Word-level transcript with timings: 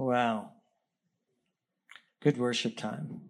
Wow. 0.00 0.52
Good 2.22 2.38
worship 2.38 2.76
time. 2.76 3.22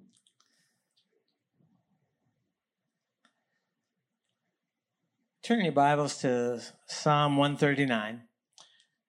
Turn 5.43 5.65
your 5.65 5.73
Bibles 5.73 6.19
to 6.19 6.61
Psalm 6.87 7.39
139. 7.39 8.21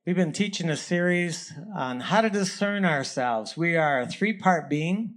We've 0.06 0.16
been 0.16 0.32
teaching 0.32 0.70
a 0.70 0.78
series 0.78 1.52
on 1.76 2.00
how 2.00 2.22
to 2.22 2.30
discern 2.30 2.86
ourselves. 2.86 3.58
We 3.58 3.76
are 3.76 4.00
a 4.00 4.08
three 4.08 4.38
part 4.38 4.70
being 4.70 5.16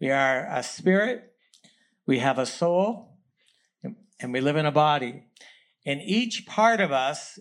we 0.00 0.10
are 0.10 0.46
a 0.48 0.62
spirit, 0.62 1.32
we 2.06 2.20
have 2.20 2.38
a 2.38 2.46
soul, 2.46 3.18
and 4.20 4.32
we 4.32 4.40
live 4.40 4.56
in 4.56 4.66
a 4.66 4.70
body. 4.70 5.24
And 5.84 6.00
each 6.00 6.46
part 6.46 6.80
of 6.80 6.92
us 6.92 7.40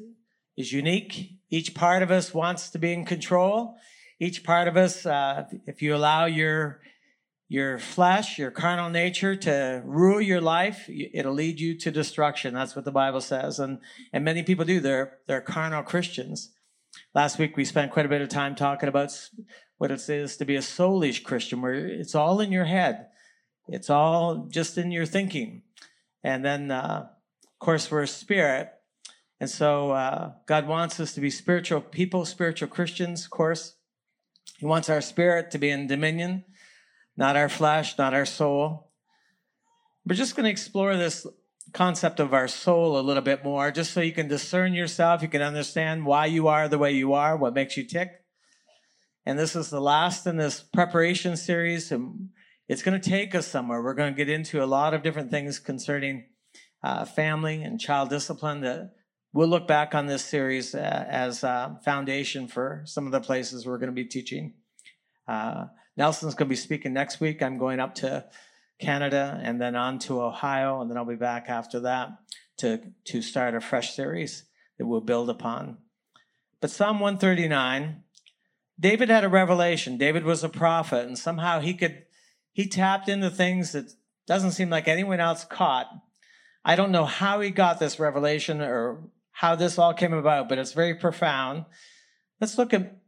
is 0.58 0.72
unique. 0.72 1.42
Each 1.52 1.76
part 1.76 2.02
of 2.02 2.10
us 2.10 2.34
wants 2.34 2.72
to 2.72 2.80
be 2.80 2.92
in 2.92 3.06
control. 3.06 3.76
Each 4.20 4.44
part 4.44 4.68
of 4.68 4.78
us, 4.78 5.06
uh, 5.06 5.46
if 5.66 5.82
you 5.82 5.96
allow 5.96 6.26
your 6.26 6.82
your 7.48 7.78
flesh, 7.78 8.40
your 8.40 8.50
carnal 8.50 8.90
nature 8.90 9.36
to 9.36 9.82
rule 9.86 10.20
your 10.20 10.42
life, 10.42 10.90
it'll 10.90 11.34
lead 11.34 11.60
you 11.60 11.78
to 11.78 11.92
destruction. 11.92 12.54
That's 12.54 12.76
what 12.76 12.86
the 12.86 12.92
Bible 12.92 13.22
says. 13.22 13.60
And, 13.60 13.80
and 14.12 14.26
many 14.26 14.42
people 14.42 14.66
do. 14.66 14.80
They're, 14.80 15.20
they're 15.28 15.42
carnal 15.42 15.84
Christians. 15.84 16.52
Last 17.14 17.38
week, 17.38 17.56
we 17.56 17.64
spent 17.66 17.92
quite 17.92 18.06
a 18.06 18.10
bit 18.10 18.22
of 18.22 18.30
time 18.30 18.56
talking 18.56 18.90
about 18.90 19.12
what 19.78 19.92
it 19.92 20.10
is 20.10 20.38
to 20.38 20.46
be 20.46 20.56
a 20.56 20.60
soulish 20.60 21.24
Christian, 21.24 21.62
where 21.62 21.76
it's 21.76 22.16
all 22.16 22.40
in 22.40 22.52
your 22.52 22.66
head. 22.66 23.08
It's 23.68 23.90
all 23.90 24.48
just 24.50 24.78
in 24.78 24.92
your 24.92 25.06
thinking. 25.06 25.64
And 26.24 26.44
then, 26.44 26.72
uh, 26.72 27.08
of 27.44 27.60
course, 27.60 27.92
we're 27.92 28.04
a 28.04 28.08
spirit. 28.08 28.72
And 29.40 29.50
so 29.50 29.92
uh, 29.92 30.32
God 30.48 30.68
wants 30.68 31.00
us 31.00 31.14
to 31.14 31.22
be 31.22 31.30
spiritual 31.30 31.82
people, 31.82 32.26
spiritual 32.26 32.70
Christians, 32.70 33.26
of 33.26 33.32
course. 33.32 33.76
He 34.58 34.66
wants 34.66 34.90
our 34.90 35.02
spirit 35.02 35.52
to 35.52 35.58
be 35.58 35.70
in 35.70 35.88
dominion 35.88 36.46
not 37.18 37.36
our 37.36 37.50
flesh, 37.50 37.98
not 37.98 38.14
our 38.14 38.26
soul. 38.26 38.92
We're 40.06 40.16
just 40.16 40.36
going 40.36 40.44
to 40.44 40.50
explore 40.50 40.96
this 40.96 41.26
concept 41.74 42.20
of 42.20 42.34
our 42.34 42.48
soul 42.48 43.00
a 43.00 43.02
little 43.02 43.24
bit 43.24 43.44
more, 43.44 43.72
just 43.72 43.92
so 43.92 44.02
you 44.02 44.12
can 44.12 44.28
discern 44.28 44.74
yourself, 44.74 45.22
you 45.22 45.28
can 45.28 45.42
understand 45.42 46.06
why 46.06 46.28
you 46.28 46.48
are 46.48 46.68
the 46.68 46.78
way 46.78 46.92
you 46.92 47.14
are, 47.14 47.36
what 47.36 47.54
makes 47.54 47.76
you 47.76 47.84
tick. 47.86 48.12
And 49.26 49.40
this 49.40 49.56
is 49.56 49.70
the 49.70 49.82
last 49.82 50.28
in 50.28 50.38
this 50.38 50.62
preparation 50.62 51.36
series, 51.36 51.92
and 51.92 52.30
it's 52.68 52.84
going 52.84 53.00
to 53.00 53.10
take 53.10 53.34
us 53.34 53.48
somewhere. 53.48 53.82
We're 53.82 53.96
going 53.96 54.14
to 54.14 54.18
get 54.18 54.30
into 54.30 54.64
a 54.64 54.68
lot 54.68 54.94
of 54.94 55.02
different 55.02 55.32
things 55.32 55.58
concerning 55.58 56.26
uh, 56.84 57.06
family 57.06 57.64
and 57.64 57.80
child 57.80 58.10
discipline 58.10 58.62
that 58.62 58.92
we'll 59.36 59.50
look 59.50 59.68
back 59.68 59.94
on 59.94 60.06
this 60.06 60.24
series 60.24 60.74
uh, 60.74 61.06
as 61.10 61.44
a 61.44 61.78
foundation 61.84 62.48
for 62.48 62.82
some 62.86 63.06
of 63.06 63.12
the 63.12 63.20
places 63.20 63.66
we're 63.66 63.78
going 63.78 63.90
to 63.90 63.94
be 63.94 64.06
teaching. 64.06 64.54
Uh, 65.28 65.66
Nelson's 65.98 66.36
going 66.36 66.48
to 66.48 66.52
be 66.52 66.56
speaking 66.56 66.94
next 66.94 67.20
week. 67.20 67.44
I'm 67.44 67.58
going 67.58 67.82
up 67.82 67.96
to 67.96 68.26
Canada 68.80 69.38
and 69.44 69.60
then 69.60 69.76
on 69.76 70.00
to 70.00 70.22
Ohio, 70.22 70.80
and 70.80 70.90
then 70.90 70.98
I'll 70.98 71.04
be 71.04 71.16
back 71.16 71.50
after 71.50 71.82
that 71.82 72.18
to, 72.60 72.80
to 73.04 73.22
start 73.22 73.56
a 73.56 73.60
fresh 73.60 73.94
series 73.94 74.46
that 74.78 74.86
we'll 74.86 75.02
build 75.02 75.30
upon. 75.30 75.80
But 76.62 76.72
Psalm 76.72 77.02
139, 77.02 78.04
David 78.80 79.10
had 79.10 79.26
a 79.26 79.30
revelation. 79.30 79.98
David 79.98 80.24
was 80.24 80.46
a 80.46 80.50
prophet, 80.50 81.06
and 81.08 81.20
somehow 81.20 81.60
he 81.60 81.74
could 81.74 82.04
he 82.54 82.70
tapped 82.70 83.10
into 83.10 83.30
things 83.30 83.74
that 83.74 83.92
doesn't 84.28 84.52
seem 84.52 84.70
like 84.70 84.88
anyone 84.88 85.20
else 85.20 85.44
caught. 85.44 85.88
I 86.64 86.78
don't 86.78 86.92
know 86.92 87.04
how 87.04 87.42
he 87.42 87.50
got 87.50 87.80
this 87.80 88.00
revelation 88.00 88.62
or 88.62 89.02
how 89.36 89.54
this 89.54 89.78
all 89.78 89.94
came 89.94 90.14
about, 90.14 90.48
but 90.48 90.58
it's 90.58 90.72
very 90.72 90.96
profound. 90.96 91.66
Let's 92.40 92.58
look 92.58 92.74
at 92.74 93.00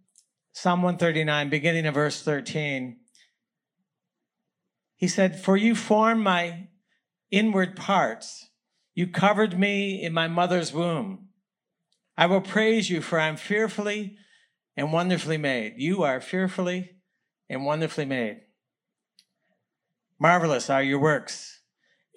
Psalm 0.51 0.81
139, 0.81 1.49
beginning 1.49 1.85
of 1.85 1.93
verse 1.93 2.21
13. 2.21 2.97
He 4.97 5.07
said, 5.07 5.39
For 5.39 5.55
you 5.55 5.73
formed 5.73 6.23
my 6.23 6.67
inward 7.31 7.77
parts. 7.77 8.49
You 8.93 9.07
covered 9.07 9.57
me 9.57 10.03
in 10.03 10.11
my 10.11 10.27
mother's 10.27 10.73
womb. 10.73 11.29
I 12.17 12.25
will 12.25 12.41
praise 12.41 12.89
you, 12.89 13.01
for 13.01 13.19
I'm 13.19 13.37
fearfully 13.37 14.17
and 14.75 14.91
wonderfully 14.91 15.37
made. 15.37 15.75
You 15.77 16.03
are 16.03 16.19
fearfully 16.19 16.91
and 17.49 17.65
wonderfully 17.65 18.05
made. 18.05 18.41
Marvelous 20.19 20.69
are 20.69 20.83
your 20.83 20.99
works, 20.99 21.61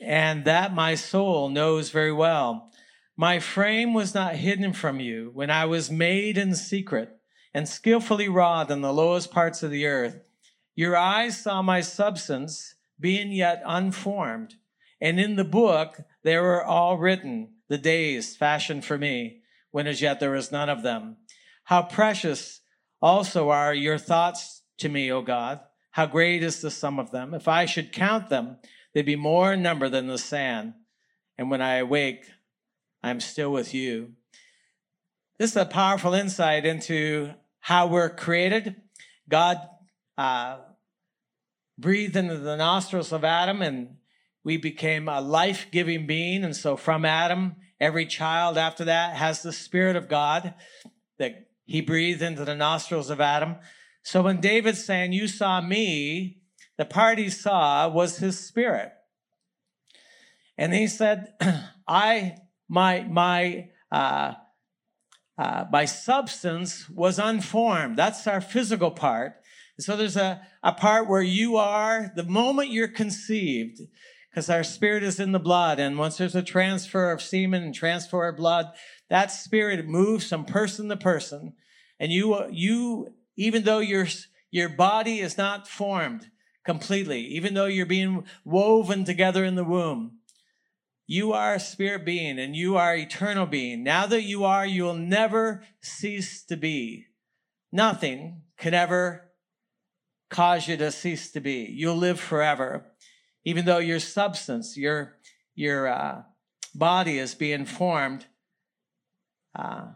and 0.00 0.44
that 0.46 0.74
my 0.74 0.96
soul 0.96 1.48
knows 1.48 1.90
very 1.90 2.12
well. 2.12 2.72
My 3.20 3.38
frame 3.38 3.92
was 3.92 4.14
not 4.14 4.36
hidden 4.36 4.72
from 4.72 4.98
you 4.98 5.30
when 5.34 5.50
I 5.50 5.66
was 5.66 5.90
made 5.90 6.38
in 6.38 6.54
secret 6.54 7.18
and 7.52 7.68
skillfully 7.68 8.30
wrought 8.30 8.70
in 8.70 8.80
the 8.80 8.94
lowest 8.94 9.30
parts 9.30 9.62
of 9.62 9.70
the 9.70 9.84
earth. 9.84 10.22
Your 10.74 10.96
eyes 10.96 11.36
saw 11.36 11.60
my 11.60 11.82
substance 11.82 12.76
being 12.98 13.30
yet 13.30 13.62
unformed, 13.66 14.54
and 15.02 15.20
in 15.20 15.36
the 15.36 15.44
book 15.44 16.00
there 16.22 16.42
were 16.42 16.64
all 16.64 16.96
written 16.96 17.56
the 17.68 17.76
days 17.76 18.36
fashioned 18.36 18.86
for 18.86 18.96
me, 18.96 19.42
when 19.70 19.86
as 19.86 20.00
yet 20.00 20.18
there 20.18 20.30
was 20.30 20.50
none 20.50 20.70
of 20.70 20.82
them. 20.82 21.18
How 21.64 21.82
precious 21.82 22.62
also 23.02 23.50
are 23.50 23.74
your 23.74 23.98
thoughts 23.98 24.62
to 24.78 24.88
me, 24.88 25.12
O 25.12 25.20
God. 25.20 25.60
How 25.90 26.06
great 26.06 26.42
is 26.42 26.62
the 26.62 26.70
sum 26.70 26.98
of 26.98 27.10
them. 27.10 27.34
If 27.34 27.48
I 27.48 27.66
should 27.66 27.92
count 27.92 28.30
them, 28.30 28.56
they'd 28.94 29.02
be 29.02 29.14
more 29.14 29.52
in 29.52 29.62
number 29.62 29.90
than 29.90 30.06
the 30.06 30.16
sand. 30.16 30.72
And 31.36 31.50
when 31.50 31.60
I 31.60 31.74
awake, 31.76 32.24
I'm 33.02 33.20
still 33.20 33.52
with 33.52 33.74
you. 33.74 34.12
This 35.38 35.52
is 35.52 35.56
a 35.56 35.64
powerful 35.64 36.12
insight 36.12 36.66
into 36.66 37.32
how 37.60 37.86
we're 37.86 38.10
created. 38.10 38.76
God 39.28 39.58
uh, 40.18 40.58
breathed 41.78 42.16
into 42.16 42.36
the 42.36 42.56
nostrils 42.56 43.12
of 43.12 43.24
Adam 43.24 43.62
and 43.62 43.96
we 44.44 44.56
became 44.56 45.08
a 45.08 45.20
life 45.20 45.66
giving 45.70 46.06
being. 46.06 46.44
And 46.44 46.54
so 46.54 46.76
from 46.76 47.04
Adam, 47.04 47.56
every 47.78 48.06
child 48.06 48.58
after 48.58 48.84
that 48.84 49.16
has 49.16 49.42
the 49.42 49.52
Spirit 49.52 49.96
of 49.96 50.08
God 50.08 50.54
that 51.18 51.46
he 51.64 51.80
breathed 51.80 52.22
into 52.22 52.44
the 52.44 52.54
nostrils 52.54 53.10
of 53.10 53.20
Adam. 53.20 53.56
So 54.02 54.22
when 54.22 54.40
David's 54.40 54.84
saying, 54.84 55.12
You 55.12 55.28
saw 55.28 55.60
me, 55.60 56.40
the 56.76 56.84
part 56.84 57.18
he 57.18 57.28
saw 57.28 57.88
was 57.88 58.18
his 58.18 58.40
spirit. 58.40 58.90
And 60.56 60.74
he 60.74 60.86
said, 60.86 61.34
I, 61.88 62.36
my, 62.70 63.02
my, 63.02 63.68
uh, 63.90 64.34
uh, 65.36 65.64
my 65.72 65.84
substance 65.84 66.88
was 66.88 67.18
unformed. 67.18 67.98
That's 67.98 68.26
our 68.28 68.40
physical 68.40 68.92
part. 68.92 69.34
So 69.80 69.96
there's 69.96 70.16
a, 70.16 70.40
a 70.62 70.72
part 70.72 71.08
where 71.08 71.22
you 71.22 71.56
are 71.56 72.12
the 72.14 72.24
moment 72.24 72.70
you're 72.70 72.86
conceived, 72.86 73.80
because 74.30 74.48
our 74.48 74.62
spirit 74.62 75.02
is 75.02 75.18
in 75.18 75.32
the 75.32 75.40
blood. 75.40 75.80
And 75.80 75.98
once 75.98 76.18
there's 76.18 76.36
a 76.36 76.42
transfer 76.42 77.10
of 77.10 77.20
semen 77.20 77.64
and 77.64 77.74
transfer 77.74 78.28
of 78.28 78.36
blood, 78.36 78.66
that 79.08 79.32
spirit 79.32 79.84
moves 79.88 80.28
from 80.28 80.44
person 80.44 80.88
to 80.90 80.96
person. 80.96 81.54
And 81.98 82.12
you, 82.12 82.46
you, 82.50 83.14
even 83.36 83.64
though 83.64 83.80
your, 83.80 84.06
your 84.52 84.68
body 84.68 85.18
is 85.18 85.36
not 85.36 85.66
formed 85.66 86.30
completely, 86.64 87.22
even 87.22 87.54
though 87.54 87.66
you're 87.66 87.86
being 87.86 88.24
woven 88.44 89.04
together 89.04 89.44
in 89.44 89.56
the 89.56 89.64
womb, 89.64 90.19
you 91.10 91.32
are 91.32 91.54
a 91.54 91.60
spirit 91.60 92.04
being 92.04 92.38
and 92.38 92.54
you 92.54 92.76
are 92.76 92.94
eternal 92.94 93.44
being. 93.44 93.82
Now 93.82 94.06
that 94.06 94.22
you 94.22 94.44
are, 94.44 94.64
you 94.64 94.84
will 94.84 94.94
never 94.94 95.64
cease 95.82 96.44
to 96.44 96.56
be. 96.56 97.06
Nothing 97.72 98.42
can 98.56 98.74
ever 98.74 99.32
cause 100.30 100.68
you 100.68 100.76
to 100.76 100.92
cease 100.92 101.32
to 101.32 101.40
be. 101.40 101.66
You'll 101.68 101.96
live 101.96 102.20
forever. 102.20 102.92
Even 103.44 103.64
though 103.64 103.78
your 103.78 103.98
substance, 103.98 104.76
your, 104.76 105.16
your 105.56 105.88
uh, 105.88 106.22
body 106.76 107.18
is 107.18 107.34
being 107.34 107.64
formed. 107.64 108.26
Uh, 109.52 109.88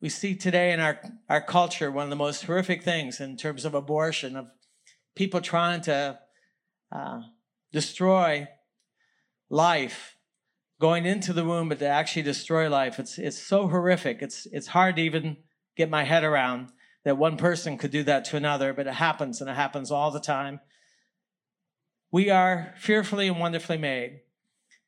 we 0.00 0.08
see 0.08 0.36
today 0.36 0.70
in 0.70 0.78
our, 0.78 1.00
our 1.28 1.40
culture 1.40 1.90
one 1.90 2.04
of 2.04 2.10
the 2.10 2.16
most 2.16 2.44
horrific 2.44 2.84
things 2.84 3.18
in 3.18 3.36
terms 3.36 3.64
of 3.64 3.74
abortion, 3.74 4.36
of 4.36 4.46
people 5.16 5.40
trying 5.40 5.80
to 5.80 6.20
uh, 6.92 7.22
destroy 7.72 8.46
life 9.50 10.16
going 10.80 11.06
into 11.06 11.32
the 11.32 11.44
womb, 11.44 11.68
but 11.68 11.78
to 11.78 11.86
actually 11.86 12.22
destroy 12.22 12.68
life. 12.68 12.98
It's, 12.98 13.18
it's 13.18 13.38
so 13.38 13.68
horrific. 13.68 14.22
It's, 14.22 14.46
it's 14.52 14.68
hard 14.68 14.96
to 14.96 15.02
even 15.02 15.36
get 15.76 15.90
my 15.90 16.04
head 16.04 16.24
around 16.24 16.68
that 17.04 17.18
one 17.18 17.36
person 17.36 17.78
could 17.78 17.90
do 17.90 18.02
that 18.04 18.24
to 18.26 18.36
another, 18.36 18.72
but 18.72 18.86
it 18.86 18.94
happens 18.94 19.40
and 19.40 19.48
it 19.48 19.56
happens 19.56 19.90
all 19.90 20.10
the 20.10 20.20
time. 20.20 20.60
We 22.10 22.30
are 22.30 22.74
fearfully 22.78 23.28
and 23.28 23.38
wonderfully 23.38 23.78
made. 23.78 24.20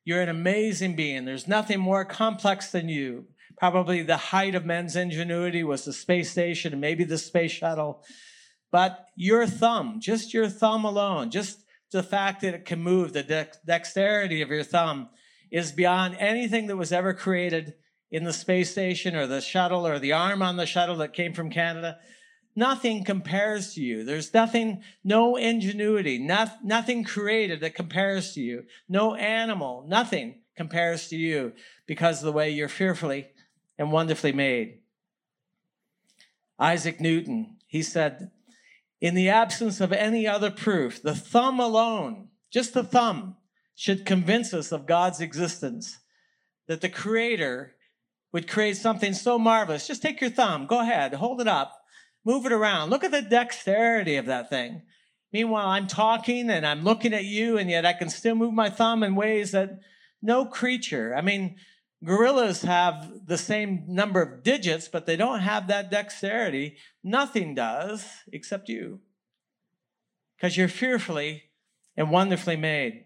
You're 0.04 0.22
an 0.22 0.28
amazing 0.28 0.96
being. 0.96 1.24
There's 1.24 1.48
nothing 1.48 1.80
more 1.80 2.04
complex 2.04 2.70
than 2.70 2.88
you. 2.88 3.26
Probably 3.58 4.02
the 4.02 4.16
height 4.16 4.54
of 4.54 4.64
men's 4.64 4.96
ingenuity 4.96 5.64
was 5.64 5.84
the 5.84 5.92
space 5.92 6.30
station 6.30 6.72
and 6.72 6.80
maybe 6.80 7.04
the 7.04 7.18
space 7.18 7.52
shuttle. 7.52 8.04
But 8.70 9.06
your 9.16 9.46
thumb, 9.46 9.98
just 10.00 10.32
your 10.32 10.48
thumb 10.48 10.84
alone, 10.84 11.30
just 11.30 11.64
the 11.92 12.02
fact 12.02 12.42
that 12.42 12.54
it 12.54 12.64
can 12.64 12.82
move, 12.82 13.12
the 13.12 13.22
de- 13.22 13.48
dexterity 13.64 14.42
of 14.42 14.50
your 14.50 14.64
thumb 14.64 15.08
is 15.50 15.72
beyond 15.72 16.16
anything 16.18 16.66
that 16.66 16.76
was 16.76 16.92
ever 16.92 17.14
created 17.14 17.74
in 18.10 18.24
the 18.24 18.32
space 18.32 18.70
station 18.70 19.14
or 19.14 19.26
the 19.26 19.40
shuttle 19.40 19.86
or 19.86 19.98
the 19.98 20.12
arm 20.12 20.42
on 20.42 20.56
the 20.56 20.66
shuttle 20.66 20.96
that 20.96 21.12
came 21.12 21.32
from 21.32 21.50
Canada. 21.50 21.98
nothing 22.58 23.04
compares 23.04 23.74
to 23.74 23.82
you. 23.82 24.02
There's 24.02 24.32
nothing, 24.32 24.82
no 25.04 25.36
ingenuity, 25.36 26.18
not, 26.18 26.64
nothing 26.64 27.04
created 27.04 27.60
that 27.60 27.74
compares 27.74 28.32
to 28.32 28.40
you. 28.40 28.64
No 28.88 29.14
animal, 29.14 29.84
nothing 29.86 30.40
compares 30.56 31.08
to 31.08 31.16
you 31.16 31.52
because 31.86 32.20
of 32.20 32.24
the 32.24 32.32
way 32.32 32.48
you're 32.48 32.68
fearfully 32.68 33.28
and 33.78 33.92
wonderfully 33.92 34.32
made. 34.32 34.78
Isaac 36.58 36.98
Newton, 36.98 37.58
he 37.66 37.82
said, 37.82 38.30
in 39.00 39.14
the 39.14 39.28
absence 39.28 39.80
of 39.80 39.92
any 39.92 40.26
other 40.26 40.50
proof, 40.50 41.02
the 41.02 41.14
thumb 41.14 41.60
alone, 41.60 42.28
just 42.50 42.74
the 42.74 42.84
thumb, 42.84 43.36
should 43.74 44.06
convince 44.06 44.54
us 44.54 44.72
of 44.72 44.86
God's 44.86 45.20
existence, 45.20 45.98
that 46.66 46.80
the 46.80 46.88
Creator 46.88 47.74
would 48.32 48.48
create 48.48 48.76
something 48.76 49.12
so 49.12 49.38
marvelous. 49.38 49.86
Just 49.86 50.02
take 50.02 50.20
your 50.20 50.30
thumb, 50.30 50.66
go 50.66 50.80
ahead, 50.80 51.14
hold 51.14 51.40
it 51.40 51.48
up, 51.48 51.72
move 52.24 52.46
it 52.46 52.52
around. 52.52 52.90
Look 52.90 53.04
at 53.04 53.10
the 53.10 53.22
dexterity 53.22 54.16
of 54.16 54.26
that 54.26 54.50
thing. 54.50 54.82
Meanwhile, 55.32 55.68
I'm 55.68 55.86
talking 55.86 56.48
and 56.50 56.66
I'm 56.66 56.82
looking 56.84 57.12
at 57.12 57.24
you, 57.24 57.58
and 57.58 57.68
yet 57.68 57.84
I 57.84 57.92
can 57.92 58.08
still 58.08 58.34
move 58.34 58.54
my 58.54 58.70
thumb 58.70 59.02
in 59.02 59.14
ways 59.14 59.52
that 59.52 59.80
no 60.22 60.46
creature, 60.46 61.14
I 61.14 61.20
mean, 61.20 61.56
gorillas 62.04 62.62
have 62.62 63.26
the 63.26 63.38
same 63.38 63.84
number 63.88 64.22
of 64.22 64.42
digits, 64.42 64.88
but 64.88 65.06
they 65.06 65.16
don't 65.16 65.40
have 65.40 65.68
that 65.68 65.90
dexterity. 65.90 66.76
Nothing 67.02 67.54
does 67.54 68.06
except 68.32 68.68
you. 68.68 69.00
Because 70.36 70.56
you're 70.56 70.68
fearfully 70.68 71.44
and 71.96 72.10
wonderfully 72.10 72.56
made. 72.56 73.04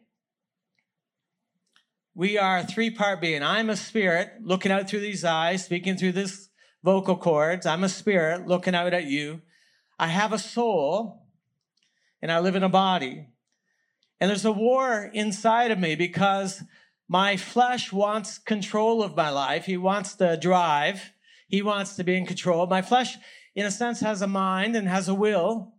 We 2.14 2.36
are 2.36 2.58
a 2.58 2.66
three 2.66 2.90
part 2.90 3.20
being. 3.20 3.42
I'm 3.42 3.70
a 3.70 3.76
spirit 3.76 4.32
looking 4.42 4.72
out 4.72 4.88
through 4.88 5.00
these 5.00 5.24
eyes, 5.24 5.64
speaking 5.64 5.96
through 5.96 6.12
this 6.12 6.48
vocal 6.82 7.16
cords. 7.16 7.66
I'm 7.66 7.84
a 7.84 7.88
spirit 7.88 8.46
looking 8.46 8.74
out 8.74 8.92
at 8.92 9.04
you. 9.04 9.42
I 9.98 10.08
have 10.08 10.32
a 10.32 10.38
soul 10.38 11.26
and 12.20 12.32
I 12.32 12.40
live 12.40 12.56
in 12.56 12.62
a 12.62 12.68
body. 12.68 13.28
And 14.18 14.28
there's 14.28 14.44
a 14.44 14.52
war 14.52 15.10
inside 15.14 15.70
of 15.70 15.78
me 15.78 15.94
because 15.94 16.62
my 17.10 17.36
flesh 17.36 17.92
wants 17.92 18.38
control 18.38 19.02
of 19.02 19.16
my 19.16 19.30
life. 19.30 19.64
He 19.64 19.76
wants 19.76 20.14
to 20.14 20.36
drive. 20.36 21.10
He 21.48 21.60
wants 21.60 21.96
to 21.96 22.04
be 22.04 22.16
in 22.16 22.24
control. 22.24 22.68
My 22.68 22.82
flesh, 22.82 23.16
in 23.56 23.66
a 23.66 23.72
sense, 23.72 23.98
has 23.98 24.22
a 24.22 24.28
mind 24.28 24.76
and 24.76 24.86
has 24.86 25.08
a 25.08 25.14
will. 25.14 25.74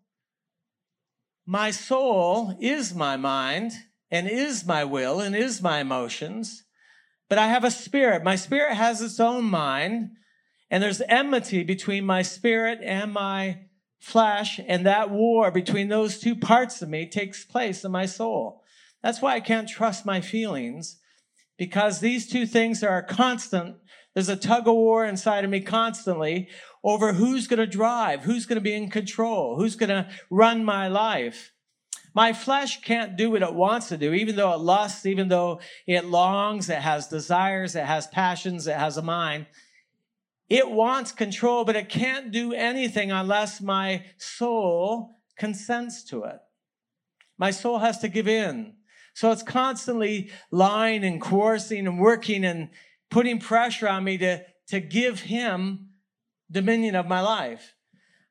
My 1.45 1.72
soul 1.72 2.57
is 2.60 2.94
my 2.94 3.16
mind 3.16 3.72
and 4.12 4.28
is 4.28 4.66
my 4.66 4.83
will 4.83 5.22
and 5.22 5.33
is 5.33 5.62
my 5.62 5.80
emotions. 5.80 6.66
But 7.30 7.38
I 7.38 7.48
have 7.48 7.63
a 7.63 7.72
spirit. 7.72 8.25
My 8.25 8.36
spirit 8.36 8.74
has 8.74 9.01
its 9.01 9.18
own 9.18 9.45
mind. 9.45 10.10
And 10.69 10.83
there's 10.83 11.01
enmity 11.07 11.63
between 11.63 12.06
my 12.06 12.24
spirit 12.24 12.80
and 12.83 13.13
my 13.13 13.68
flesh. 14.00 14.60
And 14.68 14.86
that 14.86 15.10
war 15.10 15.50
between 15.50 15.88
those 15.88 16.19
two 16.19 16.36
parts 16.36 16.81
of 16.81 16.89
me 16.89 17.07
takes 17.07 17.45
place 17.45 17.86
in 17.86 17.92
my 17.94 18.06
soul. 18.06 18.63
That's 19.01 19.22
why 19.22 19.36
I 19.36 19.39
can't 19.39 19.69
trust 19.69 20.06
my 20.06 20.19
feelings 20.19 20.98
because 21.61 21.99
these 21.99 22.27
two 22.27 22.47
things 22.47 22.83
are 22.83 23.03
constant. 23.03 23.75
There's 24.15 24.29
a 24.29 24.35
tug 24.35 24.67
of 24.67 24.73
war 24.73 25.05
inside 25.05 25.43
of 25.43 25.51
me 25.51 25.61
constantly 25.61 26.49
over 26.83 27.13
who's 27.13 27.45
going 27.45 27.59
to 27.59 27.67
drive, 27.67 28.23
who's 28.23 28.47
going 28.47 28.55
to 28.55 28.63
be 28.63 28.73
in 28.73 28.89
control, 28.89 29.57
who's 29.57 29.75
going 29.75 29.89
to 29.89 30.09
run 30.31 30.65
my 30.65 30.87
life. 30.87 31.51
My 32.15 32.33
flesh 32.33 32.81
can't 32.81 33.15
do 33.15 33.29
what 33.29 33.43
it 33.43 33.53
wants 33.53 33.89
to 33.89 33.97
do, 33.97 34.11
even 34.11 34.37
though 34.37 34.51
it 34.53 34.59
lusts, 34.59 35.05
even 35.05 35.27
though 35.27 35.59
it 35.85 36.05
longs, 36.05 36.67
it 36.67 36.79
has 36.79 37.07
desires, 37.09 37.75
it 37.75 37.85
has 37.85 38.07
passions, 38.07 38.65
it 38.65 38.77
has 38.77 38.97
a 38.97 39.03
mind. 39.03 39.45
It 40.49 40.71
wants 40.71 41.11
control, 41.11 41.63
but 41.63 41.75
it 41.75 41.89
can't 41.89 42.31
do 42.31 42.53
anything 42.53 43.11
unless 43.11 43.61
my 43.61 44.05
soul 44.17 45.11
consents 45.37 46.03
to 46.05 46.23
it. 46.23 46.39
My 47.37 47.51
soul 47.51 47.77
has 47.77 47.99
to 47.99 48.07
give 48.07 48.27
in. 48.27 48.77
So 49.13 49.31
it's 49.31 49.43
constantly 49.43 50.31
lying 50.51 51.03
and 51.03 51.21
coercing 51.21 51.87
and 51.87 51.99
working 51.99 52.45
and 52.45 52.69
putting 53.09 53.39
pressure 53.39 53.87
on 53.87 54.03
me 54.03 54.17
to, 54.19 54.43
to 54.67 54.79
give 54.79 55.21
him 55.21 55.89
dominion 56.49 56.95
of 56.95 57.07
my 57.07 57.21
life. 57.21 57.75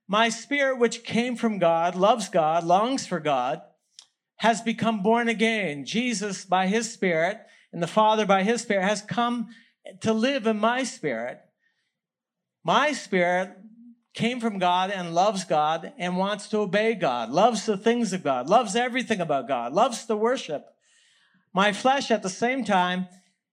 My 0.08 0.28
spirit, 0.28 0.78
which 0.78 1.04
came 1.04 1.36
from 1.36 1.58
God, 1.58 1.94
loves 1.94 2.28
God, 2.28 2.64
longs 2.64 3.06
for 3.06 3.20
God, 3.20 3.62
has 4.38 4.60
become 4.60 5.02
born 5.02 5.28
again. 5.28 5.84
Jesus, 5.84 6.44
by 6.44 6.66
his 6.66 6.92
spirit, 6.92 7.38
and 7.72 7.82
the 7.82 7.86
Father, 7.86 8.26
by 8.26 8.42
his 8.42 8.62
spirit, 8.62 8.82
has 8.82 9.02
come 9.02 9.48
to 10.00 10.12
live 10.12 10.46
in 10.46 10.58
my 10.58 10.82
spirit. 10.82 11.40
My 12.64 12.92
spirit 12.92 13.56
came 14.14 14.40
from 14.40 14.58
God 14.58 14.90
and 14.90 15.14
loves 15.14 15.44
God 15.44 15.92
and 15.98 16.16
wants 16.16 16.48
to 16.48 16.58
obey 16.58 16.94
God, 16.94 17.30
loves 17.30 17.66
the 17.66 17.76
things 17.76 18.12
of 18.12 18.24
God, 18.24 18.48
loves 18.48 18.74
everything 18.74 19.20
about 19.20 19.48
God, 19.48 19.72
loves 19.72 20.04
to 20.06 20.16
worship. 20.16 20.66
My 21.52 21.72
flesh 21.72 22.10
at 22.10 22.22
the 22.22 22.28
same 22.28 22.64
time 22.64 23.08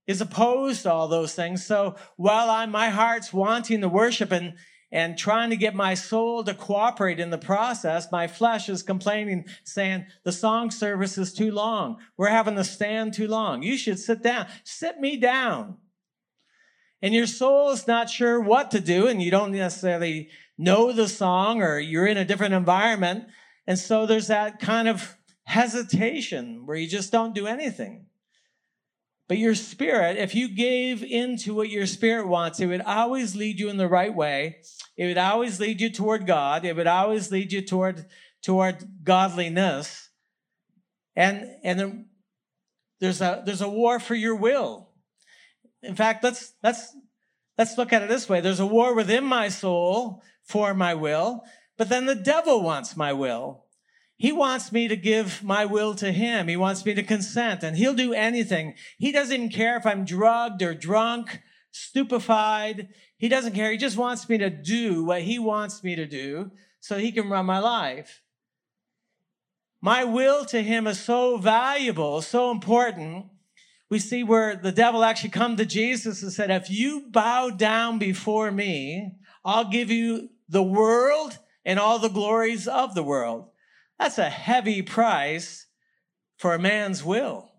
is 0.08 0.22
opposed 0.22 0.84
to 0.84 0.92
all 0.92 1.08
those 1.08 1.36
things. 1.36 1.66
So 1.66 1.96
while 2.16 2.50
I'm, 2.50 2.72
my 2.72 2.90
heart's 2.90 3.34
wanting 3.34 3.82
to 3.82 3.90
worship 3.90 4.32
and, 4.32 4.54
and 4.92 5.18
trying 5.18 5.50
to 5.50 5.58
get 5.58 5.76
my 5.76 5.94
soul 5.94 6.44
to 6.44 6.54
cooperate 6.54 7.20
in 7.20 7.30
the 7.30 7.38
process, 7.38 8.12
my 8.12 8.26
flesh 8.26 8.70
is 8.70 8.84
complaining, 8.84 9.46
saying, 9.64 10.06
the 10.24 10.32
song 10.32 10.72
service 10.72 11.18
is 11.18 11.34
too 11.34 11.52
long. 11.52 11.98
We're 12.16 12.30
having 12.30 12.56
to 12.56 12.64
stand 12.64 13.14
too 13.14 13.28
long. 13.28 13.64
You 13.64 13.78
should 13.78 14.00
sit 14.00 14.24
down. 14.24 14.48
Sit 14.64 15.00
me 15.00 15.18
down. 15.18 15.78
And 17.02 17.14
your 17.14 17.28
soul 17.28 17.70
is 17.72 17.86
not 17.86 18.10
sure 18.10 18.40
what 18.40 18.72
to 18.72 18.80
do, 18.80 19.08
and 19.08 19.22
you 19.22 19.30
don't 19.30 19.52
necessarily 19.52 20.30
know 20.58 20.92
the 20.92 21.08
song 21.08 21.62
or 21.62 21.80
you're 21.80 22.08
in 22.08 22.18
a 22.18 22.26
different 22.26 22.54
environment. 22.54 23.26
And 23.66 23.78
so 23.78 24.06
there's 24.06 24.28
that 24.28 24.60
kind 24.60 24.88
of 24.88 25.18
hesitation 25.44 26.66
where 26.66 26.78
you 26.78 26.88
just 26.88 27.12
don't 27.12 27.36
do 27.36 27.48
anything. 27.48 28.08
But 29.28 29.38
your 29.38 29.56
spirit, 29.56 30.18
if 30.18 30.34
you 30.34 30.48
gave 30.48 31.04
into 31.04 31.54
what 31.54 31.70
your 31.70 31.86
spirit 31.86 32.28
wants, 32.28 32.60
it 32.60 32.68
would 32.68 32.82
always 32.82 33.36
lead 33.36 33.60
you 33.60 33.70
in 33.70 33.78
the 33.78 33.88
right 33.88 34.14
way. 34.14 34.58
It 34.96 35.06
would 35.06 35.18
always 35.18 35.60
lead 35.60 35.82
you 35.82 35.90
toward 35.90 36.26
God. 36.26 36.64
It 36.64 36.76
would 36.76 36.88
always 36.88 37.30
lead 37.30 37.52
you 37.52 37.62
toward, 37.62 38.06
toward 38.42 39.04
godliness. 39.04 40.10
And, 41.16 41.46
and 41.64 41.80
then 41.80 42.06
there's 43.02 43.20
a, 43.20 43.44
there's 43.46 43.62
a 43.62 43.70
war 43.70 44.00
for 44.00 44.16
your 44.16 44.36
will. 44.36 44.90
In 45.84 45.96
fact, 45.96 46.24
let's, 46.24 46.54
let's, 46.64 46.96
let's 47.58 47.78
look 47.78 47.92
at 47.92 48.02
it 48.02 48.10
this 48.10 48.30
way. 48.30 48.40
There's 48.40 48.62
a 48.62 48.66
war 48.66 48.96
within 48.96 49.26
my 49.26 49.50
soul 49.50 50.22
for 50.48 50.74
my 50.74 50.94
will, 50.94 51.44
but 51.78 51.90
then 51.90 52.06
the 52.06 52.16
devil 52.16 52.64
wants 52.64 52.98
my 52.98 53.14
will. 53.14 53.66
He 54.16 54.32
wants 54.32 54.72
me 54.72 54.88
to 54.88 54.96
give 54.96 55.44
my 55.44 55.66
will 55.66 55.94
to 55.96 56.12
him. 56.12 56.48
He 56.48 56.58
wants 56.58 56.84
me 56.84 56.96
to 56.96 57.04
consent 57.04 57.62
and 57.62 57.78
he'll 57.78 57.94
do 57.94 58.14
anything. 58.14 58.74
He 58.98 59.12
doesn't 59.12 59.50
care 59.50 59.78
if 59.78 59.86
I'm 59.86 60.06
drugged 60.06 60.64
or 60.64 60.74
drunk, 60.74 61.42
stupefied. 61.72 62.90
He 63.18 63.30
doesn't 63.30 63.54
care. 63.54 63.72
He 63.72 63.78
just 63.78 63.98
wants 63.98 64.28
me 64.28 64.40
to 64.40 64.50
do 64.50 65.04
what 65.04 65.22
he 65.22 65.38
wants 65.38 65.84
me 65.84 65.96
to 65.96 66.08
do 66.08 66.52
so 66.80 66.98
he 66.98 67.12
can 67.12 67.30
run 67.30 67.46
my 67.46 67.60
life. 67.60 68.24
My 69.82 70.04
will 70.04 70.46
to 70.46 70.64
him 70.64 70.88
is 70.88 71.00
so 71.00 71.38
valuable, 71.38 72.24
so 72.24 72.50
important. 72.50 73.28
We 73.90 74.00
see 74.00 74.24
where 74.24 74.56
the 74.56 74.72
devil 74.72 75.04
actually 75.04 75.30
come 75.30 75.58
to 75.58 75.66
Jesus 75.66 76.24
and 76.24 76.32
said, 76.32 76.50
if 76.50 76.72
you 76.72 77.06
bow 77.12 77.52
down 77.52 78.00
before 78.00 78.50
me, 78.52 79.14
I'll 79.46 79.70
give 79.70 79.92
you 79.92 80.30
the 80.50 80.64
world 80.64 81.38
and 81.66 81.80
all 81.80 82.00
the 82.00 82.10
glories 82.10 82.68
of 82.68 82.96
the 82.96 83.04
world. 83.04 83.50
That's 84.00 84.18
a 84.18 84.30
heavy 84.30 84.82
price 84.82 85.68
for 86.38 86.54
a 86.54 86.60
man's 86.60 87.04
will. 87.04 87.52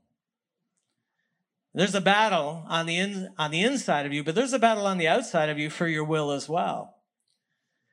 There's 1.75 1.95
a 1.95 2.01
battle 2.01 2.65
on 2.69 2.87
the, 2.87 2.97
in, 2.97 3.29
on 3.39 3.51
the 3.51 3.63
inside 3.63 4.07
of 4.07 4.13
you, 4.13 4.25
but 4.25 4.35
there's 4.35 4.53
a 4.53 4.59
battle 4.59 4.87
on 4.87 4.99
the 4.99 5.09
outside 5.09 5.49
of 5.49 5.59
you 5.59 5.71
for 5.71 5.87
your 5.87 6.05
will 6.05 6.31
as 6.31 6.49
well. 6.49 6.95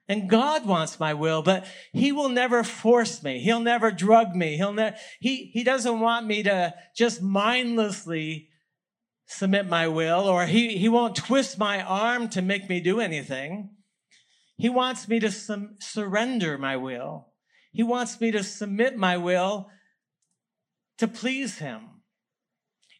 And 0.07 0.29
God 0.29 0.65
wants 0.65 0.99
my 0.99 1.13
will, 1.13 1.41
but 1.41 1.65
he 1.91 2.11
will 2.11 2.29
never 2.29 2.63
force 2.63 3.23
me. 3.23 3.39
He'll 3.39 3.59
never 3.59 3.91
drug 3.91 4.35
me. 4.35 4.55
He'll 4.55 4.73
ne- 4.73 4.95
he, 5.19 5.45
he 5.53 5.63
doesn't 5.63 5.99
want 5.99 6.27
me 6.27 6.43
to 6.43 6.73
just 6.95 7.21
mindlessly 7.21 8.49
submit 9.25 9.67
my 9.67 9.87
will, 9.87 10.21
or 10.21 10.45
he, 10.45 10.77
he 10.77 10.87
won't 10.87 11.15
twist 11.15 11.57
my 11.57 11.81
arm 11.81 12.29
to 12.29 12.43
make 12.43 12.69
me 12.69 12.79
do 12.79 12.99
anything. 12.99 13.71
He 14.57 14.69
wants 14.69 15.07
me 15.07 15.19
to 15.19 15.31
sum- 15.31 15.75
surrender 15.79 16.57
my 16.57 16.77
will. 16.77 17.27
He 17.71 17.83
wants 17.83 18.21
me 18.21 18.31
to 18.31 18.43
submit 18.43 18.95
my 18.95 19.17
will 19.17 19.69
to 20.97 21.07
please 21.07 21.57
him. 21.57 21.89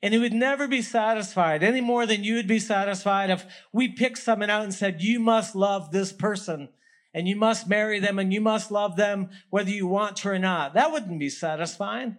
And 0.02 0.14
he 0.14 0.20
would 0.20 0.34
never 0.34 0.68
be 0.68 0.82
satisfied 0.82 1.64
any 1.64 1.82
more 1.82 2.06
than 2.06 2.24
you 2.24 2.36
would 2.36 2.48
be 2.48 2.60
satisfied 2.60 3.30
if 3.30 3.46
we 3.72 3.88
picked 3.88 4.18
someone 4.18 4.50
out 4.50 4.64
and 4.64 4.74
said, 4.74 5.02
you 5.02 5.20
must 5.20 5.56
love 5.56 5.92
this 5.92 6.12
person 6.12 6.70
and 7.14 7.28
you 7.28 7.36
must 7.36 7.70
marry 7.70 8.00
them 8.00 8.20
and 8.20 8.34
you 8.34 8.42
must 8.42 8.70
love 8.70 8.98
them 8.98 9.30
whether 9.50 9.72
you 9.72 9.88
want 9.88 10.18
to 10.18 10.30
or 10.30 10.38
not. 10.38 10.74
That 10.74 10.92
wouldn't 10.92 11.20
be 11.20 11.30
satisfying. 11.30 12.18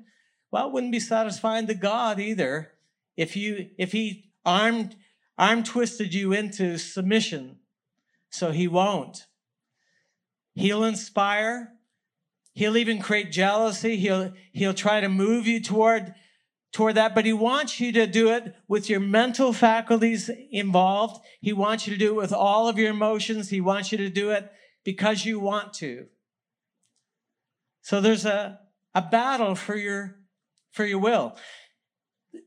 Well, 0.50 0.68
it 0.68 0.72
wouldn't 0.72 0.92
be 0.92 1.00
satisfying 1.00 1.66
to 1.66 1.74
God 1.74 2.18
either 2.18 2.72
if 3.16 3.36
you, 3.36 3.68
if 3.78 3.92
he 3.92 4.30
armed, 4.44 4.96
arm 5.36 5.62
twisted 5.62 6.14
you 6.14 6.32
into 6.32 6.78
submission. 6.78 7.58
So 8.30 8.50
he 8.50 8.68
won't. 8.68 9.26
He'll 10.54 10.84
inspire. 10.84 11.72
He'll 12.54 12.76
even 12.76 13.00
create 13.00 13.30
jealousy. 13.30 13.96
He'll, 13.96 14.32
he'll 14.52 14.74
try 14.74 15.00
to 15.00 15.08
move 15.08 15.46
you 15.46 15.60
toward, 15.60 16.14
toward 16.72 16.94
that, 16.94 17.14
but 17.14 17.26
he 17.26 17.32
wants 17.32 17.80
you 17.80 17.92
to 17.92 18.06
do 18.06 18.30
it 18.30 18.54
with 18.66 18.88
your 18.88 19.00
mental 19.00 19.52
faculties 19.52 20.30
involved. 20.50 21.22
He 21.40 21.52
wants 21.52 21.86
you 21.86 21.92
to 21.92 21.98
do 21.98 22.12
it 22.12 22.16
with 22.16 22.32
all 22.32 22.68
of 22.68 22.78
your 22.78 22.90
emotions. 22.90 23.50
He 23.50 23.60
wants 23.60 23.92
you 23.92 23.98
to 23.98 24.08
do 24.08 24.30
it 24.30 24.50
because 24.84 25.24
you 25.24 25.38
want 25.38 25.74
to. 25.74 26.06
So 27.82 28.00
there's 28.00 28.24
a, 28.24 28.58
a 28.94 29.02
battle 29.02 29.54
for 29.54 29.76
your, 29.76 30.16
for 30.72 30.84
your 30.84 30.98
will. 30.98 31.36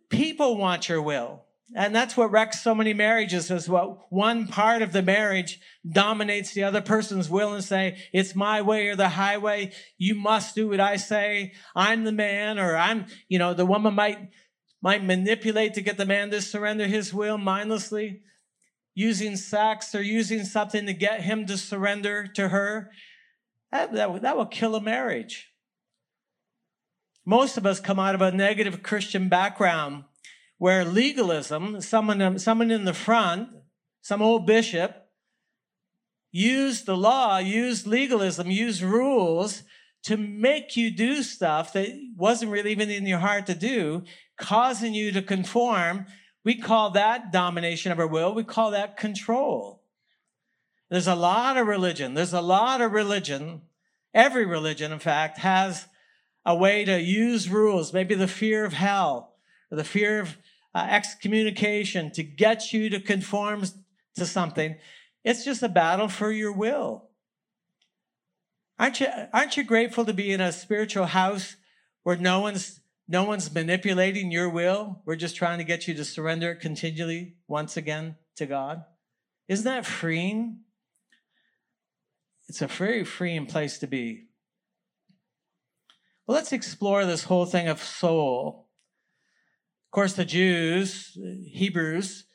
People 0.09 0.57
want 0.57 0.89
your 0.89 1.01
will. 1.01 1.45
And 1.75 1.95
that's 1.95 2.17
what 2.17 2.31
wrecks 2.31 2.61
so 2.61 2.73
many 2.73 2.93
marriages 2.93 3.51
is 3.51 3.69
what 3.69 4.11
one 4.11 4.47
part 4.47 4.81
of 4.81 4.91
the 4.91 5.03
marriage 5.03 5.59
dominates 5.87 6.53
the 6.53 6.63
other 6.63 6.81
person's 6.81 7.29
will 7.29 7.53
and 7.53 7.63
say, 7.63 7.97
it's 8.11 8.35
my 8.35 8.61
way 8.61 8.87
or 8.87 8.95
the 8.95 9.09
highway. 9.09 9.71
You 9.97 10.15
must 10.15 10.55
do 10.55 10.69
what 10.69 10.79
I 10.79 10.95
say. 10.95 11.53
I'm 11.75 12.05
the 12.05 12.11
man 12.11 12.57
or 12.57 12.75
I'm, 12.75 13.05
you 13.27 13.37
know, 13.37 13.53
the 13.53 13.67
woman 13.67 13.93
might, 13.93 14.17
might 14.81 15.03
manipulate 15.03 15.75
to 15.75 15.81
get 15.81 15.97
the 15.97 16.07
man 16.07 16.31
to 16.31 16.41
surrender 16.41 16.87
his 16.87 17.13
will 17.13 17.37
mindlessly 17.37 18.21
using 18.95 19.35
sex 19.35 19.93
or 19.93 20.01
using 20.01 20.45
something 20.45 20.87
to 20.87 20.93
get 20.93 21.21
him 21.21 21.45
to 21.45 21.57
surrender 21.57 22.25
to 22.33 22.49
her. 22.49 22.89
That, 23.71 23.93
that, 23.93 24.23
that 24.23 24.37
will 24.37 24.47
kill 24.47 24.75
a 24.75 24.81
marriage. 24.81 25.49
Most 27.25 27.57
of 27.57 27.65
us 27.67 27.79
come 27.79 27.99
out 27.99 28.15
of 28.15 28.21
a 28.21 28.31
negative 28.31 28.81
Christian 28.81 29.29
background 29.29 30.05
where 30.59 30.85
legalism, 30.85 31.81
someone, 31.81 32.37
someone 32.37 32.69
in 32.69 32.83
the 32.83 32.93
front, 32.93 33.49
some 34.01 34.21
old 34.21 34.45
bishop, 34.45 35.07
used 36.31 36.85
the 36.85 36.97
law, 36.97 37.37
used 37.37 37.87
legalism, 37.87 38.51
used 38.51 38.83
rules 38.83 39.63
to 40.03 40.15
make 40.17 40.77
you 40.77 40.91
do 40.91 41.23
stuff 41.23 41.73
that 41.73 41.89
wasn't 42.15 42.51
really 42.51 42.71
even 42.71 42.89
in 42.89 43.07
your 43.07 43.19
heart 43.19 43.47
to 43.47 43.55
do, 43.55 44.03
causing 44.37 44.93
you 44.93 45.11
to 45.13 45.21
conform. 45.21 46.05
We 46.43 46.55
call 46.55 46.91
that 46.91 47.31
domination 47.31 47.91
of 47.91 47.99
our 47.99 48.07
will. 48.07 48.33
We 48.35 48.43
call 48.43 48.71
that 48.71 48.97
control. 48.97 49.81
There's 50.89 51.07
a 51.07 51.15
lot 51.15 51.57
of 51.57 51.67
religion. 51.67 52.13
There's 52.15 52.33
a 52.33 52.41
lot 52.41 52.81
of 52.81 52.91
religion. 52.91 53.61
Every 54.13 54.45
religion, 54.45 54.91
in 54.91 54.99
fact, 54.99 55.37
has 55.39 55.87
a 56.45 56.55
way 56.55 56.83
to 56.83 56.99
use 56.99 57.49
rules, 57.49 57.93
maybe 57.93 58.15
the 58.15 58.27
fear 58.27 58.65
of 58.65 58.73
hell 58.73 59.29
the 59.69 59.83
fear 59.83 60.19
of 60.19 60.37
uh, 60.73 60.87
excommunication 60.89 62.11
to 62.11 62.23
get 62.23 62.73
you 62.73 62.89
to 62.89 62.99
conform 62.99 63.63
to 64.15 64.25
something. 64.25 64.75
It's 65.23 65.43
just 65.43 65.63
a 65.63 65.69
battle 65.69 66.07
for 66.07 66.31
your 66.31 66.51
will. 66.51 67.09
Aren't 68.77 68.99
you, 69.01 69.07
aren't 69.33 69.57
you 69.57 69.63
grateful 69.63 70.05
to 70.05 70.13
be 70.13 70.31
in 70.31 70.39
a 70.39 70.51
spiritual 70.51 71.05
house 71.05 71.57
where 72.03 72.15
no 72.15 72.39
one's, 72.39 72.79
no 73.07 73.25
one's 73.25 73.53
manipulating 73.53 74.31
your 74.31 74.49
will? 74.49 75.01
We're 75.05 75.17
just 75.17 75.35
trying 75.35 75.57
to 75.57 75.65
get 75.65 75.87
you 75.87 75.93
to 75.95 76.05
surrender 76.05 76.55
continually 76.55 77.35
once 77.47 77.75
again 77.75 78.15
to 78.37 78.45
God. 78.45 78.85
Isn't 79.49 79.65
that 79.65 79.85
freeing? 79.85 80.61
It's 82.47 82.61
a 82.61 82.67
very 82.67 83.03
freeing 83.03 83.47
place 83.47 83.79
to 83.79 83.87
be. 83.87 84.27
Well, 86.25 86.35
let's 86.35 86.53
explore 86.53 87.05
this 87.05 87.25
whole 87.25 87.45
thing 87.45 87.67
of 87.67 87.83
soul. 87.83 88.68
Of 89.89 89.91
course, 89.91 90.13
the 90.13 90.23
Jews, 90.23 91.17
Hebrews, 91.51 92.25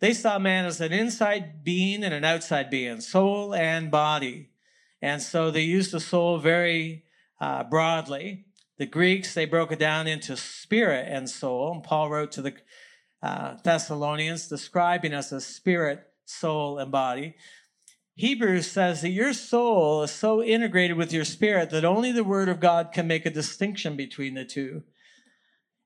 they 0.00 0.14
saw 0.14 0.38
man 0.38 0.64
as 0.64 0.80
an 0.80 0.94
inside 0.94 1.62
being 1.62 2.02
and 2.02 2.14
an 2.14 2.24
outside 2.24 2.70
being, 2.70 3.02
soul 3.02 3.54
and 3.54 3.90
body. 3.90 4.48
And 5.02 5.20
so 5.20 5.50
they 5.50 5.60
used 5.60 5.92
the 5.92 6.00
soul 6.00 6.38
very 6.38 7.04
uh, 7.38 7.64
broadly. 7.64 8.46
The 8.78 8.86
Greeks, 8.86 9.34
they 9.34 9.44
broke 9.44 9.72
it 9.72 9.78
down 9.78 10.06
into 10.06 10.38
spirit 10.38 11.06
and 11.06 11.28
soul. 11.28 11.70
And 11.70 11.82
Paul 11.82 12.08
wrote 12.08 12.32
to 12.32 12.40
the 12.40 12.54
uh, 13.22 13.56
Thessalonians, 13.62 14.48
describing 14.48 15.12
us 15.12 15.34
as 15.34 15.44
spirit, 15.44 16.02
soul, 16.24 16.78
and 16.78 16.90
body. 16.90 17.34
Hebrews 18.14 18.70
says 18.70 19.02
that 19.02 19.10
your 19.10 19.34
soul 19.34 20.02
is 20.02 20.12
so 20.12 20.42
integrated 20.42 20.96
with 20.96 21.12
your 21.12 21.26
spirit 21.26 21.68
that 21.70 21.84
only 21.84 22.10
the 22.10 22.24
Word 22.24 22.48
of 22.48 22.58
God 22.58 22.90
can 22.90 23.06
make 23.06 23.26
a 23.26 23.30
distinction 23.30 23.96
between 23.96 24.32
the 24.32 24.46
two. 24.46 24.82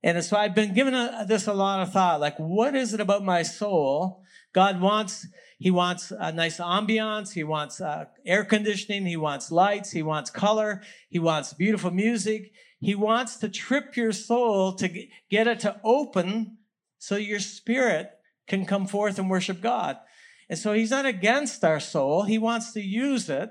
And 0.02 0.22
so 0.24 0.36
I've 0.36 0.54
been 0.54 0.72
giving 0.72 0.94
a, 0.94 1.24
this 1.28 1.46
a 1.46 1.52
lot 1.52 1.82
of 1.82 1.92
thought. 1.92 2.20
Like, 2.20 2.36
what 2.38 2.74
is 2.74 2.94
it 2.94 3.00
about 3.00 3.24
my 3.24 3.42
soul? 3.42 4.22
God 4.52 4.80
wants, 4.80 5.26
He 5.58 5.70
wants 5.70 6.10
a 6.10 6.32
nice 6.32 6.58
ambiance. 6.58 7.32
He 7.32 7.44
wants 7.44 7.80
uh, 7.80 8.06
air 8.24 8.44
conditioning. 8.44 9.04
He 9.04 9.16
wants 9.16 9.50
lights. 9.50 9.90
He 9.90 10.02
wants 10.02 10.30
color. 10.30 10.82
He 11.10 11.18
wants 11.18 11.52
beautiful 11.52 11.90
music. 11.90 12.52
He 12.80 12.94
wants 12.94 13.36
to 13.38 13.48
trip 13.50 13.94
your 13.94 14.12
soul 14.12 14.72
to 14.74 14.88
get 15.30 15.46
it 15.46 15.60
to 15.60 15.78
open 15.84 16.56
so 16.98 17.16
your 17.16 17.40
spirit 17.40 18.10
can 18.46 18.64
come 18.64 18.86
forth 18.86 19.18
and 19.18 19.28
worship 19.28 19.60
God. 19.60 19.98
And 20.48 20.58
so 20.58 20.72
He's 20.72 20.90
not 20.90 21.04
against 21.04 21.62
our 21.62 21.78
soul. 21.78 22.22
He 22.22 22.38
wants 22.38 22.72
to 22.72 22.80
use 22.80 23.28
it 23.28 23.50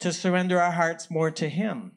to 0.00 0.12
surrender 0.12 0.60
our 0.60 0.72
hearts 0.72 1.10
more 1.10 1.30
to 1.30 1.48
Him 1.48 1.92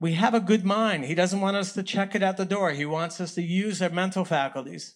we 0.00 0.14
have 0.14 0.32
a 0.32 0.40
good 0.40 0.64
mind. 0.64 1.04
He 1.04 1.14
doesn't 1.14 1.42
want 1.42 1.56
us 1.56 1.74
to 1.74 1.82
check 1.82 2.14
it 2.14 2.22
at 2.22 2.38
the 2.38 2.46
door. 2.46 2.70
He 2.72 2.86
wants 2.86 3.20
us 3.20 3.34
to 3.34 3.42
use 3.42 3.82
our 3.82 3.90
mental 3.90 4.24
faculties. 4.24 4.94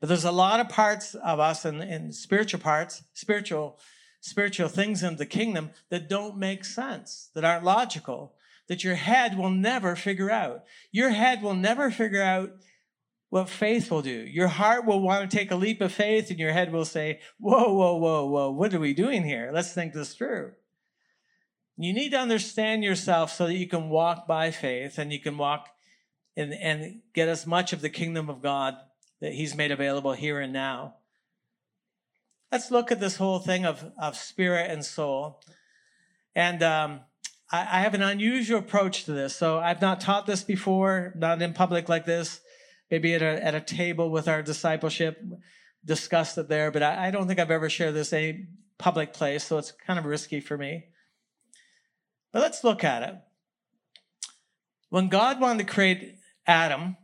But 0.00 0.08
there's 0.08 0.24
a 0.24 0.32
lot 0.32 0.58
of 0.58 0.70
parts 0.70 1.14
of 1.14 1.38
us 1.38 1.64
and, 1.64 2.14
spiritual 2.14 2.60
parts, 2.60 3.04
spiritual, 3.12 3.78
spiritual 4.20 4.68
things 4.68 5.02
in 5.02 5.16
the 5.16 5.26
kingdom 5.26 5.70
that 5.90 6.08
don't 6.08 6.38
make 6.38 6.64
sense, 6.64 7.30
that 7.34 7.44
aren't 7.44 7.62
logical, 7.62 8.34
that 8.68 8.82
your 8.82 8.94
head 8.94 9.36
will 9.36 9.50
never 9.50 9.94
figure 9.94 10.30
out. 10.30 10.64
Your 10.90 11.10
head 11.10 11.42
will 11.42 11.54
never 11.54 11.90
figure 11.90 12.22
out 12.22 12.52
what 13.28 13.48
faith 13.48 13.90
will 13.90 14.02
do. 14.02 14.10
Your 14.10 14.48
heart 14.48 14.86
will 14.86 15.00
want 15.00 15.30
to 15.30 15.36
take 15.36 15.50
a 15.50 15.56
leap 15.56 15.80
of 15.80 15.92
faith 15.92 16.30
and 16.30 16.38
your 16.38 16.52
head 16.52 16.72
will 16.72 16.84
say, 16.84 17.20
whoa, 17.38 17.72
whoa, 17.72 17.96
whoa, 17.96 18.26
whoa, 18.26 18.50
what 18.50 18.74
are 18.74 18.80
we 18.80 18.94
doing 18.94 19.22
here? 19.22 19.50
Let's 19.52 19.72
think 19.72 19.92
this 19.92 20.14
through. 20.14 20.52
You 21.76 21.92
need 21.92 22.10
to 22.10 22.18
understand 22.18 22.84
yourself 22.84 23.32
so 23.32 23.46
that 23.46 23.54
you 23.54 23.66
can 23.66 23.88
walk 23.88 24.26
by 24.26 24.50
faith 24.50 24.98
and 24.98 25.12
you 25.12 25.20
can 25.20 25.38
walk 25.38 25.68
and, 26.36 26.52
and 26.52 27.00
get 27.14 27.28
as 27.28 27.46
much 27.46 27.72
of 27.72 27.80
the 27.80 27.90
kingdom 27.90 28.28
of 28.28 28.42
God 28.42 28.76
that 29.20 29.32
He's 29.32 29.54
made 29.54 29.70
available 29.70 30.12
here 30.12 30.40
and 30.40 30.52
now. 30.52 30.96
Let's 32.50 32.70
look 32.70 32.92
at 32.92 33.00
this 33.00 33.16
whole 33.16 33.38
thing 33.38 33.64
of, 33.64 33.92
of 33.98 34.16
spirit 34.16 34.70
and 34.70 34.84
soul. 34.84 35.40
And 36.34 36.62
um, 36.62 37.00
I, 37.50 37.60
I 37.60 37.80
have 37.80 37.94
an 37.94 38.02
unusual 38.02 38.58
approach 38.58 39.04
to 39.04 39.12
this. 39.12 39.34
So 39.34 39.58
I've 39.58 39.80
not 39.80 40.00
taught 40.00 40.26
this 40.26 40.42
before, 40.42 41.14
not 41.16 41.40
in 41.40 41.54
public 41.54 41.88
like 41.88 42.04
this, 42.04 42.40
maybe 42.90 43.14
at 43.14 43.22
a, 43.22 43.44
at 43.44 43.54
a 43.54 43.60
table 43.60 44.10
with 44.10 44.28
our 44.28 44.42
discipleship, 44.42 45.22
discussed 45.84 46.36
it 46.36 46.48
there, 46.48 46.70
but 46.70 46.82
I, 46.82 47.08
I 47.08 47.10
don't 47.10 47.26
think 47.26 47.40
I've 47.40 47.50
ever 47.50 47.70
shared 47.70 47.94
this 47.94 48.12
any 48.12 48.46
public 48.76 49.14
place, 49.14 49.44
so 49.44 49.56
it's 49.58 49.72
kind 49.72 49.98
of 49.98 50.04
risky 50.04 50.40
for 50.40 50.58
me. 50.58 50.84
But 52.32 52.42
let's 52.42 52.64
look 52.64 52.82
at 52.82 53.02
it. 53.02 53.14
When 54.88 55.08
God 55.08 55.40
wanted 55.40 55.66
to 55.66 55.72
create 55.72 56.16
Adam, 56.46 56.96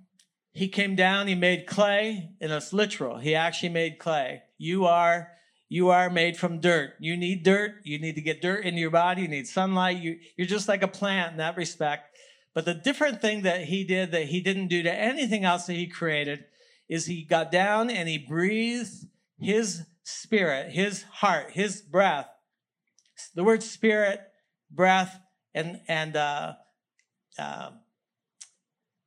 he 0.53 0.69
came 0.69 0.97
down, 0.97 1.29
he 1.29 1.35
made 1.35 1.67
clay, 1.67 2.31
and 2.41 2.51
it's 2.51 2.73
literal. 2.73 3.19
He 3.19 3.35
actually 3.35 3.69
made 3.69 3.99
clay. 3.99 4.43
You 4.59 4.87
are 4.87 5.29
you 5.69 5.91
are 5.91 6.09
made 6.09 6.37
from 6.37 6.61
dirt. 6.61 6.95
You 6.99 7.17
need 7.17 7.43
dirt. 7.43 7.77
You 7.85 7.99
need 7.99 8.15
to 8.15 8.23
get 8.23 8.41
dirt 8.41 8.65
into 8.65 8.81
your 8.81 8.91
body. 8.91 9.23
You 9.23 9.29
need 9.29 9.47
sunlight. 9.47 9.99
You, 9.99 10.19
you're 10.37 10.47
just 10.47 10.67
like 10.67 10.83
a 10.83 10.89
plant 10.89 11.33
in 11.33 11.39
that 11.39 11.59
respect. 11.59 12.17
But 12.55 12.65
the 12.65 12.75
different 12.75 13.21
thing 13.21 13.43
that 13.43 13.65
he 13.67 13.85
did 13.85 14.11
that 14.13 14.27
he 14.27 14.41
didn't 14.41 14.69
do 14.69 14.83
to 14.83 14.93
anything 14.93 15.45
else 15.45 15.67
that 15.67 15.75
he 15.75 15.87
created 15.87 16.47
is 16.89 17.05
he 17.05 17.23
got 17.23 17.53
down 17.53 17.91
and 17.91 18.09
he 18.09 18.17
breathed 18.17 19.07
his 19.39 19.83
spirit, 20.03 20.73
his 20.73 21.03
heart, 21.03 21.51
his 21.53 21.83
breath. 21.83 22.29
The 23.35 23.45
word 23.45 23.63
spirit 23.63 24.23
breath, 24.71 25.19
and, 25.55 25.81
and 25.89 26.17
uh, 26.17 26.55
uh, 27.39 27.71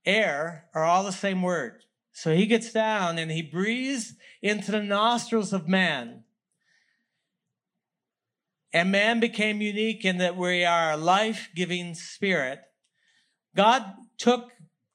air 0.06 0.66
are 0.74 0.84
all 0.84 1.04
the 1.04 1.12
same 1.12 1.42
word. 1.42 1.84
So 2.12 2.36
he 2.36 2.46
gets 2.46 2.72
down 2.72 3.18
and 3.18 3.32
he 3.32 3.42
breathes 3.42 4.16
into 4.42 4.72
the 4.72 4.84
nostrils 4.84 5.54
of 5.54 5.68
man. 5.68 6.24
And 8.74 8.92
man 8.92 9.20
became 9.20 9.62
unique 9.62 10.06
in 10.06 10.18
that 10.18 10.38
we 10.38 10.64
are 10.64 10.92
a 10.92 10.98
life 10.98 11.50
giving 11.56 11.94
spirit. 11.94 12.60
God 13.56 13.86
took 14.18 14.50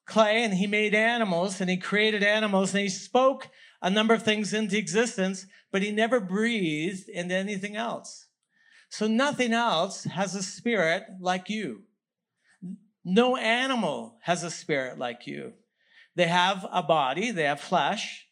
clay 0.07 0.45
and 0.45 0.55
he 0.55 0.67
made 0.67 0.95
animals 0.95 1.61
and 1.61 1.69
he 1.69 1.77
created 1.77 2.23
animals 2.23 2.75
and 2.75 2.83
he 2.83 2.89
spoke 2.89 3.49
a 3.83 3.91
number 3.91 4.15
of 4.15 4.23
things 4.23 4.55
into 4.55 4.79
existence, 4.79 5.47
but 5.71 5.83
he 5.83 5.91
never 5.91 6.21
breathed 6.21 7.09
into 7.09 7.35
anything 7.35 7.77
else. 7.77 8.26
So 8.97 9.07
nothing 9.07 9.53
else 9.53 10.05
has 10.05 10.35
a 10.35 10.43
spirit 10.43 11.05
like 11.21 11.51
you. 11.51 11.83
No 13.05 13.37
animal 13.37 14.17
has 14.23 14.43
a 14.43 14.51
spirit 14.51 14.99
like 14.99 15.27
you. 15.27 15.53
They 16.15 16.29
have 16.29 16.67
a 16.73 16.83
body, 16.83 17.31
they 17.31 17.43
have 17.43 17.61
flesh, 17.61 18.27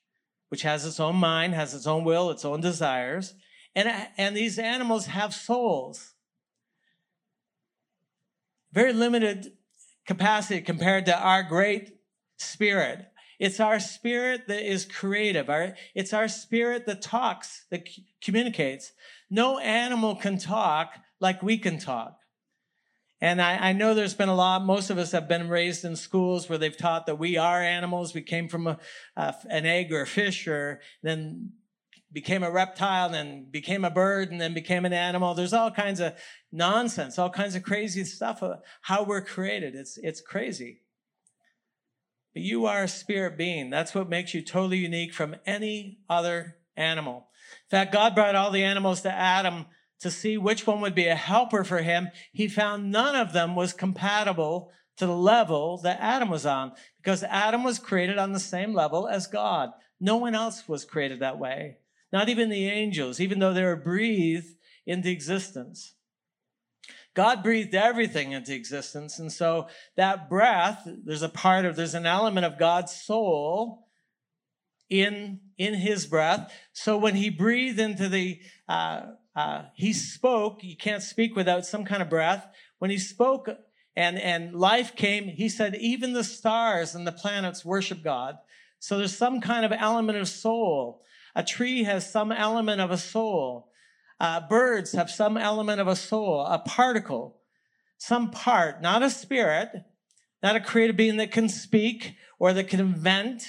which 0.48 0.62
has 0.62 0.86
its 0.86 0.98
own 0.98 1.16
mind, 1.16 1.52
has 1.52 1.74
its 1.74 1.86
own 1.86 2.02
will, 2.02 2.30
its 2.30 2.46
own 2.46 2.62
desires, 2.62 3.34
And, 3.74 3.92
and 4.16 4.34
these 4.34 4.58
animals 4.58 5.04
have 5.04 5.34
souls. 5.34 6.14
Very 8.72 8.94
limited 8.94 9.52
capacity 10.06 10.62
compared 10.62 11.04
to 11.06 11.18
our 11.18 11.42
great 11.42 11.98
spirit. 12.38 13.04
It's 13.38 13.60
our 13.60 13.80
spirit 13.80 14.46
that 14.46 14.66
is 14.66 14.86
creative. 14.86 15.50
Our, 15.50 15.74
it's 15.94 16.14
our 16.14 16.28
spirit 16.28 16.86
that 16.86 17.02
talks, 17.02 17.66
that 17.70 17.86
communicates. 18.22 18.92
No 19.34 19.58
animal 19.58 20.14
can 20.14 20.38
talk 20.38 20.94
like 21.18 21.42
we 21.42 21.58
can 21.58 21.78
talk. 21.78 22.16
And 23.20 23.42
I, 23.42 23.70
I, 23.70 23.72
know 23.72 23.92
there's 23.92 24.14
been 24.14 24.28
a 24.28 24.34
lot, 24.34 24.64
most 24.64 24.90
of 24.90 24.98
us 24.98 25.10
have 25.10 25.26
been 25.26 25.48
raised 25.48 25.84
in 25.84 25.96
schools 25.96 26.48
where 26.48 26.56
they've 26.56 26.76
taught 26.76 27.06
that 27.06 27.18
we 27.18 27.36
are 27.36 27.60
animals. 27.60 28.14
We 28.14 28.22
came 28.22 28.48
from 28.48 28.68
a, 28.68 28.78
an 29.16 29.66
egg 29.66 29.92
or 29.92 30.02
a 30.02 30.06
fish 30.06 30.46
or 30.46 30.80
then 31.02 31.50
became 32.12 32.44
a 32.44 32.50
reptile 32.50 33.08
then 33.08 33.48
became 33.50 33.84
a 33.84 33.90
bird 33.90 34.30
and 34.30 34.40
then 34.40 34.54
became 34.54 34.84
an 34.84 34.92
animal. 34.92 35.34
There's 35.34 35.52
all 35.52 35.72
kinds 35.72 35.98
of 35.98 36.14
nonsense, 36.52 37.18
all 37.18 37.30
kinds 37.30 37.56
of 37.56 37.64
crazy 37.64 38.04
stuff 38.04 38.40
of 38.40 38.60
how 38.82 39.02
we're 39.02 39.20
created. 39.20 39.74
It's, 39.74 39.98
it's 40.00 40.20
crazy. 40.20 40.82
But 42.34 42.44
you 42.44 42.66
are 42.66 42.84
a 42.84 42.88
spirit 42.88 43.36
being. 43.36 43.68
That's 43.68 43.96
what 43.96 44.08
makes 44.08 44.32
you 44.32 44.42
totally 44.42 44.78
unique 44.78 45.12
from 45.12 45.34
any 45.44 45.98
other 46.08 46.58
animal. 46.76 47.26
In 47.64 47.70
fact, 47.70 47.92
God 47.92 48.14
brought 48.14 48.34
all 48.34 48.50
the 48.50 48.64
animals 48.64 49.02
to 49.02 49.12
Adam 49.12 49.66
to 50.00 50.10
see 50.10 50.36
which 50.36 50.66
one 50.66 50.80
would 50.80 50.94
be 50.94 51.06
a 51.06 51.14
helper 51.14 51.64
for 51.64 51.78
him. 51.78 52.08
He 52.32 52.48
found 52.48 52.90
none 52.90 53.16
of 53.16 53.32
them 53.32 53.56
was 53.56 53.72
compatible 53.72 54.70
to 54.96 55.06
the 55.06 55.16
level 55.16 55.78
that 55.78 56.00
Adam 56.00 56.28
was 56.28 56.46
on 56.46 56.72
because 56.98 57.22
Adam 57.24 57.64
was 57.64 57.78
created 57.78 58.18
on 58.18 58.32
the 58.32 58.40
same 58.40 58.74
level 58.74 59.08
as 59.08 59.26
God. 59.26 59.70
No 60.00 60.16
one 60.16 60.34
else 60.34 60.68
was 60.68 60.84
created 60.84 61.20
that 61.20 61.38
way. 61.38 61.78
Not 62.12 62.28
even 62.28 62.48
the 62.48 62.68
angels, 62.68 63.18
even 63.18 63.38
though 63.38 63.52
they 63.52 63.64
were 63.64 63.76
breathed 63.76 64.54
into 64.86 65.10
existence. 65.10 65.94
God 67.14 67.42
breathed 67.42 67.74
everything 67.74 68.32
into 68.32 68.54
existence. 68.54 69.18
And 69.18 69.32
so 69.32 69.68
that 69.96 70.28
breath, 70.28 70.82
there's 70.84 71.22
a 71.22 71.28
part 71.28 71.64
of, 71.64 71.76
there's 71.76 71.94
an 71.94 72.06
element 72.06 72.44
of 72.44 72.58
God's 72.58 72.94
soul 72.94 73.83
in, 74.90 75.40
in 75.58 75.74
his 75.74 76.06
breath. 76.06 76.52
So 76.72 76.96
when 76.96 77.14
he 77.14 77.30
breathed 77.30 77.80
into 77.80 78.08
the, 78.08 78.40
uh, 78.68 79.02
uh, 79.34 79.62
he 79.74 79.92
spoke, 79.92 80.62
you 80.62 80.76
can't 80.76 81.02
speak 81.02 81.34
without 81.34 81.66
some 81.66 81.84
kind 81.84 82.02
of 82.02 82.10
breath. 82.10 82.46
When 82.78 82.90
he 82.90 82.98
spoke 82.98 83.48
and, 83.96 84.18
and 84.18 84.54
life 84.54 84.94
came, 84.94 85.24
he 85.24 85.48
said, 85.48 85.74
even 85.76 86.12
the 86.12 86.24
stars 86.24 86.94
and 86.94 87.06
the 87.06 87.12
planets 87.12 87.64
worship 87.64 88.02
God. 88.02 88.36
So 88.78 88.98
there's 88.98 89.16
some 89.16 89.40
kind 89.40 89.64
of 89.64 89.72
element 89.72 90.18
of 90.18 90.28
soul. 90.28 91.02
A 91.34 91.42
tree 91.42 91.84
has 91.84 92.10
some 92.10 92.30
element 92.30 92.80
of 92.80 92.90
a 92.90 92.98
soul. 92.98 93.70
Uh, 94.20 94.40
birds 94.48 94.92
have 94.92 95.10
some 95.10 95.36
element 95.36 95.80
of 95.80 95.88
a 95.88 95.96
soul, 95.96 96.44
a 96.46 96.58
particle, 96.58 97.40
some 97.98 98.30
part, 98.30 98.80
not 98.80 99.02
a 99.02 99.10
spirit, 99.10 99.70
not 100.42 100.54
a 100.54 100.60
created 100.60 100.96
being 100.96 101.16
that 101.16 101.32
can 101.32 101.48
speak 101.48 102.14
or 102.38 102.52
that 102.52 102.68
can 102.68 102.78
invent, 102.78 103.48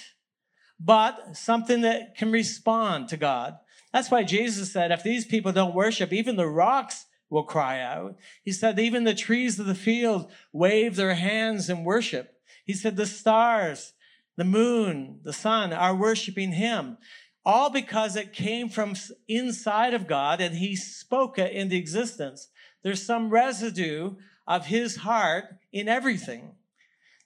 but 0.80 1.36
something 1.36 1.82
that 1.82 2.16
can 2.16 2.32
respond 2.32 3.10
to 3.10 3.18
God. 3.18 3.58
That's 3.94 4.12
why 4.12 4.24
Jesus 4.24 4.72
said, 4.72 4.92
if 4.92 5.04
these 5.04 5.26
people 5.26 5.52
don't 5.52 5.76
worship, 5.76 6.12
even 6.12 6.36
the 6.36 6.48
rocks 6.48 7.06
will 7.30 7.44
cry 7.44 7.82
out. 7.82 8.18
He 8.44 8.52
said, 8.52 8.78
even 8.78 9.04
the 9.04 9.16
trees 9.16 9.60
of 9.60 9.66
the 9.66 9.76
field 9.76 10.30
wave 10.52 10.96
their 10.96 11.16
hands 11.16 11.70
in 11.70 11.84
worship. 11.84 12.34
He 12.66 12.74
said, 12.74 12.98
the 12.98 13.06
stars, 13.06 13.94
the 14.38 14.44
moon, 14.44 15.22
the 15.24 15.34
sun 15.34 15.72
are 15.72 15.96
worshiping 15.96 16.52
him 16.54 16.98
all 17.46 17.70
because 17.70 18.16
it 18.16 18.34
came 18.34 18.70
from 18.70 18.96
inside 19.28 19.94
of 19.94 20.08
God 20.08 20.42
and 20.42 20.56
he 20.56 20.76
spoke 20.76 21.38
it 21.38 21.52
into 21.52 21.76
existence. 21.76 22.50
There's 22.84 23.06
some 23.06 23.30
residue 23.30 24.16
of 24.48 24.66
his 24.66 24.98
heart 24.98 25.46
in 25.72 25.88
everything. 25.88 26.56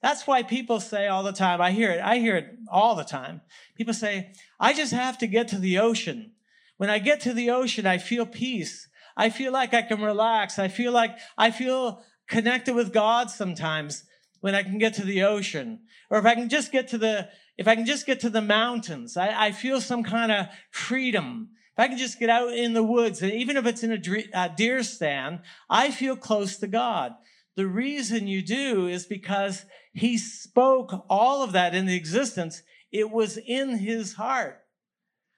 That's 0.02 0.26
why 0.26 0.44
people 0.44 0.80
say 0.80 1.08
all 1.08 1.24
the 1.24 1.34
time, 1.34 1.62
I 1.62 1.72
hear 1.72 1.92
it, 1.92 2.02
I 2.02 2.20
hear 2.20 2.38
it 2.38 2.58
all 2.72 2.96
the 2.96 3.04
time. 3.04 3.42
People 3.76 3.94
say, 3.94 4.32
I 4.60 4.74
just 4.74 4.94
have 4.94 5.18
to 5.20 5.28
get 5.28 5.48
to 5.50 5.60
the 5.60 5.78
ocean. 5.80 6.32
When 6.78 6.90
I 6.90 7.00
get 7.00 7.20
to 7.22 7.34
the 7.34 7.50
ocean, 7.50 7.86
I 7.86 7.98
feel 7.98 8.26
peace. 8.26 8.88
I 9.18 9.30
feel 9.30 9.52
like 9.52 9.74
I 9.74 9.82
can 9.82 10.02
relax. 10.02 10.58
I 10.58 10.70
feel 10.70 10.94
like 10.94 11.18
I 11.38 11.52
feel 11.52 12.02
connected 12.30 12.74
with 12.74 12.94
God 12.94 13.30
sometimes 13.30 14.06
when 14.40 14.56
I 14.56 14.64
can 14.64 14.78
get 14.78 14.94
to 14.94 15.04
the 15.04 15.24
ocean. 15.24 15.82
Or 16.10 16.18
if 16.20 16.26
I 16.26 16.36
can 16.36 16.48
just 16.48 16.72
get 16.72 16.88
to 16.90 16.98
the 16.98 17.28
if 17.58 17.68
I 17.68 17.76
can 17.76 17.86
just 17.86 18.06
get 18.06 18.22
to 18.22 18.30
the 18.30 18.42
mountains, 18.42 19.18
I, 19.18 19.48
I 19.48 19.52
feel 19.52 19.82
some 19.82 20.04
kind 20.04 20.32
of 20.32 20.48
freedom. 20.72 21.50
If 21.74 21.84
I 21.84 21.88
can 21.90 21.98
just 21.98 22.18
get 22.18 22.30
out 22.30 22.54
in 22.54 22.72
the 22.72 22.84
woods, 22.84 23.22
and 23.22 23.34
even 23.34 23.58
if 23.58 23.66
it's 23.66 23.84
in 23.84 23.92
a 23.92 24.50
deer 24.56 24.84
stand, 24.84 25.42
I 25.70 25.92
feel 25.92 26.16
close 26.16 26.56
to 26.58 26.68
God. 26.68 27.16
The 27.58 27.68
reason 27.68 28.28
you 28.28 28.42
do 28.42 28.88
is 28.88 29.06
because 29.06 29.66
he 29.94 30.18
spoke 30.18 31.06
all 31.10 31.44
of 31.44 31.52
that 31.54 31.76
into 31.76 31.94
existence. 31.94 32.62
It 32.92 33.10
was 33.10 33.38
in 33.38 33.78
his 33.78 34.14
heart. 34.14 34.64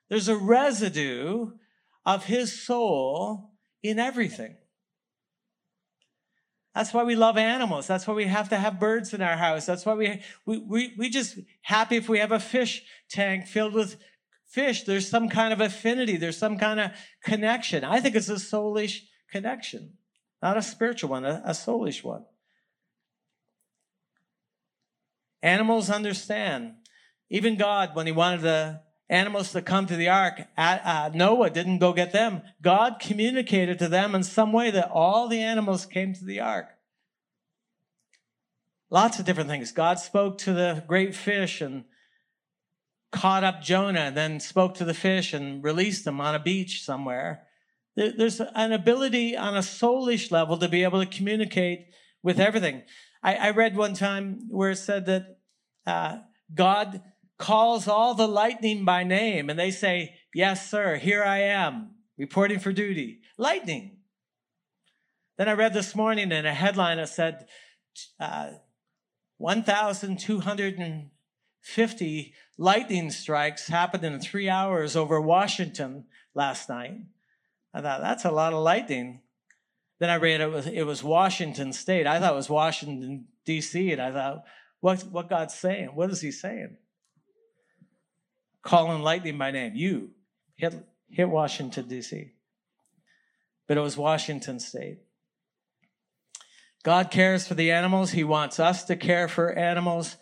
There's 0.09 0.27
a 0.27 0.35
residue 0.35 1.51
of 2.05 2.25
his 2.25 2.61
soul 2.61 3.51
in 3.81 3.99
everything. 3.99 4.57
That's 6.73 6.93
why 6.93 7.03
we 7.03 7.15
love 7.15 7.37
animals. 7.37 7.85
That's 7.85 8.07
why 8.07 8.13
we 8.13 8.25
have 8.25 8.49
to 8.49 8.57
have 8.57 8.79
birds 8.79 9.13
in 9.13 9.21
our 9.21 9.35
house. 9.35 9.65
That's 9.65 9.85
why 9.85 9.93
we, 9.93 10.21
we, 10.45 10.57
we, 10.57 10.93
we 10.97 11.09
just 11.09 11.37
happy 11.61 11.97
if 11.97 12.07
we 12.07 12.19
have 12.19 12.31
a 12.31 12.39
fish 12.39 12.83
tank 13.09 13.47
filled 13.47 13.73
with 13.73 13.97
fish. 14.47 14.83
There's 14.83 15.09
some 15.09 15.27
kind 15.27 15.51
of 15.51 15.59
affinity. 15.59 16.15
There's 16.15 16.37
some 16.37 16.57
kind 16.57 16.79
of 16.79 16.91
connection. 17.23 17.83
I 17.83 17.99
think 17.99 18.15
it's 18.15 18.29
a 18.29 18.35
soulish 18.35 19.01
connection, 19.29 19.93
not 20.41 20.57
a 20.57 20.61
spiritual 20.61 21.09
one, 21.09 21.25
a, 21.25 21.41
a 21.45 21.51
soulish 21.51 22.03
one. 22.03 22.23
Animals 25.41 25.89
understand. 25.89 26.75
Even 27.29 27.55
God, 27.57 27.95
when 27.95 28.05
he 28.05 28.11
wanted 28.11 28.41
the 28.41 28.81
animals 29.11 29.51
to 29.51 29.61
come 29.61 29.85
to 29.85 29.97
the 29.97 30.07
ark. 30.07 30.41
Uh, 30.57 31.11
Noah 31.13 31.49
didn't 31.49 31.79
go 31.79 31.91
get 31.91 32.13
them. 32.13 32.41
God 32.61 32.95
communicated 32.99 33.77
to 33.79 33.89
them 33.89 34.15
in 34.15 34.23
some 34.23 34.53
way 34.53 34.71
that 34.71 34.89
all 34.89 35.27
the 35.27 35.41
animals 35.41 35.85
came 35.85 36.13
to 36.13 36.25
the 36.25 36.39
ark. 36.39 36.69
Lots 38.89 39.19
of 39.19 39.25
different 39.25 39.49
things. 39.49 39.71
God 39.73 39.99
spoke 39.99 40.37
to 40.39 40.53
the 40.53 40.83
great 40.87 41.13
fish 41.13 41.61
and 41.61 41.83
caught 43.11 43.43
up 43.43 43.61
Jonah, 43.61 44.11
then 44.11 44.39
spoke 44.39 44.75
to 44.75 44.85
the 44.85 44.93
fish 44.93 45.33
and 45.33 45.61
released 45.61 46.05
them 46.05 46.21
on 46.21 46.33
a 46.33 46.39
beach 46.39 46.83
somewhere. 46.83 47.43
There's 47.97 48.39
an 48.39 48.71
ability 48.71 49.35
on 49.35 49.57
a 49.57 49.59
soulish 49.59 50.31
level 50.31 50.57
to 50.57 50.69
be 50.69 50.83
able 50.83 51.03
to 51.03 51.17
communicate 51.17 51.87
with 52.23 52.39
everything. 52.39 52.83
I, 53.23 53.35
I 53.35 53.51
read 53.51 53.75
one 53.75 53.93
time 53.93 54.47
where 54.49 54.71
it 54.71 54.77
said 54.77 55.05
that 55.05 55.37
uh, 55.85 56.17
God 56.53 57.01
calls 57.37 57.87
all 57.87 58.13
the 58.13 58.27
lightning 58.27 58.83
by 58.85 59.03
name 59.03 59.49
and 59.49 59.59
they 59.59 59.71
say, 59.71 60.15
Yes, 60.33 60.69
sir, 60.69 60.95
here 60.95 61.23
I 61.23 61.39
am, 61.39 61.95
reporting 62.17 62.59
for 62.59 62.71
duty. 62.71 63.19
Lightning. 63.37 63.97
Then 65.37 65.49
I 65.49 65.53
read 65.53 65.73
this 65.73 65.95
morning 65.95 66.31
in 66.31 66.45
a 66.45 66.53
headline 66.53 66.97
that 66.97 67.09
said, 67.09 67.47
uh, 68.19 68.51
1,250 69.37 72.33
lightning 72.57 73.09
strikes 73.09 73.67
happened 73.67 74.03
in 74.03 74.19
three 74.19 74.47
hours 74.47 74.95
over 74.95 75.19
Washington 75.19 76.05
last 76.35 76.69
night. 76.69 76.99
I 77.73 77.81
thought, 77.81 78.01
that's 78.01 78.23
a 78.23 78.31
lot 78.31 78.53
of 78.53 78.63
lightning. 78.63 79.21
Then 80.01 80.09
I 80.09 80.15
read 80.15 80.41
it 80.41 80.51
was, 80.51 80.67
it 80.67 80.83
was 80.83 81.01
Washington 81.01 81.71
State. 81.71 82.07
I 82.07 82.19
thought 82.19 82.33
it 82.33 82.35
was 82.35 82.49
Washington, 82.49 83.27
D.C., 83.45 83.93
and 83.93 84.01
I 84.01 84.11
thought, 84.11 84.43
what, 84.81 85.01
what 85.03 85.29
God's 85.29 85.53
saying? 85.53 85.91
What 85.95 86.09
is 86.09 86.19
he 86.19 86.31
saying? 86.31 86.75
calling 88.61 89.01
lightning 89.01 89.37
by 89.37 89.51
name. 89.51 89.73
You 89.75 90.11
hit, 90.55 90.73
hit 91.09 91.29
Washington, 91.29 91.87
D.C. 91.87 92.31
But 93.67 93.77
it 93.77 93.81
was 93.81 93.97
Washington 93.97 94.59
State. 94.59 94.99
God 96.83 97.11
cares 97.11 97.47
for 97.47 97.53
the 97.53 97.71
animals. 97.71 98.11
He 98.11 98.23
wants 98.23 98.59
us 98.59 98.83
to 98.85 98.95
care 98.95 99.27
for 99.27 99.53
animals. 99.53 100.17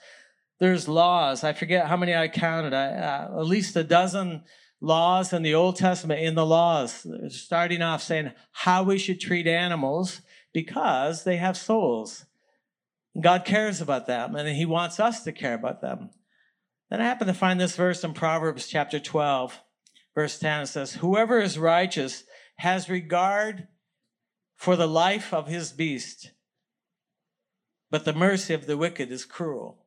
There's 0.60 0.88
laws. 0.88 1.44
I 1.44 1.54
forget 1.54 1.88
how 1.88 1.96
many 1.96 2.14
I 2.14 2.28
counted. 2.28 2.74
I, 2.74 2.88
uh, 2.88 3.40
at 3.40 3.46
least 3.46 3.76
a 3.78 3.84
dozen 3.84 4.44
laws 4.82 5.34
in 5.34 5.44
the 5.44 5.54
Old 5.54 5.76
Testament 5.76 6.22
in 6.22 6.36
the 6.36 6.46
laws, 6.46 7.06
starting 7.30 7.82
off 7.82 8.02
saying 8.02 8.32
how 8.52 8.84
we 8.84 8.98
should 8.98 9.20
treat 9.20 9.48
animals 9.48 10.22
because 10.54 11.24
they 11.24 11.38
have 11.38 11.58
souls. 11.58 12.26
God 13.20 13.46
cares 13.46 13.82
about 13.82 14.08
them 14.08 14.36
and 14.36 14.48
he 14.48 14.66
wants 14.66 15.00
us 15.00 15.24
to 15.24 15.32
care 15.32 15.54
about 15.54 15.82
them. 15.82 16.12
Then 16.90 17.02
I 17.02 17.06
happen 17.06 17.28
to 17.28 17.34
find 17.34 17.60
this 17.60 17.76
verse 17.76 18.04
in 18.04 18.14
Proverbs 18.14 18.68
chapter 18.68 19.00
12, 19.00 19.60
verse 20.16 20.40
10. 20.40 20.62
It 20.62 20.68
says, 20.68 20.94
Whoever 20.94 21.40
is 21.40 21.60
righteous 21.60 22.24
has 22.58 22.90
regard 22.90 23.68
for 24.56 24.76
the 24.76 24.88
life 24.88 25.34
of 25.34 25.48
his 25.48 25.72
beast, 25.72 26.32
but 27.92 28.06
the 28.06 28.14
mercy 28.14 28.54
of 28.54 28.66
the 28.66 28.78
wicked 28.78 29.12
is 29.12 29.26
cruel. 29.26 29.86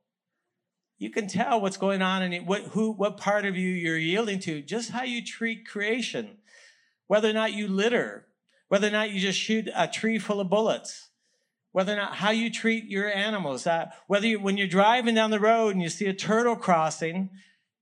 You 1.02 1.10
can 1.10 1.26
tell 1.26 1.60
what's 1.60 1.78
going 1.78 2.00
on 2.00 2.22
and 2.22 2.46
what, 2.46 2.62
who, 2.62 2.92
what 2.92 3.16
part 3.16 3.44
of 3.44 3.56
you 3.56 3.70
you're 3.70 3.98
yielding 3.98 4.38
to, 4.38 4.62
just 4.62 4.90
how 4.90 5.02
you 5.02 5.24
treat 5.24 5.66
creation. 5.66 6.38
whether 7.08 7.28
or 7.28 7.32
not 7.32 7.52
you 7.52 7.66
litter, 7.66 8.28
whether 8.68 8.86
or 8.86 8.92
not 8.92 9.10
you 9.10 9.18
just 9.18 9.36
shoot 9.36 9.68
a 9.74 9.88
tree 9.88 10.20
full 10.20 10.38
of 10.38 10.48
bullets, 10.48 11.10
whether 11.72 11.92
or 11.92 11.96
not 11.96 12.14
how 12.14 12.30
you 12.30 12.48
treat 12.48 12.84
your 12.84 13.12
animals, 13.12 13.66
uh, 13.66 13.86
whether 14.06 14.28
you, 14.28 14.38
when 14.38 14.56
you're 14.56 14.68
driving 14.68 15.16
down 15.16 15.32
the 15.32 15.40
road 15.40 15.74
and 15.74 15.82
you 15.82 15.88
see 15.88 16.06
a 16.06 16.14
turtle 16.14 16.54
crossing, 16.54 17.30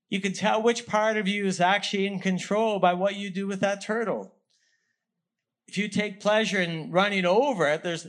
you 0.09 0.19
can 0.19 0.33
tell 0.33 0.59
which 0.59 0.87
part 0.87 1.15
of 1.15 1.27
you 1.27 1.45
is 1.45 1.61
actually 1.61 2.07
in 2.07 2.19
control 2.19 2.79
by 2.79 2.93
what 2.93 3.17
you 3.17 3.29
do 3.29 3.45
with 3.45 3.59
that 3.59 3.85
turtle. 3.85 4.33
If 5.67 5.77
you 5.77 5.89
take 5.89 6.21
pleasure 6.21 6.59
in 6.59 6.91
running 6.91 7.25
over 7.25 7.67
it, 7.67 7.83
there's 7.83 8.07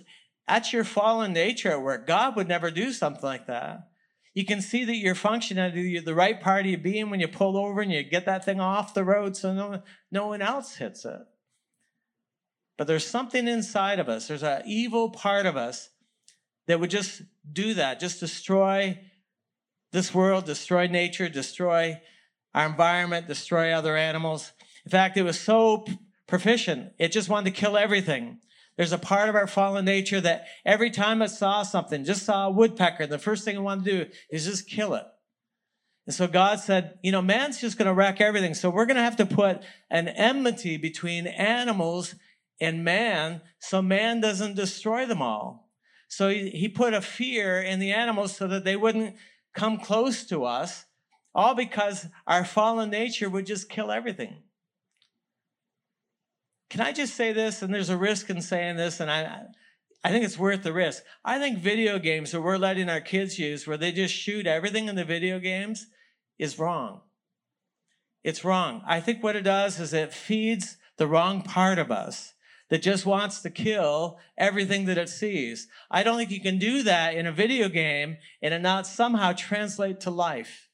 that's 0.48 0.72
your 0.72 0.84
fallen 0.84 1.34
nature 1.34 1.70
at 1.70 1.82
work. 1.82 2.06
God 2.06 2.34
would 2.34 2.48
never 2.48 2.70
do 2.70 2.92
something 2.92 3.22
like 3.22 3.46
that. 3.46 3.91
You 4.34 4.46
can 4.46 4.62
see 4.62 4.84
that 4.84 4.96
you're 4.96 5.14
functioning 5.14 5.96
at 5.96 6.04
the 6.04 6.14
right 6.14 6.40
part 6.40 6.66
of 6.66 6.82
being 6.82 7.10
when 7.10 7.20
you 7.20 7.28
pull 7.28 7.56
over 7.56 7.82
and 7.82 7.92
you 7.92 8.02
get 8.02 8.24
that 8.24 8.44
thing 8.44 8.60
off 8.60 8.94
the 8.94 9.04
road 9.04 9.36
so 9.36 9.52
no, 9.52 9.82
no 10.10 10.28
one 10.28 10.40
else 10.40 10.76
hits 10.76 11.04
it. 11.04 11.20
But 12.78 12.86
there's 12.86 13.06
something 13.06 13.46
inside 13.46 13.98
of 13.98 14.08
us, 14.08 14.28
there's 14.28 14.42
an 14.42 14.62
evil 14.66 15.10
part 15.10 15.44
of 15.44 15.56
us 15.56 15.90
that 16.66 16.80
would 16.80 16.90
just 16.90 17.22
do 17.50 17.74
that, 17.74 18.00
just 18.00 18.20
destroy 18.20 18.98
this 19.92 20.14
world, 20.14 20.46
destroy 20.46 20.86
nature, 20.86 21.28
destroy 21.28 22.00
our 22.54 22.66
environment, 22.66 23.28
destroy 23.28 23.72
other 23.72 23.96
animals. 23.96 24.52
In 24.86 24.90
fact, 24.90 25.16
it 25.16 25.22
was 25.22 25.38
so 25.38 25.84
proficient, 26.26 26.92
it 26.98 27.12
just 27.12 27.28
wanted 27.28 27.54
to 27.54 27.60
kill 27.60 27.76
everything. 27.76 28.38
There's 28.76 28.92
a 28.92 28.98
part 28.98 29.28
of 29.28 29.34
our 29.34 29.46
fallen 29.46 29.84
nature 29.84 30.20
that 30.20 30.46
every 30.64 30.90
time 30.90 31.20
I 31.20 31.26
saw 31.26 31.62
something, 31.62 32.04
just 32.04 32.24
saw 32.24 32.46
a 32.46 32.50
woodpecker, 32.50 33.06
the 33.06 33.18
first 33.18 33.44
thing 33.44 33.56
I 33.56 33.60
want 33.60 33.84
to 33.84 33.90
do 33.90 34.10
is 34.30 34.46
just 34.46 34.68
kill 34.68 34.94
it. 34.94 35.04
And 36.06 36.14
so 36.14 36.26
God 36.26 36.58
said, 36.58 36.98
you 37.02 37.12
know, 37.12 37.22
man's 37.22 37.60
just 37.60 37.78
going 37.78 37.86
to 37.86 37.94
wreck 37.94 38.20
everything. 38.20 38.54
So 38.54 38.70
we're 38.70 38.86
going 38.86 38.96
to 38.96 39.02
have 39.02 39.16
to 39.16 39.26
put 39.26 39.62
an 39.90 40.08
enmity 40.08 40.76
between 40.76 41.26
animals 41.26 42.14
and 42.60 42.84
man 42.84 43.40
so 43.58 43.82
man 43.82 44.20
doesn't 44.20 44.56
destroy 44.56 45.06
them 45.06 45.22
all. 45.22 45.70
So 46.08 46.28
he, 46.28 46.50
he 46.50 46.68
put 46.68 46.94
a 46.94 47.00
fear 47.00 47.60
in 47.60 47.78
the 47.78 47.92
animals 47.92 48.36
so 48.36 48.48
that 48.48 48.64
they 48.64 48.76
wouldn't 48.76 49.16
come 49.54 49.78
close 49.78 50.24
to 50.26 50.44
us, 50.44 50.86
all 51.34 51.54
because 51.54 52.06
our 52.26 52.44
fallen 52.44 52.90
nature 52.90 53.30
would 53.30 53.46
just 53.46 53.68
kill 53.68 53.90
everything. 53.90 54.42
Can 56.72 56.80
I 56.80 56.92
just 56.92 57.16
say 57.16 57.34
this? 57.34 57.60
And 57.60 57.72
there's 57.72 57.90
a 57.90 57.98
risk 57.98 58.30
in 58.30 58.40
saying 58.40 58.76
this, 58.76 58.98
and 58.98 59.10
I, 59.10 59.42
I 60.02 60.08
think 60.08 60.24
it's 60.24 60.38
worth 60.38 60.62
the 60.62 60.72
risk. 60.72 61.02
I 61.22 61.38
think 61.38 61.58
video 61.58 61.98
games 61.98 62.32
that 62.32 62.40
we're 62.40 62.56
letting 62.56 62.88
our 62.88 63.02
kids 63.02 63.38
use, 63.38 63.66
where 63.66 63.76
they 63.76 63.92
just 63.92 64.14
shoot 64.14 64.46
everything 64.46 64.88
in 64.88 64.94
the 64.94 65.04
video 65.04 65.38
games, 65.38 65.88
is 66.38 66.58
wrong. 66.58 67.02
It's 68.24 68.42
wrong. 68.42 68.80
I 68.86 69.00
think 69.00 69.22
what 69.22 69.36
it 69.36 69.42
does 69.42 69.78
is 69.78 69.92
it 69.92 70.14
feeds 70.14 70.78
the 70.96 71.06
wrong 71.06 71.42
part 71.42 71.78
of 71.78 71.90
us 71.90 72.32
that 72.70 72.80
just 72.80 73.04
wants 73.04 73.42
to 73.42 73.50
kill 73.50 74.18
everything 74.38 74.86
that 74.86 74.96
it 74.96 75.10
sees. 75.10 75.68
I 75.90 76.02
don't 76.02 76.16
think 76.16 76.30
you 76.30 76.40
can 76.40 76.56
do 76.56 76.82
that 76.84 77.14
in 77.14 77.26
a 77.26 77.32
video 77.32 77.68
game 77.68 78.16
and 78.40 78.54
it 78.54 78.62
not 78.62 78.86
somehow 78.86 79.34
translate 79.34 80.00
to 80.00 80.10
life 80.10 80.70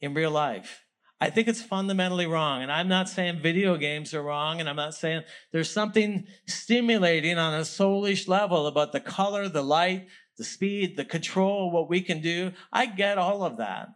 in 0.00 0.14
real 0.14 0.30
life. 0.30 0.85
I 1.20 1.30
think 1.30 1.48
it's 1.48 1.62
fundamentally 1.62 2.26
wrong. 2.26 2.62
And 2.62 2.70
I'm 2.70 2.88
not 2.88 3.08
saying 3.08 3.40
video 3.40 3.76
games 3.76 4.12
are 4.12 4.22
wrong, 4.22 4.60
and 4.60 4.68
I'm 4.68 4.76
not 4.76 4.94
saying 4.94 5.22
there's 5.52 5.70
something 5.70 6.26
stimulating 6.46 7.38
on 7.38 7.54
a 7.54 7.62
soulish 7.62 8.28
level 8.28 8.66
about 8.66 8.92
the 8.92 9.00
color, 9.00 9.48
the 9.48 9.62
light, 9.62 10.08
the 10.36 10.44
speed, 10.44 10.96
the 10.96 11.04
control, 11.04 11.70
what 11.70 11.88
we 11.88 12.02
can 12.02 12.20
do. 12.20 12.52
I 12.72 12.86
get 12.86 13.16
all 13.16 13.42
of 13.42 13.56
that. 13.56 13.88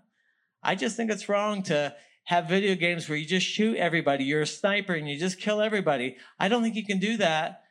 I 0.63 0.75
just 0.75 0.97
think 0.97 1.11
it's 1.11 1.29
wrong 1.29 1.63
to 1.65 1.95
have 2.25 2.49
video 2.49 2.75
games 2.75 3.09
where 3.09 3.19
you 3.19 3.27
just 3.27 3.47
shoot 3.47 3.77
everybody. 3.77 4.25
You're 4.25 4.43
a 4.43 4.47
sniper 4.47 4.95
and 4.95 5.09
you 5.09 5.19
just 5.19 5.41
kill 5.41 5.61
everybody. 5.61 6.17
I 6.39 6.49
don't 6.49 6.63
think 6.63 6.77
you 6.77 6.87
can 6.87 6.99
do 6.99 7.17
that 7.19 7.65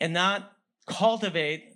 and 0.00 0.12
not 0.12 0.52
cultivate 0.86 1.74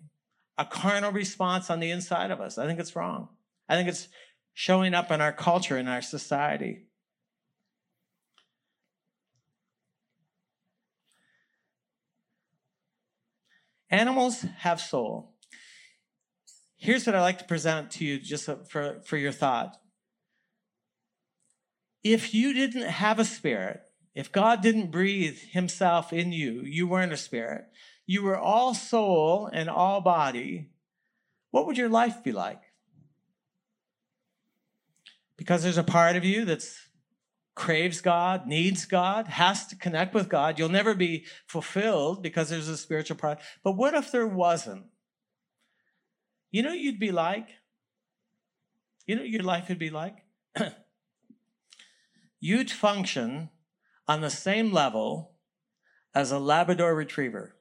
a 0.57 0.65
carnal 0.65 1.13
response 1.13 1.71
on 1.71 1.81
the 1.81 1.91
inside 1.91 2.31
of 2.31 2.41
us. 2.41 2.59
I 2.59 2.67
think 2.67 2.79
it's 2.79 2.95
wrong. 2.95 3.29
I 3.69 3.77
think 3.77 3.89
it's 3.89 4.09
showing 4.55 4.95
up 4.95 5.11
in 5.11 5.21
our 5.21 5.33
culture, 5.33 5.79
in 5.79 5.89
our 5.89 6.03
society. 6.03 6.87
Animals 13.91 14.43
have 14.59 14.81
soul. 14.81 15.35
Here's 16.77 17.07
what 17.07 17.15
I'd 17.15 17.21
like 17.21 17.39
to 17.39 17.45
present 17.45 17.91
to 17.93 18.05
you 18.05 18.19
just 18.19 18.49
for, 18.69 19.01
for 19.05 19.17
your 19.17 19.33
thought 19.33 19.77
if 22.03 22.33
you 22.33 22.55
didn't 22.55 22.89
have 22.89 23.19
a 23.19 23.25
spirit, 23.25 23.83
if 24.15 24.33
God 24.33 24.63
didn't 24.63 24.91
breathe 24.91 25.39
himself 25.39 26.13
in 26.13 26.33
you, 26.33 26.63
you 26.63 26.87
weren't 26.87 27.13
a 27.13 27.17
spirit, 27.17 27.67
you 28.07 28.23
were 28.23 28.39
all 28.39 28.75
soul 28.75 29.51
and 29.53 29.69
all 29.69 30.01
body, 30.01 30.71
what 31.51 31.67
would 31.67 31.77
your 31.77 31.89
life 31.89 32.25
be 32.25 32.33
like? 32.33 32.63
Because 35.37 35.63
there's 35.63 35.79
a 35.79 35.85
part 35.85 36.17
of 36.17 36.25
you 36.25 36.45
that's 36.45 36.89
craves 37.61 38.01
God, 38.01 38.47
needs 38.47 38.87
God, 38.87 39.29
has 39.29 39.67
to 39.67 39.77
connect 39.77 40.15
with 40.15 40.31
God. 40.31 40.59
You'll 40.59 40.71
never 40.71 40.95
be 40.95 41.27
fulfilled 41.47 42.23
because 42.23 42.49
there's 42.49 42.69
a 42.69 42.77
spiritual 42.79 43.19
part. 43.19 43.39
But 43.63 43.73
what 43.73 43.93
if 43.93 44.11
there 44.11 44.27
wasn't? 44.27 44.87
You 46.51 46.63
know 46.63 46.73
you'd 46.73 46.99
be 46.99 47.13
like? 47.13 47.49
You 49.07 49.17
know 49.17 49.23
your 49.23 49.43
life 49.43 49.69
would 49.69 49.79
be 49.79 49.91
like? 49.91 50.25
you'd 52.41 52.71
function 52.71 53.51
on 54.09 54.23
the 54.23 54.31
same 54.31 54.73
level 54.73 55.33
as 56.15 56.33
a 56.33 56.39
Labrador 56.39 56.95
retriever. 56.95 57.57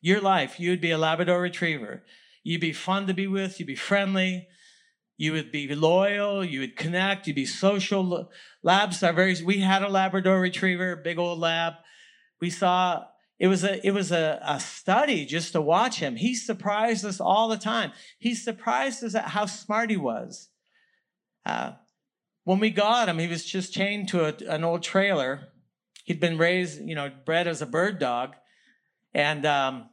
Your 0.00 0.20
life, 0.20 0.58
you'd 0.58 0.80
be 0.80 0.90
a 0.90 0.98
Labrador 0.98 1.40
retriever. 1.40 2.02
You'd 2.42 2.60
be 2.60 2.72
fun 2.72 3.06
to 3.06 3.14
be 3.14 3.28
with, 3.28 3.60
you'd 3.60 3.66
be 3.66 3.76
friendly, 3.76 4.48
you 5.16 5.32
would 5.32 5.52
be 5.52 5.72
loyal, 5.74 6.44
you 6.44 6.60
would 6.60 6.76
connect, 6.76 7.26
you'd 7.26 7.36
be 7.36 7.46
social. 7.46 8.30
Labs 8.62 9.02
are 9.02 9.12
very, 9.12 9.36
we 9.44 9.60
had 9.60 9.82
a 9.82 9.88
Labrador 9.88 10.40
retriever, 10.40 10.96
big 10.96 11.18
old 11.18 11.38
lab. 11.38 11.74
We 12.40 12.50
saw 12.50 13.04
it 13.38 13.48
was 13.48 13.64
a 13.64 13.84
it 13.86 13.90
was 13.90 14.12
a, 14.12 14.40
a 14.46 14.60
study 14.60 15.26
just 15.26 15.52
to 15.52 15.60
watch 15.60 15.98
him. 15.98 16.16
He 16.16 16.34
surprised 16.34 17.04
us 17.04 17.20
all 17.20 17.48
the 17.48 17.56
time. 17.56 17.92
He 18.18 18.34
surprised 18.34 19.02
us 19.02 19.14
at 19.14 19.28
how 19.28 19.46
smart 19.46 19.90
he 19.90 19.96
was. 19.96 20.50
Uh, 21.44 21.72
when 22.44 22.60
we 22.60 22.70
got 22.70 23.08
him, 23.08 23.18
he 23.18 23.26
was 23.26 23.44
just 23.44 23.72
chained 23.72 24.08
to 24.08 24.26
a, 24.26 24.52
an 24.52 24.62
old 24.64 24.82
trailer. 24.82 25.48
He'd 26.04 26.20
been 26.20 26.38
raised, 26.38 26.80
you 26.82 26.94
know, 26.94 27.10
bred 27.24 27.48
as 27.48 27.60
a 27.60 27.66
bird 27.66 27.98
dog, 27.98 28.34
and 29.14 29.44
um, 29.46 29.88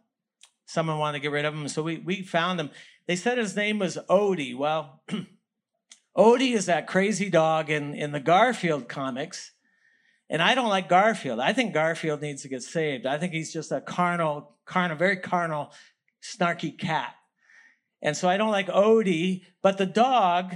someone 0.65 0.97
wanted 0.99 1.17
to 1.17 1.21
get 1.21 1.31
rid 1.31 1.45
of 1.45 1.53
him, 1.53 1.67
so 1.67 1.81
we 1.81 1.97
we 1.97 2.21
found 2.21 2.59
him. 2.59 2.69
They 3.11 3.17
said 3.17 3.37
his 3.37 3.57
name 3.57 3.77
was 3.77 3.97
Odie. 4.09 4.55
Well, 4.55 5.01
Odie 6.17 6.53
is 6.53 6.67
that 6.67 6.87
crazy 6.87 7.29
dog 7.29 7.69
in 7.69 7.93
in 7.93 8.13
the 8.13 8.21
Garfield 8.21 8.87
comics, 8.87 9.51
and 10.29 10.41
I 10.41 10.55
don't 10.55 10.69
like 10.69 10.87
Garfield. 10.87 11.41
I 11.41 11.51
think 11.51 11.73
Garfield 11.73 12.21
needs 12.21 12.43
to 12.43 12.47
get 12.47 12.63
saved. 12.63 13.05
I 13.05 13.17
think 13.17 13.33
he's 13.33 13.51
just 13.51 13.69
a 13.69 13.81
carnal, 13.81 14.55
carnal, 14.63 14.95
very 14.95 15.17
carnal, 15.17 15.73
snarky 16.23 16.79
cat, 16.79 17.13
and 18.01 18.15
so 18.15 18.29
I 18.29 18.37
don't 18.37 18.49
like 18.49 18.67
Odie. 18.67 19.41
But 19.61 19.77
the 19.77 19.85
dog 19.85 20.55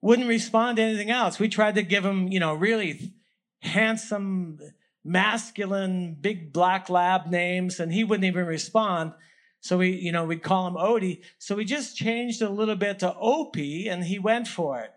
wouldn't 0.00 0.26
respond 0.26 0.78
to 0.78 0.82
anything 0.82 1.10
else. 1.10 1.38
We 1.38 1.48
tried 1.48 1.76
to 1.76 1.84
give 1.84 2.04
him, 2.04 2.26
you 2.26 2.40
know, 2.40 2.52
really 2.52 3.12
handsome, 3.60 4.58
masculine, 5.04 6.16
big 6.20 6.52
black 6.52 6.90
lab 6.90 7.28
names, 7.28 7.78
and 7.78 7.92
he 7.92 8.02
wouldn't 8.02 8.24
even 8.24 8.46
respond. 8.46 9.12
So 9.62 9.78
we, 9.78 9.90
you 9.90 10.10
know, 10.10 10.24
we'd 10.24 10.42
call 10.42 10.66
him 10.66 10.74
Odie. 10.74 11.22
So 11.38 11.54
we 11.54 11.64
just 11.64 11.96
changed 11.96 12.42
a 12.42 12.50
little 12.50 12.74
bit 12.74 12.98
to 12.98 13.14
Opie, 13.14 13.86
and 13.86 14.02
he 14.02 14.18
went 14.18 14.48
for 14.48 14.80
it. 14.80 14.90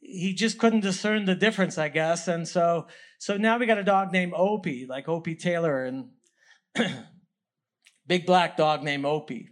He 0.00 0.34
just 0.34 0.58
couldn't 0.58 0.80
discern 0.80 1.26
the 1.26 1.36
difference, 1.36 1.78
I 1.78 1.88
guess. 1.88 2.26
And 2.26 2.46
so, 2.46 2.88
so 3.18 3.36
now 3.36 3.56
we 3.56 3.66
got 3.66 3.78
a 3.78 3.84
dog 3.84 4.12
named 4.12 4.32
Opie, 4.34 4.86
like 4.88 5.08
Opie 5.08 5.36
Taylor, 5.36 5.84
and 5.84 6.08
big 8.06 8.26
black 8.26 8.56
dog 8.56 8.82
named 8.82 9.04
Opie. 9.04 9.50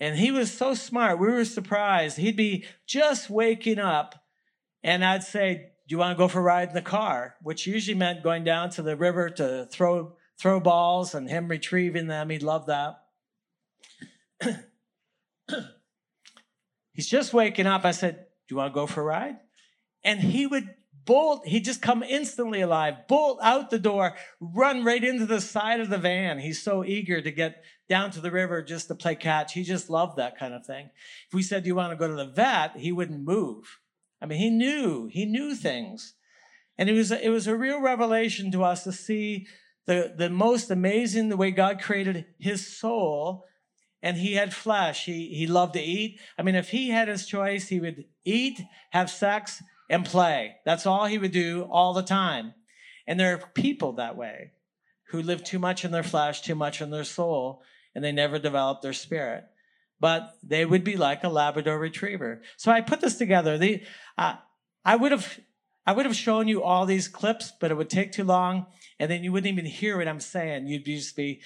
And 0.00 0.16
he 0.16 0.30
was 0.30 0.50
so 0.50 0.72
smart. 0.72 1.18
We 1.18 1.28
were 1.28 1.44
surprised. 1.44 2.16
He'd 2.16 2.36
be 2.36 2.64
just 2.86 3.28
waking 3.28 3.78
up, 3.78 4.24
and 4.82 5.04
I'd 5.04 5.22
say, 5.22 5.72
Do 5.86 5.94
you 5.94 5.98
want 5.98 6.16
to 6.16 6.18
go 6.18 6.28
for 6.28 6.38
a 6.38 6.42
ride 6.42 6.68
in 6.68 6.74
the 6.74 6.80
car? 6.80 7.34
Which 7.42 7.66
usually 7.66 7.98
meant 7.98 8.22
going 8.22 8.44
down 8.44 8.70
to 8.70 8.82
the 8.82 8.96
river 8.96 9.28
to 9.28 9.66
throw 9.70 10.14
throw 10.38 10.60
balls 10.60 11.14
and 11.14 11.28
him 11.28 11.48
retrieving 11.48 12.06
them. 12.06 12.30
He'd 12.30 12.42
love 12.42 12.66
that. 12.66 13.02
He's 16.92 17.08
just 17.08 17.32
waking 17.32 17.66
up. 17.66 17.84
I 17.84 17.92
said, 17.92 18.26
Do 18.48 18.54
you 18.54 18.56
want 18.56 18.72
to 18.72 18.74
go 18.74 18.86
for 18.86 19.02
a 19.02 19.04
ride? 19.04 19.36
And 20.04 20.20
he 20.20 20.46
would 20.46 20.74
bolt, 21.04 21.46
he'd 21.46 21.64
just 21.64 21.80
come 21.80 22.02
instantly 22.02 22.60
alive, 22.60 23.08
bolt 23.08 23.38
out 23.42 23.70
the 23.70 23.78
door, 23.78 24.14
run 24.40 24.84
right 24.84 25.02
into 25.02 25.24
the 25.24 25.40
side 25.40 25.80
of 25.80 25.88
the 25.88 25.96
van. 25.96 26.38
He's 26.38 26.62
so 26.62 26.84
eager 26.84 27.22
to 27.22 27.30
get 27.30 27.64
down 27.88 28.10
to 28.10 28.20
the 28.20 28.30
river 28.30 28.62
just 28.62 28.88
to 28.88 28.94
play 28.94 29.14
catch. 29.14 29.54
He 29.54 29.62
just 29.62 29.88
loved 29.88 30.18
that 30.18 30.38
kind 30.38 30.52
of 30.52 30.66
thing. 30.66 30.90
If 31.26 31.34
we 31.34 31.42
said, 31.42 31.62
Do 31.64 31.68
you 31.68 31.74
want 31.74 31.92
to 31.92 31.96
go 31.96 32.08
to 32.08 32.14
the 32.14 32.30
vet? 32.30 32.76
He 32.76 32.92
wouldn't 32.92 33.24
move. 33.24 33.78
I 34.20 34.26
mean, 34.26 34.38
he 34.38 34.50
knew, 34.50 35.06
he 35.06 35.24
knew 35.24 35.54
things. 35.54 36.14
And 36.76 36.88
it 36.88 36.92
was, 36.92 37.10
it 37.10 37.30
was 37.30 37.46
a 37.46 37.56
real 37.56 37.80
revelation 37.80 38.52
to 38.52 38.62
us 38.62 38.84
to 38.84 38.92
see 38.92 39.46
the, 39.88 40.12
the 40.14 40.28
most 40.28 40.70
amazing, 40.70 41.30
the 41.30 41.36
way 41.38 41.50
God 41.50 41.80
created 41.80 42.26
his 42.38 42.76
soul 42.78 43.46
and 44.02 44.18
he 44.18 44.34
had 44.34 44.52
flesh. 44.52 45.06
He, 45.06 45.28
he 45.28 45.46
loved 45.46 45.72
to 45.72 45.80
eat. 45.80 46.20
I 46.38 46.42
mean, 46.42 46.56
if 46.56 46.68
he 46.68 46.90
had 46.90 47.08
his 47.08 47.26
choice, 47.26 47.68
he 47.68 47.80
would 47.80 48.04
eat, 48.22 48.60
have 48.90 49.10
sex, 49.10 49.62
and 49.88 50.04
play. 50.04 50.56
That's 50.66 50.84
all 50.84 51.06
he 51.06 51.16
would 51.16 51.32
do 51.32 51.66
all 51.70 51.94
the 51.94 52.02
time. 52.02 52.52
And 53.06 53.18
there 53.18 53.34
are 53.34 53.50
people 53.54 53.92
that 53.92 54.14
way 54.14 54.52
who 55.08 55.22
live 55.22 55.42
too 55.42 55.58
much 55.58 55.86
in 55.86 55.90
their 55.90 56.02
flesh, 56.02 56.42
too 56.42 56.54
much 56.54 56.82
in 56.82 56.90
their 56.90 57.02
soul, 57.02 57.62
and 57.94 58.04
they 58.04 58.12
never 58.12 58.38
develop 58.38 58.82
their 58.82 58.92
spirit. 58.92 59.44
But 59.98 60.34
they 60.42 60.66
would 60.66 60.84
be 60.84 60.98
like 60.98 61.24
a 61.24 61.30
Labrador 61.30 61.78
retriever. 61.78 62.42
So 62.58 62.70
I 62.70 62.82
put 62.82 63.00
this 63.00 63.16
together. 63.16 63.56
The, 63.56 63.82
uh, 64.18 64.34
I 64.84 64.96
would 64.96 65.12
have, 65.12 65.40
I 65.88 65.92
would 65.92 66.04
have 66.04 66.14
shown 66.14 66.48
you 66.48 66.62
all 66.62 66.84
these 66.84 67.08
clips, 67.08 67.50
but 67.58 67.70
it 67.70 67.74
would 67.74 67.88
take 67.88 68.12
too 68.12 68.22
long, 68.22 68.66
and 68.98 69.10
then 69.10 69.24
you 69.24 69.32
wouldn't 69.32 69.50
even 69.50 69.64
hear 69.64 69.96
what 69.96 70.06
I'm 70.06 70.20
saying. 70.20 70.66
You'd 70.66 70.84
be 70.84 70.96
just 70.96 71.16
be 71.16 71.40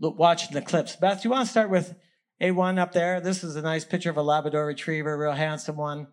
watching 0.00 0.54
the 0.54 0.62
clips. 0.62 0.96
Beth, 0.96 1.22
you 1.22 1.30
want 1.30 1.44
to 1.44 1.50
start 1.50 1.68
with 1.68 1.94
A1 2.40 2.78
up 2.78 2.92
there? 2.92 3.20
This 3.20 3.44
is 3.44 3.56
a 3.56 3.60
nice 3.60 3.84
picture 3.84 4.08
of 4.08 4.16
a 4.16 4.22
Labrador 4.22 4.64
retriever, 4.64 5.18
real 5.18 5.32
handsome 5.32 5.76
one. 5.76 6.06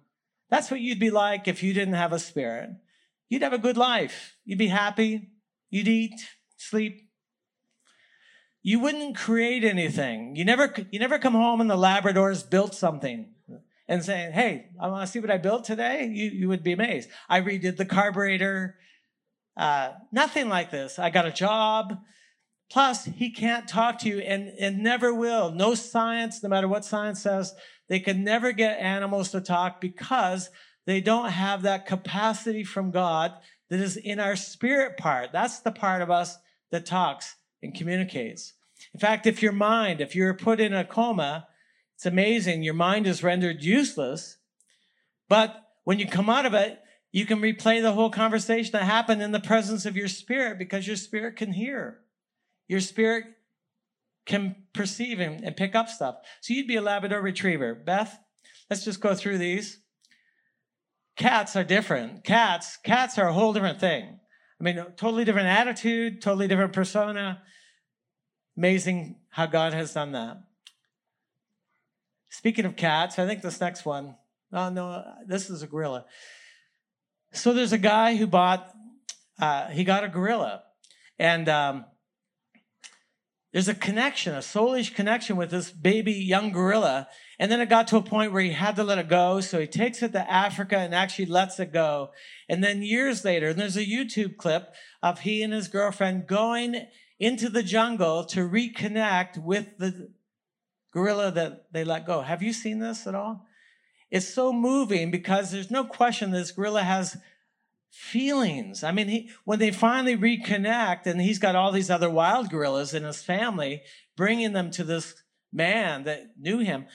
That's 0.49 0.69
what 0.69 0.81
you'd 0.81 0.99
be 0.99 1.11
like 1.11 1.47
if 1.47 1.63
you 1.63 1.73
didn't 1.73 1.93
have 1.93 2.11
a 2.11 2.19
spirit. 2.19 2.71
You'd 3.29 3.41
have 3.41 3.53
a 3.53 3.57
good 3.57 3.77
life. 3.77 4.35
You'd 4.43 4.59
be 4.59 4.67
happy. 4.67 5.29
You'd 5.69 5.87
eat, 5.87 6.27
sleep. 6.57 7.07
You 8.61 8.81
wouldn't 8.81 9.15
create 9.15 9.63
anything. 9.63 10.35
You 10.35 10.43
never, 10.43 10.75
you 10.91 10.99
never 10.99 11.19
come 11.19 11.35
home 11.35 11.61
and 11.61 11.69
the 11.69 11.77
Labradors 11.77 12.49
built 12.49 12.75
something 12.75 13.33
and 13.91 14.05
saying, 14.05 14.31
Hey, 14.31 14.69
I 14.79 14.87
want 14.87 15.05
to 15.05 15.11
see 15.11 15.19
what 15.19 15.29
I 15.29 15.37
built 15.37 15.65
today. 15.65 16.05
You, 16.05 16.29
you 16.29 16.47
would 16.47 16.63
be 16.63 16.71
amazed. 16.71 17.09
I 17.27 17.41
redid 17.41 17.75
the 17.75 17.83
carburetor. 17.83 18.77
Uh, 19.57 19.91
nothing 20.13 20.47
like 20.47 20.71
this. 20.71 20.97
I 20.97 21.09
got 21.09 21.25
a 21.25 21.31
job. 21.31 21.97
Plus, 22.71 23.03
he 23.03 23.31
can't 23.31 23.67
talk 23.67 23.99
to 23.99 24.07
you 24.07 24.19
and, 24.19 24.47
and 24.57 24.81
never 24.81 25.13
will. 25.13 25.51
No 25.51 25.75
science, 25.75 26.41
no 26.41 26.47
matter 26.47 26.69
what 26.69 26.85
science 26.85 27.21
says, 27.21 27.53
they 27.89 27.99
can 27.99 28.23
never 28.23 28.53
get 28.53 28.79
animals 28.79 29.31
to 29.31 29.41
talk 29.41 29.81
because 29.81 30.49
they 30.87 31.01
don't 31.01 31.31
have 31.31 31.63
that 31.63 31.85
capacity 31.85 32.63
from 32.63 32.91
God 32.91 33.33
that 33.69 33.81
is 33.81 33.97
in 33.97 34.21
our 34.21 34.37
spirit 34.37 34.95
part. 34.95 35.33
That's 35.33 35.59
the 35.59 35.71
part 35.73 36.01
of 36.01 36.09
us 36.09 36.37
that 36.71 36.85
talks 36.85 37.35
and 37.61 37.75
communicates. 37.75 38.53
In 38.93 39.01
fact, 39.01 39.27
if 39.27 39.43
your 39.43 39.51
mind, 39.51 39.99
if 39.99 40.15
you're 40.15 40.33
put 40.33 40.61
in 40.61 40.73
a 40.73 40.85
coma, 40.85 41.47
it's 42.01 42.07
amazing. 42.07 42.63
Your 42.63 42.73
mind 42.73 43.05
is 43.05 43.21
rendered 43.21 43.61
useless. 43.61 44.37
But 45.29 45.55
when 45.83 45.99
you 45.99 46.07
come 46.07 46.31
out 46.31 46.47
of 46.47 46.55
it, 46.55 46.79
you 47.11 47.27
can 47.27 47.37
replay 47.37 47.79
the 47.79 47.91
whole 47.91 48.09
conversation 48.09 48.71
that 48.71 48.85
happened 48.85 49.21
in 49.21 49.33
the 49.33 49.39
presence 49.39 49.85
of 49.85 49.95
your 49.95 50.07
spirit 50.07 50.57
because 50.57 50.87
your 50.87 50.95
spirit 50.95 51.35
can 51.35 51.53
hear. 51.53 51.99
Your 52.67 52.79
spirit 52.79 53.25
can 54.25 54.55
perceive 54.73 55.19
and, 55.19 55.43
and 55.43 55.55
pick 55.55 55.75
up 55.75 55.89
stuff. 55.89 56.15
So 56.41 56.55
you'd 56.55 56.65
be 56.65 56.75
a 56.75 56.81
Labrador 56.81 57.21
retriever. 57.21 57.75
Beth, 57.75 58.17
let's 58.67 58.83
just 58.83 58.99
go 58.99 59.13
through 59.13 59.37
these. 59.37 59.77
Cats 61.17 61.55
are 61.55 61.63
different. 61.63 62.23
Cats, 62.23 62.77
cats 62.77 63.19
are 63.19 63.27
a 63.27 63.33
whole 63.33 63.53
different 63.53 63.79
thing. 63.79 64.19
I 64.59 64.63
mean, 64.63 64.83
totally 64.97 65.23
different 65.23 65.49
attitude, 65.49 66.19
totally 66.23 66.47
different 66.47 66.73
persona. 66.73 67.43
Amazing 68.57 69.17
how 69.29 69.45
God 69.45 69.75
has 69.75 69.93
done 69.93 70.13
that. 70.13 70.37
Speaking 72.31 72.65
of 72.65 72.77
cats, 72.77 73.19
I 73.19 73.27
think 73.27 73.41
this 73.41 73.59
next 73.59 73.85
one. 73.85 74.15
Oh 74.53 74.69
no, 74.69 75.03
this 75.27 75.49
is 75.49 75.61
a 75.61 75.67
gorilla. 75.67 76.05
So 77.33 77.53
there's 77.53 77.73
a 77.73 77.77
guy 77.77 78.15
who 78.15 78.25
bought. 78.25 78.73
Uh, 79.39 79.67
he 79.67 79.83
got 79.83 80.03
a 80.03 80.07
gorilla, 80.07 80.63
and 81.19 81.49
um, 81.49 81.85
there's 83.51 83.67
a 83.67 83.75
connection, 83.75 84.33
a 84.33 84.39
soulish 84.39 84.95
connection 84.95 85.35
with 85.35 85.51
this 85.51 85.71
baby 85.71 86.13
young 86.13 86.51
gorilla. 86.51 87.09
And 87.37 87.51
then 87.51 87.59
it 87.59 87.67
got 87.67 87.87
to 87.89 87.97
a 87.97 88.01
point 88.01 88.31
where 88.31 88.43
he 88.43 88.53
had 88.53 88.77
to 88.77 88.83
let 88.83 88.97
it 88.97 89.09
go. 89.09 89.41
So 89.41 89.59
he 89.59 89.67
takes 89.67 90.01
it 90.01 90.13
to 90.13 90.31
Africa 90.31 90.77
and 90.77 90.95
actually 90.95 91.25
lets 91.25 91.59
it 91.59 91.73
go. 91.73 92.11
And 92.47 92.63
then 92.63 92.81
years 92.81 93.25
later, 93.25 93.49
and 93.49 93.59
there's 93.59 93.75
a 93.75 93.85
YouTube 93.85 94.37
clip 94.37 94.73
of 95.03 95.21
he 95.21 95.43
and 95.43 95.51
his 95.51 95.67
girlfriend 95.67 96.27
going 96.27 96.87
into 97.19 97.49
the 97.49 97.63
jungle 97.63 98.23
to 98.25 98.47
reconnect 98.47 99.37
with 99.37 99.77
the 99.79 100.11
gorilla 100.91 101.31
that 101.31 101.71
they 101.71 101.83
let 101.83 102.05
go. 102.05 102.21
Have 102.21 102.43
you 102.43 102.53
seen 102.53 102.79
this 102.79 103.07
at 103.07 103.15
all? 103.15 103.47
It's 104.09 104.27
so 104.27 104.51
moving 104.51 105.09
because 105.09 105.51
there's 105.51 105.71
no 105.71 105.85
question 105.85 106.31
this 106.31 106.51
gorilla 106.51 106.83
has 106.83 107.17
feelings. 107.89 108.83
I 108.83 108.91
mean, 108.91 109.07
he, 109.07 109.29
when 109.45 109.59
they 109.59 109.71
finally 109.71 110.17
reconnect 110.17 111.05
and 111.05 111.21
he's 111.21 111.39
got 111.39 111.55
all 111.55 111.71
these 111.71 111.89
other 111.89 112.09
wild 112.09 112.49
gorillas 112.49 112.93
in 112.93 113.03
his 113.03 113.21
family, 113.23 113.83
bringing 114.15 114.53
them 114.53 114.71
to 114.71 114.83
this 114.83 115.15
man 115.51 116.03
that 116.03 116.37
knew 116.37 116.59
him, 116.59 116.87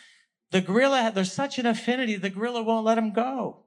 the 0.50 0.61
gorilla, 0.61 1.11
there's 1.14 1.32
such 1.32 1.59
an 1.59 1.66
affinity, 1.66 2.16
the 2.16 2.30
gorilla 2.30 2.62
won't 2.62 2.85
let 2.85 2.98
him 2.98 3.12
go. 3.12 3.64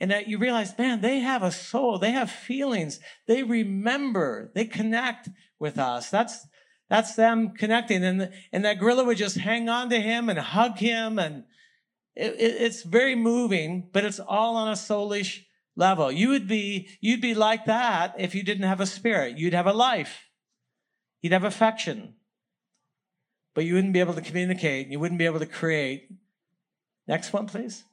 And 0.00 0.10
that 0.10 0.28
you 0.28 0.38
realize, 0.38 0.76
man, 0.78 1.00
they 1.00 1.20
have 1.20 1.42
a 1.42 1.50
soul, 1.50 1.98
they 1.98 2.12
have 2.12 2.30
feelings, 2.30 3.00
they 3.26 3.42
remember, 3.42 4.52
they 4.54 4.64
connect 4.64 5.28
with 5.58 5.78
us. 5.78 6.08
That's, 6.08 6.46
that's 6.88 7.14
them 7.14 7.50
connecting. 7.50 8.04
And, 8.04 8.30
and 8.52 8.64
that 8.64 8.78
gorilla 8.78 9.04
would 9.04 9.18
just 9.18 9.36
hang 9.36 9.68
on 9.68 9.90
to 9.90 10.00
him 10.00 10.28
and 10.28 10.38
hug 10.38 10.78
him. 10.78 11.18
And 11.18 11.44
it, 12.16 12.34
it, 12.34 12.62
it's 12.62 12.82
very 12.82 13.14
moving, 13.14 13.90
but 13.92 14.04
it's 14.04 14.20
all 14.20 14.56
on 14.56 14.68
a 14.68 14.72
soulish 14.72 15.42
level. 15.76 16.10
You 16.10 16.30
would 16.30 16.48
be, 16.48 16.88
you'd 17.00 17.20
be 17.20 17.34
like 17.34 17.66
that 17.66 18.14
if 18.18 18.34
you 18.34 18.42
didn't 18.42 18.64
have 18.64 18.80
a 18.80 18.86
spirit. 18.86 19.38
You'd 19.38 19.54
have 19.54 19.66
a 19.66 19.72
life. 19.72 20.26
You'd 21.20 21.32
have 21.32 21.44
affection. 21.44 22.14
But 23.54 23.64
you 23.64 23.74
wouldn't 23.74 23.92
be 23.92 24.00
able 24.00 24.14
to 24.14 24.22
communicate. 24.22 24.88
You 24.88 24.98
wouldn't 24.98 25.18
be 25.18 25.26
able 25.26 25.40
to 25.40 25.46
create. 25.46 26.08
Next 27.06 27.32
one, 27.32 27.46
please. 27.46 27.84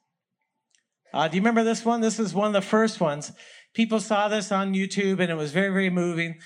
Uh, 1.13 1.27
do 1.27 1.36
you 1.38 1.41
remember 1.41 1.63
this 1.63 1.86
one? 1.86 2.01
This 2.01 2.19
is 2.19 2.34
one 2.34 2.47
of 2.47 2.53
the 2.53 2.62
first 2.62 2.99
ones. 2.99 3.31
People 3.73 3.99
saw 3.99 4.27
this 4.27 4.51
on 4.51 4.73
YouTube 4.73 5.19
and 5.19 5.31
it 5.31 5.36
was 5.36 5.51
very, 5.51 5.69
very 5.69 5.89
moving. 5.89 6.39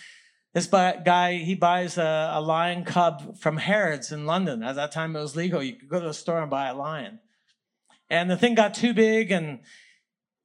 This 0.54 0.66
guy, 0.66 1.36
he 1.38 1.54
buys 1.54 1.98
a, 1.98 2.32
a 2.34 2.42
lion 2.42 2.84
cub 2.84 3.38
from 3.38 3.58
Harrods 3.58 4.12
in 4.12 4.26
London. 4.26 4.64
At 4.64 4.76
that 4.76 4.92
time, 4.92 5.16
it 5.16 5.22
was 5.22 5.36
legal. 5.36 5.62
You 5.62 5.76
could 5.76 5.90
go 5.90 6.00
to 6.00 6.08
the 6.08 6.14
store 6.14 6.42
and 6.42 6.50
buy 6.50 6.68
a 6.68 6.76
lion. 6.76 7.20
And 8.10 8.30
the 8.30 8.38
thing 8.38 8.56
got 8.56 8.74
too 8.74 8.94
big 8.94 9.32
and 9.32 9.60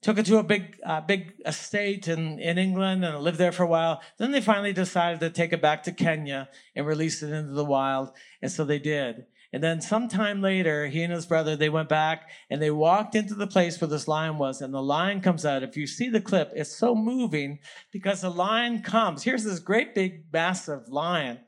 took 0.03 0.19
it 0.19 0.27
to 0.27 0.37
a 0.37 0.43
big, 0.43 0.77
uh, 0.85 1.01
big 1.01 1.33
estate 1.47 2.09
in, 2.09 2.39
in 2.39 2.59
England 2.59 3.03
and 3.03 3.19
lived 3.21 3.39
there 3.39 3.53
for 3.53 3.63
a 3.63 3.69
while. 3.69 4.03
Then 4.19 4.33
they 4.33 4.43
finally 4.43 4.75
decided 4.75 5.21
to 5.21 5.31
take 5.31 5.55
it 5.55 5.63
back 5.63 5.85
to 5.85 5.93
Kenya 5.93 6.51
and 6.77 6.87
release 6.87 7.23
it 7.23 7.33
into 7.33 7.55
the 7.55 7.65
wild. 7.65 8.11
And 8.43 8.53
so 8.53 8.65
they 8.65 8.79
did. 8.79 9.25
And 9.55 9.63
then 9.63 9.81
sometime 9.81 10.43
later, 10.43 10.89
he 10.89 11.05
and 11.05 11.13
his 11.13 11.27
brother, 11.27 11.55
they 11.55 11.69
went 11.69 11.89
back 11.89 12.29
and 12.51 12.61
they 12.61 12.73
walked 12.73 13.15
into 13.15 13.37
the 13.37 13.47
place 13.47 13.81
where 13.81 13.87
this 13.87 14.09
lion 14.09 14.37
was. 14.37 14.61
And 14.61 14.75
the 14.75 14.83
lion 14.83 15.21
comes 15.21 15.47
out. 15.47 15.63
If 15.63 15.77
you 15.77 15.87
see 15.87 16.09
the 16.09 16.21
clip, 16.21 16.51
it's 16.57 16.77
so 16.77 16.97
moving 16.97 17.61
because 17.93 18.23
the 18.23 18.31
lion 18.31 18.83
comes. 18.83 19.23
Here's 19.23 19.45
this 19.45 19.61
great 19.61 19.95
big, 19.95 20.25
massive 20.33 20.89
lion. 20.89 21.39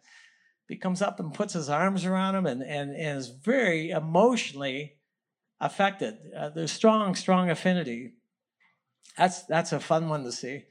He 0.69 0.77
comes 0.77 1.03
up 1.03 1.19
and 1.19 1.35
puts 1.35 1.55
his 1.55 1.69
arms 1.69 2.05
around 2.05 2.37
him 2.37 2.47
and, 2.47 2.63
and, 2.63 2.95
and 2.95 3.19
is 3.19 3.29
very 3.29 3.91
emotionally 3.91 4.99
affected. 5.59 6.15
Uh, 6.39 6.51
there's 6.51 6.71
strong, 6.71 7.17
strong 7.17 7.51
affinity. 7.51 8.13
That's, 9.19 9.43
that's 9.47 9.73
a 9.73 9.81
fun 9.81 10.09
one 10.09 10.23
to 10.23 10.31
see. 10.31 10.63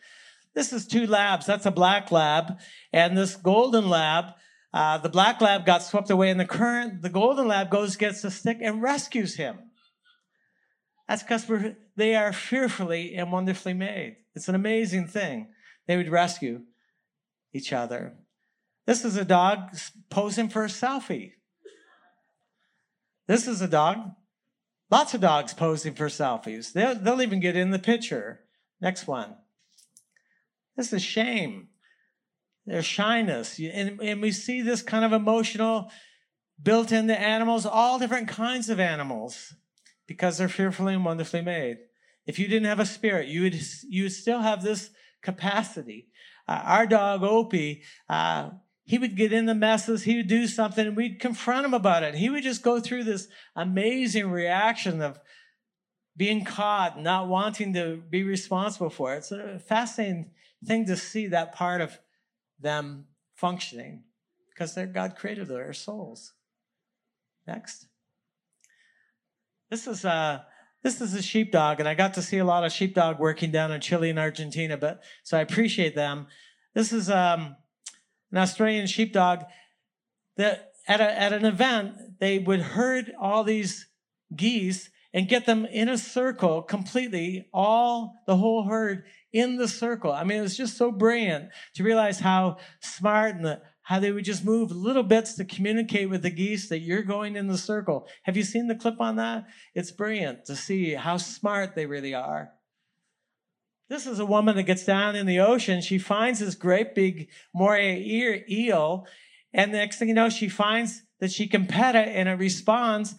This 0.53 0.71
is 0.71 0.87
two 0.87 1.05
labs. 1.05 1.45
That's 1.45 1.65
a 1.65 1.71
black 1.71 2.13
lab. 2.13 2.59
And 2.93 3.17
this 3.17 3.35
golden 3.35 3.89
lab, 3.89 4.35
uh, 4.75 4.99
the 4.99 5.09
black 5.09 5.41
lab 5.41 5.65
got 5.65 5.81
swept 5.81 6.11
away 6.11 6.29
in 6.29 6.37
the 6.37 6.45
current. 6.45 7.01
The 7.01 7.09
golden 7.09 7.47
lab 7.47 7.71
goes, 7.71 7.95
gets 7.95 8.21
the 8.21 8.29
stick, 8.29 8.57
and 8.61 8.81
rescues 8.83 9.35
him. 9.35 9.57
That's 11.07 11.23
because 11.23 11.47
they 11.95 12.15
are 12.15 12.33
fearfully 12.33 13.15
and 13.15 13.31
wonderfully 13.31 13.73
made. 13.73 14.17
It's 14.35 14.49
an 14.49 14.55
amazing 14.55 15.07
thing. 15.07 15.47
They 15.87 15.97
would 15.97 16.09
rescue 16.09 16.61
each 17.53 17.73
other. 17.73 18.13
This 18.85 19.03
is 19.03 19.17
a 19.17 19.25
dog 19.25 19.75
posing 20.09 20.49
for 20.49 20.63
a 20.63 20.67
selfie. 20.67 21.31
This 23.27 23.47
is 23.47 23.61
a 23.61 23.67
dog 23.67 24.11
Lots 24.91 25.13
of 25.13 25.21
dogs 25.21 25.53
posing 25.53 25.93
for 25.93 26.07
selfies. 26.07 26.73
They'll, 26.73 26.95
they'll 26.95 27.21
even 27.21 27.39
get 27.39 27.55
in 27.55 27.71
the 27.71 27.79
picture. 27.79 28.41
Next 28.79 29.07
one. 29.07 29.35
This 30.77 30.93
is 30.93 31.01
shame. 31.01 31.69
There's 32.65 32.85
shyness. 32.85 33.59
And, 33.59 33.99
and 34.01 34.21
we 34.21 34.31
see 34.31 34.61
this 34.61 34.81
kind 34.81 35.05
of 35.05 35.13
emotional 35.13 35.91
built 36.61 36.91
into 36.91 37.19
animals, 37.19 37.65
all 37.65 37.99
different 37.99 38.27
kinds 38.27 38.69
of 38.69 38.79
animals, 38.79 39.53
because 40.07 40.37
they're 40.37 40.49
fearfully 40.49 40.93
and 40.93 41.05
wonderfully 41.05 41.41
made. 41.41 41.77
If 42.25 42.39
you 42.39 42.47
didn't 42.47 42.67
have 42.67 42.79
a 42.79 42.85
spirit, 42.85 43.27
you 43.27 43.43
would, 43.43 43.59
you 43.87 44.03
would 44.03 44.11
still 44.13 44.39
have 44.39 44.63
this 44.63 44.89
capacity. 45.21 46.07
Uh, 46.47 46.61
our 46.63 46.87
dog, 46.87 47.23
Opie, 47.23 47.83
uh, 48.09 48.49
he 48.83 48.97
would 48.99 49.15
get 49.15 49.33
in 49.33 49.47
the 49.47 49.55
messes, 49.55 50.03
he 50.03 50.17
would 50.17 50.27
do 50.27 50.47
something, 50.47 50.87
and 50.87 50.95
we'd 50.95 51.19
confront 51.19 51.65
him 51.65 51.73
about 51.73 52.03
it. 52.03 52.15
He 52.15 52.29
would 52.29 52.43
just 52.43 52.61
go 52.61 52.79
through 52.79 53.03
this 53.03 53.27
amazing 53.55 54.29
reaction 54.29 55.01
of 55.01 55.19
being 56.15 56.45
caught, 56.45 57.01
not 57.01 57.27
wanting 57.27 57.73
to 57.73 58.01
be 58.09 58.23
responsible 58.23 58.89
for 58.89 59.13
it. 59.13 59.17
It's 59.17 59.31
a 59.31 59.59
fascinating 59.59 60.31
thing 60.63 60.85
to 60.85 60.95
see 60.95 61.27
that 61.27 61.53
part 61.53 61.81
of 61.81 61.99
them 62.59 63.05
functioning 63.35 64.03
because 64.49 64.73
they're 64.73 64.85
God 64.85 65.15
created 65.15 65.47
their 65.47 65.73
souls. 65.73 66.33
Next. 67.47 67.87
This 69.69 69.87
is 69.87 70.05
a 70.05 70.45
this 70.83 71.01
is 71.01 71.15
a 71.15 71.21
sheepdog, 71.21 71.79
and 71.79 71.89
I 71.89 71.95
got 71.95 72.13
to 72.13 72.21
see 72.21 72.37
a 72.37 72.45
lot 72.45 72.63
of 72.63 72.71
sheepdog 72.71 73.19
working 73.19 73.49
down 73.49 73.71
in 73.71 73.81
Chile 73.81 74.11
and 74.11 74.19
Argentina, 74.19 74.77
but 74.77 75.01
so 75.23 75.37
I 75.37 75.41
appreciate 75.41 75.95
them. 75.95 76.27
This 76.75 76.93
is 76.93 77.09
um, 77.09 77.55
an 78.31 78.37
Australian 78.37 78.85
sheepdog 78.85 79.45
that 80.37 80.73
at, 80.87 81.01
a, 81.01 81.19
at 81.19 81.33
an 81.33 81.43
event 81.43 82.19
they 82.19 82.37
would 82.37 82.61
herd 82.61 83.11
all 83.19 83.43
these 83.43 83.87
geese 84.35 84.89
and 85.15 85.29
get 85.29 85.45
them 85.45 85.65
in 85.65 85.87
a 85.87 85.97
circle 85.97 86.61
completely, 86.61 87.47
all 87.53 88.21
the 88.27 88.35
whole 88.35 88.63
herd 88.63 89.05
in 89.31 89.55
the 89.55 89.67
circle. 89.67 90.11
I 90.11 90.25
mean, 90.25 90.39
it 90.39 90.41
was 90.41 90.57
just 90.57 90.77
so 90.77 90.91
brilliant 90.91 91.51
to 91.75 91.83
realize 91.83 92.19
how 92.19 92.57
smart 92.81 93.35
and 93.35 93.45
the, 93.45 93.61
how 93.83 93.99
they 93.99 94.11
would 94.11 94.25
just 94.25 94.43
move 94.43 94.71
little 94.71 95.03
bits 95.03 95.35
to 95.35 95.45
communicate 95.45 96.09
with 96.09 96.21
the 96.21 96.29
geese 96.29 96.67
that 96.67 96.79
you're 96.79 97.01
going 97.01 97.37
in 97.37 97.47
the 97.47 97.57
circle. 97.57 98.09
Have 98.23 98.35
you 98.35 98.43
seen 98.43 98.67
the 98.67 98.75
clip 98.75 98.99
on 98.99 99.15
that? 99.15 99.45
It's 99.73 99.89
brilliant 99.89 100.43
to 100.45 100.55
see 100.55 100.95
how 100.95 101.15
smart 101.15 101.75
they 101.75 101.85
really 101.85 102.13
are. 102.13 102.49
This 103.87 104.07
is 104.07 104.19
a 104.19 104.25
woman 104.25 104.57
that 104.57 104.63
gets 104.63 104.83
down 104.83 105.15
in 105.15 105.27
the 105.27 105.39
ocean. 105.39 105.79
She 105.79 105.97
finds 105.97 106.39
this 106.39 106.55
great 106.55 106.93
big 106.93 107.29
moray 107.53 108.03
eel, 108.49 109.05
and 109.53 109.73
the 109.73 109.77
next 109.77 109.97
thing 109.97 110.09
you 110.09 110.13
know, 110.13 110.27
she 110.27 110.49
finds 110.49 111.03
that 111.21 111.31
she 111.31 111.47
can 111.47 111.67
pet 111.67 111.95
it 111.95 112.09
and 112.09 112.27
it 112.27 112.33
responds 112.33 113.15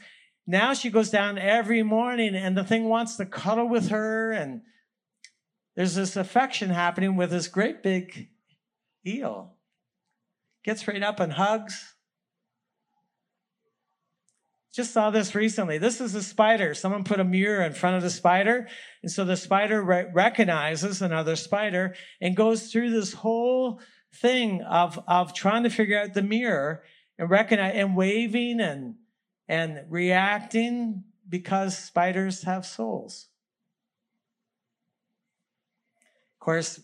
now 0.47 0.75
she 0.75 0.91
goes 0.91 1.11
down 1.11 1.39
every 1.39 1.83
morning 1.83 2.37
and 2.37 2.57
the 2.57 2.65
thing 2.65 2.89
wants 2.89 3.17
to 3.17 3.27
cuddle 3.27 3.69
with 3.69 3.89
her. 3.89 4.31
And 4.31 4.63
there's 5.75 5.97
this 5.97 6.17
affection 6.17 6.71
happening 6.71 7.17
with 7.17 7.31
this 7.31 7.49
great 7.49 7.83
big 7.83 8.29
eel. 9.05 9.55
Gets 10.65 10.87
right 10.87 11.03
up 11.03 11.19
and 11.19 11.33
hugs. 11.33 11.95
Just 14.73 14.93
saw 14.93 15.11
this 15.11 15.35
recently. 15.35 15.79
This 15.79 16.01
is 16.01 16.15
a 16.15 16.23
spider. 16.23 16.75
Someone 16.75 17.03
put 17.03 17.19
a 17.19 17.25
mirror 17.25 17.63
in 17.63 17.73
front 17.73 17.97
of 17.97 18.03
the 18.03 18.11
spider. 18.11 18.69
And 19.03 19.11
so 19.11 19.25
the 19.25 19.37
spider 19.37 19.83
re- 19.83 20.07
recognizes 20.13 21.01
another 21.01 21.35
spider 21.35 21.95
and 22.21 22.37
goes 22.37 22.71
through 22.71 22.91
this 22.91 23.15
whole 23.15 23.81
thing 24.15 24.63
of, 24.63 25.01
of 25.09 25.33
trying 25.33 25.63
to 25.63 25.71
figure 25.71 25.99
out 25.99 26.15
the 26.15 26.23
mirror 26.23 26.85
and 27.19 27.31
recognize 27.31 27.75
and 27.75 27.97
waving 27.97 28.61
and 28.61 28.97
and 29.49 29.85
reacting 29.89 31.05
because 31.29 31.77
spiders 31.77 32.43
have 32.43 32.67
souls. 32.67 33.29
Of 36.35 36.45
course, 36.45 36.81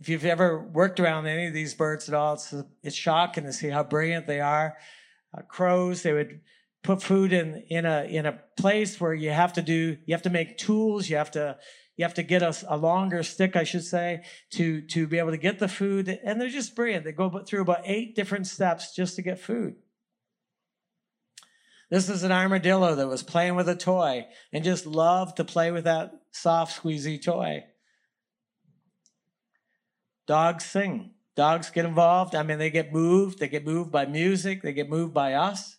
if 0.00 0.08
you've 0.08 0.24
ever 0.24 0.62
worked 0.62 0.98
around 0.98 1.26
any 1.26 1.46
of 1.46 1.52
these 1.52 1.74
birds 1.74 2.08
at 2.08 2.14
all, 2.14 2.34
it's, 2.34 2.54
it's 2.82 2.96
shocking 2.96 3.44
to 3.44 3.52
see 3.52 3.68
how 3.68 3.82
brilliant 3.82 4.26
they 4.26 4.40
are. 4.40 4.76
Uh, 5.36 5.42
crows, 5.42 6.02
they 6.02 6.12
would 6.12 6.40
put 6.82 7.02
food 7.02 7.32
in, 7.32 7.62
in 7.68 7.84
a, 7.84 8.04
in 8.04 8.24
a 8.24 8.40
place 8.56 8.98
where 8.98 9.12
you 9.12 9.30
have 9.30 9.52
to 9.52 9.62
do, 9.62 9.98
you 10.06 10.14
have 10.14 10.22
to 10.22 10.30
make 10.30 10.56
tools, 10.56 11.10
you 11.10 11.16
have 11.16 11.30
to, 11.32 11.58
you 11.96 12.04
have 12.04 12.14
to 12.14 12.22
get 12.22 12.42
a, 12.42 12.56
a 12.68 12.78
longer 12.78 13.22
stick, 13.22 13.56
I 13.56 13.64
should 13.64 13.84
say, 13.84 14.24
to, 14.52 14.80
to 14.88 15.06
be 15.06 15.18
able 15.18 15.32
to 15.32 15.36
get 15.36 15.58
the 15.58 15.68
food. 15.68 16.08
And 16.24 16.40
they're 16.40 16.48
just 16.48 16.74
brilliant. 16.74 17.04
They 17.04 17.12
go 17.12 17.44
through 17.44 17.60
about 17.60 17.82
eight 17.84 18.16
different 18.16 18.46
steps 18.46 18.94
just 18.94 19.16
to 19.16 19.22
get 19.22 19.38
food. 19.38 19.74
This 21.90 22.08
is 22.08 22.22
an 22.22 22.30
armadillo 22.30 22.94
that 22.94 23.08
was 23.08 23.24
playing 23.24 23.56
with 23.56 23.68
a 23.68 23.74
toy 23.74 24.26
and 24.52 24.62
just 24.62 24.86
loved 24.86 25.36
to 25.36 25.44
play 25.44 25.72
with 25.72 25.84
that 25.84 26.12
soft, 26.30 26.80
squeezy 26.80 27.20
toy. 27.22 27.64
Dogs 30.26 30.64
sing. 30.64 31.10
Dogs 31.34 31.70
get 31.70 31.84
involved. 31.84 32.36
I 32.36 32.44
mean, 32.44 32.58
they 32.58 32.70
get 32.70 32.92
moved. 32.92 33.40
They 33.40 33.48
get 33.48 33.66
moved 33.66 33.90
by 33.90 34.06
music. 34.06 34.62
They 34.62 34.72
get 34.72 34.88
moved 34.88 35.12
by 35.12 35.34
us. 35.34 35.78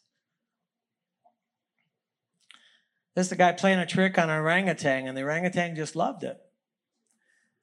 This 3.16 3.28
is 3.28 3.32
a 3.32 3.38
guy 3.38 3.54
playing 3.54 3.80
a 3.80 3.86
trick 3.86 4.18
on 4.18 4.30
an 4.30 4.40
orangutan, 4.40 5.08
and 5.08 5.18
the 5.18 5.24
orangutan 5.24 5.76
just 5.76 5.96
loved 5.96 6.24
it. 6.24 6.38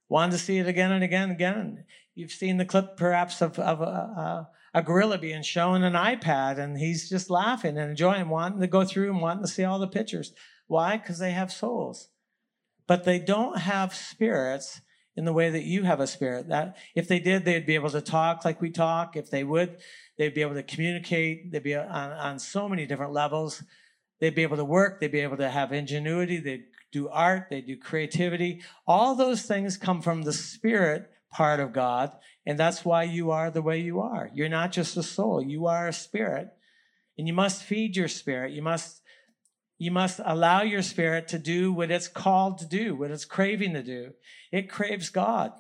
Wanted 0.09 0.33
to 0.33 0.39
see 0.39 0.59
it 0.59 0.67
again 0.67 0.93
and 0.93 1.05
again 1.05 1.25
and 1.25 1.33
again. 1.33 1.85
You've 2.15 2.33
seen 2.33 2.57
the 2.57 2.65
clip, 2.65 2.97
perhaps, 2.97 3.43
of, 3.43 3.59
of 3.59 3.81
a, 3.81 4.49
a 4.75 4.83
gorilla 4.83 5.19
being 5.19 5.43
shown 5.43 5.83
an 5.83 5.95
iPad 5.95 6.59
and 6.59 6.79
he's 6.79 7.09
just 7.09 7.31
laughing 7.31 7.79
and 7.79 7.91
enjoying, 7.91 8.29
wanting 8.29 8.61
to 8.61 8.67
go 8.67 8.85
through 8.85 9.11
and 9.11 9.21
wanting 9.21 9.45
to 9.45 9.51
see 9.51 9.65
all 9.65 9.79
the 9.79 9.89
pictures. 9.89 10.33
Why? 10.67 10.97
Because 10.97 11.19
they 11.19 11.33
have 11.33 11.53
souls. 11.53 12.09
But 12.87 13.05
they 13.05 13.19
don't 13.19 13.59
have 13.59 13.95
spirits 13.95 14.81
in 15.17 15.25
the 15.25 15.33
way 15.33 15.51
that 15.51 15.65
you 15.65 15.83
have 15.83 16.01
a 16.01 16.07
spirit. 16.07 16.49
That 16.49 16.77
if 16.95 17.09
they 17.09 17.19
did, 17.19 17.45
they'd 17.45 17.67
be 17.67 17.75
able 17.75 17.91
to 17.91 18.01
talk 18.01 18.45
like 18.45 18.61
we 18.61 18.71
talk. 18.71 19.17
If 19.17 19.31
they 19.31 19.43
would, 19.43 19.79
they'd 20.17 20.33
be 20.33 20.43
able 20.43 20.55
to 20.55 20.63
communicate. 20.63 21.51
They'd 21.51 21.63
be 21.63 21.75
on, 21.75 21.89
on 21.89 22.39
so 22.39 22.69
many 22.69 22.87
different 22.87 23.13
levels. 23.13 23.63
They'd 24.21 24.35
be 24.35 24.43
able 24.43 24.59
to 24.59 24.65
work. 24.65 25.01
They'd 25.01 25.13
be 25.13 25.21
able 25.21 25.37
to 25.39 25.51
have 25.51 25.73
ingenuity. 25.73 26.39
They'd 26.39 26.65
do 26.93 27.09
art. 27.09 27.49
They 27.51 27.61
do 27.61 27.77
creativity. 27.77 28.63
All 28.87 29.15
those 29.15 29.43
things 29.43 29.77
come 29.77 30.03
from 30.03 30.23
the 30.23 30.33
spirit 30.33 31.11
part 31.31 31.61
of 31.61 31.73
God. 31.73 32.13
And 32.49 32.59
that's 32.59 32.83
why 32.83 33.03
you 33.03 33.31
are 33.31 33.51
the 33.51 33.61
way 33.61 33.79
you 33.79 34.01
are. 34.01 34.31
You're 34.33 34.49
not 34.49 34.73
just 34.73 34.97
a 34.97 35.03
soul, 35.03 35.43
you 35.43 35.67
are 35.67 35.87
a 35.87 35.93
spirit. 35.93 36.49
And 37.19 37.27
you 37.27 37.35
must 37.35 37.63
feed 37.63 37.95
your 37.95 38.09
spirit. 38.09 38.53
You 38.53 38.63
must 38.63 39.03
you 39.77 39.91
must 39.93 40.19
allow 40.25 40.63
your 40.63 40.83
spirit 40.83 41.29
to 41.29 41.39
do 41.39 41.73
what 41.73 41.91
it's 41.91 42.09
called 42.09 42.59
to 42.59 42.67
do, 42.67 42.97
what 42.97 43.13
it's 43.13 43.27
craving 43.27 43.75
to 43.75 43.83
do. 43.83 44.13
It 44.51 44.71
craves 44.71 45.11
God. 45.11 45.53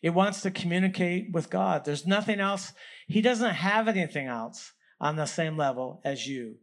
It 0.00 0.10
wants 0.10 0.42
to 0.42 0.50
communicate 0.50 1.32
with 1.32 1.50
God. 1.50 1.84
There's 1.84 2.06
nothing 2.06 2.40
else. 2.40 2.72
He 3.08 3.20
doesn't 3.20 3.54
have 3.54 3.88
anything 3.88 4.26
else 4.26 4.72
on 5.00 5.16
the 5.16 5.26
same 5.26 5.56
level 5.56 6.00
as 6.04 6.26
you. 6.26 6.54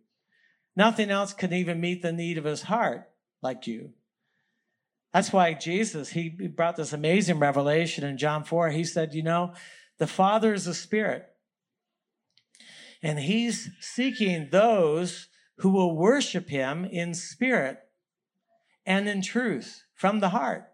Nothing 0.75 1.11
else 1.11 1.33
can 1.33 1.53
even 1.53 1.81
meet 1.81 2.01
the 2.01 2.13
need 2.13 2.37
of 2.37 2.45
his 2.45 2.63
heart 2.63 3.09
like 3.43 3.67
you. 3.67 3.91
That's 5.15 5.31
why 5.31 5.53
Jesus, 5.53 6.09
he 6.09 6.27
brought 6.27 6.75
this 6.75 6.91
amazing 6.91 7.39
revelation 7.39 8.03
in 8.03 8.17
John 8.17 8.43
4. 8.43 8.71
He 8.71 8.83
said, 8.83 9.13
You 9.13 9.23
know, 9.23 9.53
the 9.97 10.07
Father 10.07 10.53
is 10.53 10.67
a 10.67 10.73
spirit, 10.73 11.25
and 13.01 13.17
he's 13.17 13.69
seeking 13.79 14.49
those 14.51 15.29
who 15.59 15.69
will 15.69 15.95
worship 15.95 16.49
him 16.49 16.83
in 16.83 17.13
spirit 17.13 17.79
and 18.85 19.07
in 19.07 19.21
truth 19.21 19.85
from 19.93 20.19
the 20.19 20.27
heart. 20.27 20.65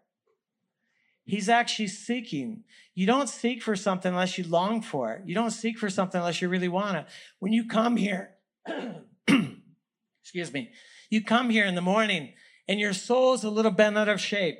He's 1.23 1.47
actually 1.47 1.89
seeking. 1.89 2.63
You 2.95 3.05
don't 3.05 3.29
seek 3.29 3.61
for 3.61 3.75
something 3.75 4.11
unless 4.11 4.39
you 4.39 4.43
long 4.45 4.81
for 4.81 5.13
it. 5.13 5.21
You 5.23 5.35
don't 5.35 5.51
seek 5.51 5.77
for 5.77 5.91
something 5.91 6.17
unless 6.17 6.41
you 6.41 6.49
really 6.49 6.67
want 6.67 6.97
it. 6.97 7.05
When 7.37 7.53
you 7.53 7.67
come 7.67 7.95
here, 7.95 8.31
excuse 10.23 10.51
me, 10.51 10.71
you 11.11 11.23
come 11.23 11.51
here 11.51 11.65
in 11.65 11.75
the 11.75 11.81
morning 11.81 12.33
and 12.67 12.79
your 12.79 12.93
soul's 12.93 13.43
a 13.43 13.49
little 13.49 13.71
bent 13.71 13.97
out 13.97 14.09
of 14.09 14.21
shape. 14.21 14.59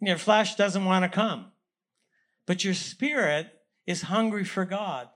And 0.00 0.08
your 0.08 0.18
flesh 0.18 0.56
doesn't 0.56 0.84
want 0.84 1.04
to 1.04 1.08
come. 1.08 1.52
But 2.46 2.64
your 2.64 2.74
spirit 2.74 3.48
is 3.86 4.02
hungry 4.02 4.44
for 4.44 4.64
God. 4.64 5.08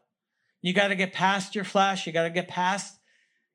You 0.62 0.72
got 0.72 0.88
to 0.88 0.94
get 0.94 1.12
past 1.12 1.54
your 1.54 1.64
flesh. 1.64 2.06
You 2.06 2.12
got 2.12 2.24
to 2.24 2.30
get 2.30 2.48
past 2.48 2.98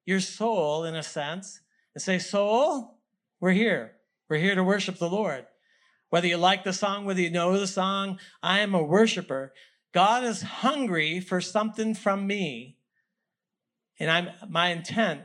your 0.06 0.20
soul, 0.20 0.84
in 0.84 0.96
a 0.96 1.04
sense, 1.04 1.62
and 1.96 2.02
say, 2.02 2.20
Soul, 2.20 3.00
we're 3.40 3.52
here. 3.52 3.94
We're 4.30 4.38
here 4.38 4.56
to 4.56 4.64
worship 4.64 4.98
the 4.98 5.10
Lord. 5.10 5.46
Whether 6.10 6.28
you 6.28 6.38
like 6.38 6.64
the 6.64 6.74
song, 6.74 7.06
whether 7.06 7.22
you 7.22 7.32
know 7.32 7.58
the 7.58 7.68
song, 7.68 8.20
I 8.41 8.60
am 8.60 8.76
a 8.76 8.84
worshiper. 8.84 9.54
God 9.94 10.24
is 10.24 10.41
hungry 10.41 11.20
for 11.20 11.41
something 11.41 11.96
from 11.96 12.28
me. 12.28 12.78
And 14.00 14.12
I'm, 14.12 14.30
my 14.50 14.70
intent 14.70 15.22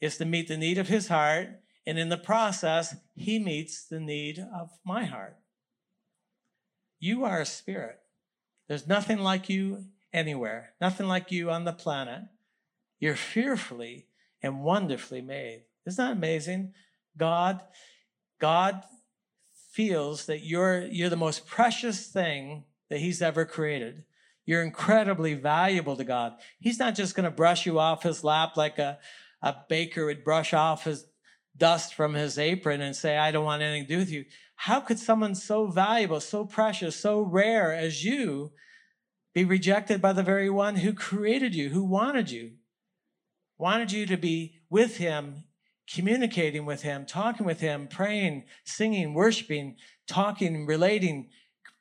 is 0.00 0.16
to 0.18 0.24
meet 0.24 0.48
the 0.48 0.56
need 0.56 0.78
of 0.78 0.88
his 0.88 1.08
heart 1.08 1.48
and 1.88 1.98
in 1.98 2.10
the 2.10 2.18
process, 2.18 2.96
he 3.16 3.38
meets 3.38 3.82
the 3.82 3.98
need 3.98 4.38
of 4.54 4.68
my 4.84 5.06
heart. 5.06 5.38
You 7.00 7.24
are 7.24 7.40
a 7.40 7.46
spirit. 7.46 7.98
There's 8.68 8.86
nothing 8.86 9.20
like 9.20 9.48
you 9.48 9.86
anywhere, 10.12 10.74
nothing 10.82 11.08
like 11.08 11.32
you 11.32 11.50
on 11.50 11.64
the 11.64 11.72
planet. 11.72 12.24
You're 13.00 13.16
fearfully 13.16 14.06
and 14.42 14.62
wonderfully 14.62 15.22
made. 15.22 15.62
Isn't 15.86 16.04
that 16.04 16.12
amazing? 16.12 16.74
God, 17.16 17.62
God 18.38 18.84
feels 19.72 20.26
that 20.26 20.44
you're, 20.44 20.82
you're 20.82 21.08
the 21.08 21.16
most 21.16 21.46
precious 21.46 22.06
thing 22.06 22.64
that 22.90 23.00
he's 23.00 23.22
ever 23.22 23.46
created. 23.46 24.04
You're 24.44 24.62
incredibly 24.62 25.32
valuable 25.32 25.96
to 25.96 26.04
God. 26.04 26.34
He's 26.60 26.78
not 26.78 26.94
just 26.94 27.14
going 27.14 27.24
to 27.24 27.30
brush 27.30 27.64
you 27.64 27.78
off 27.78 28.02
his 28.02 28.22
lap 28.22 28.58
like 28.58 28.78
a, 28.78 28.98
a 29.40 29.54
baker 29.70 30.04
would 30.04 30.22
brush 30.22 30.52
off 30.52 30.84
his 30.84 31.06
dust 31.58 31.94
from 31.94 32.14
his 32.14 32.38
apron 32.38 32.80
and 32.80 32.94
say, 32.94 33.18
I 33.18 33.30
don't 33.30 33.44
want 33.44 33.62
anything 33.62 33.86
to 33.86 33.94
do 33.94 33.98
with 33.98 34.10
you. 34.10 34.24
How 34.56 34.80
could 34.80 34.98
someone 34.98 35.34
so 35.34 35.66
valuable, 35.66 36.20
so 36.20 36.44
precious, 36.44 36.96
so 36.96 37.20
rare 37.20 37.74
as 37.74 38.04
you 38.04 38.52
be 39.34 39.44
rejected 39.44 40.00
by 40.00 40.12
the 40.12 40.22
very 40.22 40.50
one 40.50 40.76
who 40.76 40.92
created 40.92 41.54
you, 41.54 41.68
who 41.68 41.84
wanted 41.84 42.30
you, 42.30 42.52
wanted 43.56 43.92
you 43.92 44.06
to 44.06 44.16
be 44.16 44.60
with 44.70 44.96
him 44.96 45.44
communicating 45.92 46.66
with 46.66 46.82
him, 46.82 47.06
talking 47.06 47.46
with 47.46 47.60
him, 47.60 47.88
praying, 47.88 48.44
singing, 48.64 49.14
worshiping, 49.14 49.76
talking, 50.06 50.66
relating, 50.66 51.30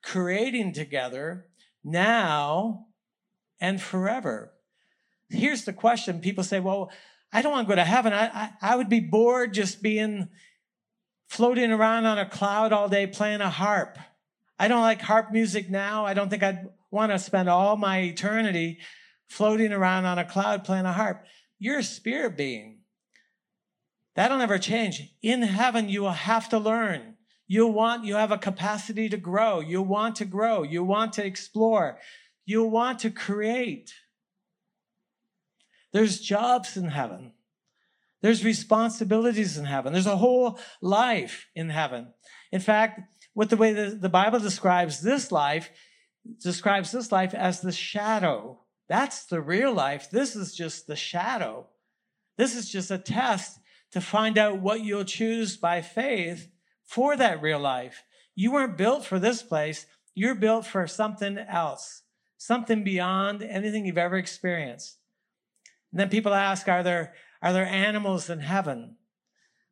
creating 0.01 0.73
together 0.73 1.47
now 1.83 2.85
and 3.59 3.81
forever. 3.81 4.53
Here's 5.29 5.65
the 5.65 5.73
question 5.73 6.21
people 6.21 6.43
say, 6.43 6.59
well, 6.59 6.89
I 7.31 7.41
don't 7.41 7.51
want 7.51 7.67
to 7.67 7.71
go 7.71 7.75
to 7.75 7.83
heaven. 7.83 8.13
I, 8.13 8.27
I, 8.27 8.49
I 8.61 8.75
would 8.75 8.89
be 8.89 8.99
bored 8.99 9.53
just 9.53 9.81
being 9.81 10.29
floating 11.27 11.71
around 11.71 12.05
on 12.05 12.17
a 12.17 12.25
cloud 12.25 12.71
all 12.71 12.89
day 12.89 13.07
playing 13.07 13.41
a 13.41 13.49
harp. 13.49 13.97
I 14.59 14.67
don't 14.67 14.81
like 14.81 15.01
harp 15.01 15.31
music 15.31 15.69
now. 15.69 16.05
I 16.05 16.13
don't 16.13 16.29
think 16.29 16.43
I'd 16.43 16.69
want 16.89 17.11
to 17.11 17.19
spend 17.19 17.49
all 17.49 17.75
my 17.77 17.99
eternity 17.99 18.79
floating 19.29 19.73
around 19.73 20.05
on 20.05 20.17
a 20.17 20.25
cloud 20.25 20.63
playing 20.63 20.85
a 20.85 20.93
harp. 20.93 21.25
You're 21.59 21.79
a 21.79 21.83
spirit 21.83 22.37
being. 22.37 22.79
That'll 24.15 24.37
never 24.37 24.57
change. 24.57 25.13
In 25.21 25.43
heaven, 25.43 25.89
you 25.89 26.01
will 26.01 26.11
have 26.11 26.49
to 26.49 26.57
learn. 26.57 27.15
You'll 27.45 27.71
want, 27.71 28.03
you 28.03 28.15
have 28.15 28.31
a 28.31 28.37
capacity 28.37 29.09
to 29.09 29.17
grow. 29.17 29.59
You'll 29.59 29.85
want 29.85 30.15
to 30.17 30.25
grow. 30.25 30.63
You 30.63 30.83
want 30.83 31.13
to 31.13 31.25
explore. 31.25 31.99
You'll 32.45 32.69
want 32.69 32.99
to 32.99 33.11
create. 33.11 33.93
There's 35.97 36.19
jobs 36.19 36.77
in 36.77 36.89
heaven. 36.89 37.31
There's 38.21 38.45
responsibilities 38.45 39.57
in 39.57 39.65
heaven. 39.65 39.93
There's 39.93 40.05
a 40.05 40.15
whole 40.15 40.59
life 40.79 41.47
in 41.55 41.69
heaven. 41.69 42.13
In 42.51 42.61
fact, 42.61 43.01
what 43.33 43.49
the 43.49 43.57
way 43.57 43.73
the, 43.73 43.97
the 43.99 44.07
Bible 44.07 44.39
describes 44.39 45.01
this 45.01 45.31
life, 45.31 45.71
describes 46.43 46.91
this 46.91 47.11
life 47.11 47.33
as 47.33 47.61
the 47.61 47.71
shadow. 47.71 48.59
That's 48.87 49.25
the 49.25 49.41
real 49.41 49.73
life. 49.73 50.11
This 50.11 50.35
is 50.35 50.55
just 50.55 50.85
the 50.85 50.95
shadow. 50.95 51.65
This 52.37 52.55
is 52.55 52.69
just 52.69 52.91
a 52.91 52.99
test 52.99 53.57
to 53.93 53.99
find 53.99 54.37
out 54.37 54.61
what 54.61 54.81
you'll 54.81 55.03
choose 55.03 55.57
by 55.57 55.81
faith 55.81 56.47
for 56.85 57.17
that 57.17 57.41
real 57.41 57.59
life. 57.59 58.03
You 58.35 58.51
weren't 58.51 58.77
built 58.77 59.03
for 59.03 59.17
this 59.17 59.41
place. 59.41 59.87
You're 60.13 60.35
built 60.35 60.67
for 60.67 60.85
something 60.85 61.39
else, 61.39 62.03
something 62.37 62.83
beyond 62.83 63.41
anything 63.41 63.87
you've 63.87 63.97
ever 63.97 64.17
experienced. 64.17 64.96
And 65.91 65.99
then 65.99 66.09
people 66.09 66.33
ask, 66.33 66.67
are 66.67 66.83
there, 66.83 67.13
are 67.41 67.53
there 67.53 67.65
animals 67.65 68.29
in 68.29 68.39
heaven? 68.39 68.97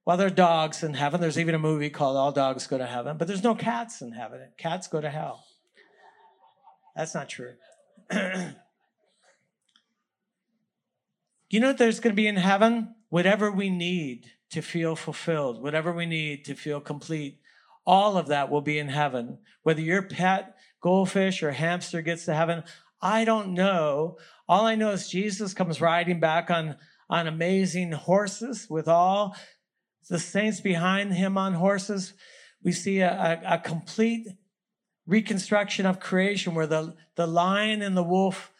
Well, 0.06 0.18
there 0.18 0.28
are 0.28 0.32
dogs 0.32 0.84
in 0.84 0.94
heaven. 0.94 1.20
There's 1.20 1.40
even 1.40 1.56
a 1.56 1.60
movie 1.60 1.90
called 1.90 2.16
All 2.16 2.32
Dogs 2.32 2.68
Go 2.68 2.78
to 2.78 2.86
Heaven, 2.86 3.18
but 3.18 3.28
there's 3.28 3.44
no 3.44 3.56
cats 3.56 4.02
in 4.02 4.12
heaven. 4.12 4.40
Cats 4.58 4.88
go 4.88 5.02
to 5.02 5.10
hell. 5.10 5.44
That's 6.96 7.16
not 7.16 7.28
true. 7.28 7.54
you 11.50 11.60
know 11.60 11.68
what 11.68 11.78
there's 11.78 12.00
going 12.00 12.14
to 12.14 12.22
be 12.22 12.28
in 12.28 12.38
heaven? 12.38 12.96
Whatever 13.10 13.52
we 13.52 13.70
need 13.70 14.32
to 14.52 14.62
feel 14.62 14.96
fulfilled, 14.96 15.62
whatever 15.62 15.92
we 15.92 16.06
need 16.06 16.46
to 16.46 16.54
feel 16.56 16.80
complete, 16.80 17.40
all 17.86 18.16
of 18.18 18.28
that 18.28 18.50
will 18.50 18.62
be 18.62 18.78
in 18.78 18.90
heaven. 18.90 19.40
Whether 19.64 19.82
your 19.82 20.04
pet 20.04 20.56
goldfish 20.82 21.42
or 21.42 21.52
hamster 21.52 22.02
gets 22.02 22.26
to 22.26 22.36
heaven, 22.36 22.64
I 23.02 23.26
don't 23.26 23.54
know. 23.54 24.18
All 24.48 24.66
I 24.66 24.76
know 24.76 24.92
is 24.92 25.10
Jesus 25.10 25.54
comes 25.54 25.82
riding 25.82 26.20
back 26.20 26.52
on, 26.52 26.76
on 27.10 27.28
amazing 27.28 27.92
horses 27.92 28.68
with 28.70 28.88
all 28.88 29.36
the 30.08 30.20
saints 30.20 30.62
behind 30.62 31.14
him 31.14 31.38
on 31.38 31.54
horses. 31.54 32.14
We 32.64 32.72
see 32.72 33.00
a, 33.00 33.42
a, 33.44 33.56
a 33.56 33.58
complete 33.60 34.28
reconstruction 35.08 35.88
of 35.88 36.00
creation 36.00 36.54
where 36.54 36.68
the, 36.68 36.96
the 37.16 37.26
lion 37.26 37.82
and 37.82 37.98
the 37.98 38.04
wolf 38.04 38.52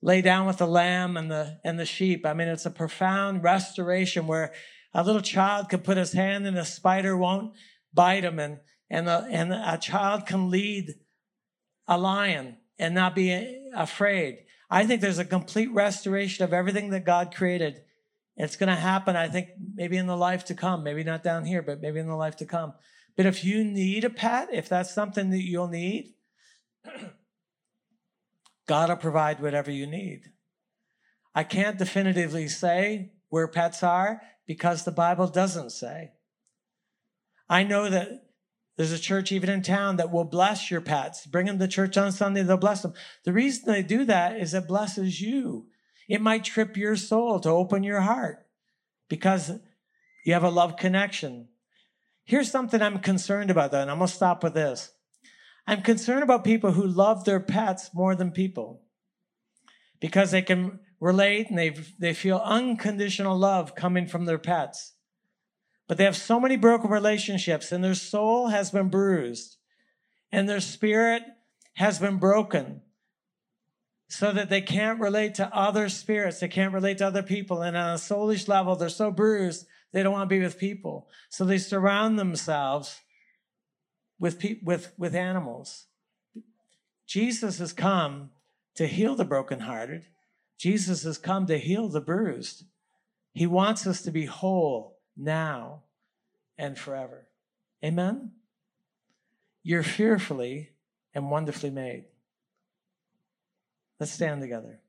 lay 0.00 0.22
down 0.22 0.46
with 0.46 0.58
the 0.58 0.66
lamb 0.66 1.16
and 1.16 1.28
the, 1.28 1.58
and 1.64 1.78
the 1.78 1.86
sheep. 1.86 2.24
I 2.24 2.32
mean, 2.32 2.46
it's 2.46 2.66
a 2.66 2.70
profound 2.70 3.42
restoration 3.42 4.28
where 4.28 4.52
a 4.94 5.02
little 5.02 5.20
child 5.20 5.68
could 5.68 5.82
put 5.82 5.96
his 5.96 6.12
hand 6.12 6.46
and 6.46 6.56
a 6.56 6.64
spider 6.64 7.16
won't 7.16 7.54
bite 7.92 8.24
him 8.24 8.38
and, 8.38 8.58
and, 8.88 9.08
and 9.08 9.52
a 9.52 9.78
child 9.80 10.26
can 10.26 10.50
lead 10.50 10.94
a 11.88 11.98
lion 11.98 12.58
and 12.78 12.94
not 12.94 13.16
be 13.16 13.58
afraid. 13.74 14.45
I 14.68 14.84
think 14.84 15.00
there's 15.00 15.18
a 15.18 15.24
complete 15.24 15.72
restoration 15.72 16.44
of 16.44 16.52
everything 16.52 16.90
that 16.90 17.04
God 17.04 17.34
created. 17.34 17.82
It's 18.36 18.56
going 18.56 18.68
to 18.68 18.74
happen, 18.74 19.16
I 19.16 19.28
think, 19.28 19.48
maybe 19.74 19.96
in 19.96 20.06
the 20.06 20.16
life 20.16 20.44
to 20.46 20.54
come, 20.54 20.82
maybe 20.82 21.04
not 21.04 21.22
down 21.22 21.44
here, 21.44 21.62
but 21.62 21.80
maybe 21.80 22.00
in 22.00 22.08
the 22.08 22.16
life 22.16 22.36
to 22.36 22.46
come. 22.46 22.74
But 23.16 23.26
if 23.26 23.44
you 23.44 23.64
need 23.64 24.04
a 24.04 24.10
pet, 24.10 24.48
if 24.52 24.68
that's 24.68 24.94
something 24.94 25.30
that 25.30 25.42
you'll 25.42 25.68
need, 25.68 26.14
God 28.66 28.88
will 28.88 28.96
provide 28.96 29.40
whatever 29.40 29.70
you 29.70 29.86
need. 29.86 30.32
I 31.34 31.44
can't 31.44 31.78
definitively 31.78 32.48
say 32.48 33.12
where 33.28 33.48
pets 33.48 33.82
are 33.82 34.22
because 34.46 34.84
the 34.84 34.92
Bible 34.92 35.28
doesn't 35.28 35.70
say. 35.70 36.12
I 37.48 37.62
know 37.62 37.88
that 37.88 38.25
there's 38.76 38.92
a 38.92 38.98
church 38.98 39.32
even 39.32 39.48
in 39.48 39.62
town 39.62 39.96
that 39.96 40.12
will 40.12 40.24
bless 40.24 40.70
your 40.70 40.82
pets. 40.82 41.26
Bring 41.26 41.46
them 41.46 41.58
to 41.58 41.68
church 41.68 41.96
on 41.96 42.12
Sunday, 42.12 42.42
they'll 42.42 42.56
bless 42.56 42.82
them. 42.82 42.94
The 43.24 43.32
reason 43.32 43.64
they 43.66 43.82
do 43.82 44.04
that 44.04 44.36
is 44.36 44.52
it 44.52 44.68
blesses 44.68 45.20
you. 45.20 45.66
It 46.08 46.20
might 46.20 46.44
trip 46.44 46.76
your 46.76 46.96
soul 46.96 47.40
to 47.40 47.48
open 47.48 47.82
your 47.82 48.02
heart 48.02 48.46
because 49.08 49.52
you 50.24 50.32
have 50.34 50.44
a 50.44 50.50
love 50.50 50.76
connection. 50.76 51.48
Here's 52.24 52.50
something 52.50 52.82
I'm 52.82 52.98
concerned 52.98 53.50
about, 53.50 53.70
though, 53.70 53.80
and 53.80 53.90
I'm 53.90 53.98
going 53.98 54.08
to 54.08 54.14
stop 54.14 54.42
with 54.42 54.54
this. 54.54 54.92
I'm 55.66 55.82
concerned 55.82 56.22
about 56.22 56.44
people 56.44 56.72
who 56.72 56.86
love 56.86 57.24
their 57.24 57.40
pets 57.40 57.90
more 57.94 58.14
than 58.14 58.30
people 58.30 58.82
because 60.00 60.30
they 60.30 60.42
can 60.42 60.80
relate 61.00 61.48
and 61.48 61.58
they, 61.58 61.70
they 61.98 62.14
feel 62.14 62.40
unconditional 62.44 63.36
love 63.36 63.74
coming 63.74 64.06
from 64.06 64.26
their 64.26 64.38
pets. 64.38 64.92
But 65.88 65.98
they 65.98 66.04
have 66.04 66.16
so 66.16 66.40
many 66.40 66.56
broken 66.56 66.90
relationships 66.90 67.70
and 67.70 67.82
their 67.82 67.94
soul 67.94 68.48
has 68.48 68.70
been 68.70 68.88
bruised 68.88 69.56
and 70.32 70.48
their 70.48 70.60
spirit 70.60 71.22
has 71.74 71.98
been 71.98 72.16
broken 72.16 72.82
so 74.08 74.32
that 74.32 74.48
they 74.48 74.60
can't 74.60 75.00
relate 75.00 75.34
to 75.36 75.54
other 75.54 75.88
spirits. 75.88 76.40
They 76.40 76.48
can't 76.48 76.72
relate 76.72 76.98
to 76.98 77.06
other 77.06 77.22
people. 77.22 77.62
And 77.62 77.76
on 77.76 77.94
a 77.94 77.98
soulish 77.98 78.48
level, 78.48 78.76
they're 78.76 78.88
so 78.88 79.10
bruised, 79.10 79.66
they 79.92 80.02
don't 80.02 80.12
want 80.12 80.28
to 80.28 80.34
be 80.34 80.42
with 80.42 80.58
people. 80.58 81.08
So 81.28 81.44
they 81.44 81.58
surround 81.58 82.18
themselves 82.18 83.00
with, 84.18 84.38
pe- 84.38 84.60
with, 84.62 84.92
with 84.96 85.14
animals. 85.14 85.86
Jesus 87.06 87.58
has 87.58 87.72
come 87.72 88.30
to 88.74 88.86
heal 88.86 89.14
the 89.14 89.24
brokenhearted. 89.24 90.06
Jesus 90.58 91.04
has 91.04 91.18
come 91.18 91.46
to 91.46 91.58
heal 91.58 91.88
the 91.88 92.00
bruised. 92.00 92.64
He 93.32 93.46
wants 93.46 93.86
us 93.86 94.02
to 94.02 94.10
be 94.10 94.26
whole 94.26 94.95
now 95.16 95.82
and 96.58 96.78
forever. 96.78 97.28
Amen? 97.84 98.32
You're 99.62 99.82
fearfully 99.82 100.70
and 101.14 101.30
wonderfully 101.30 101.70
made. 101.70 102.04
Let's 103.98 104.12
stand 104.12 104.40
together. 104.42 104.80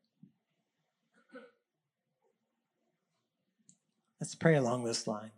Let's 4.20 4.36
pray 4.36 4.56
along 4.56 4.84
this 4.84 5.08
line. 5.08 5.32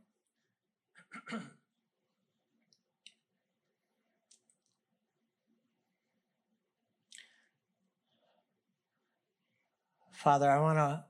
Father, 10.13 10.49
I 10.49 10.59
want 10.59 10.77
to 10.77 11.05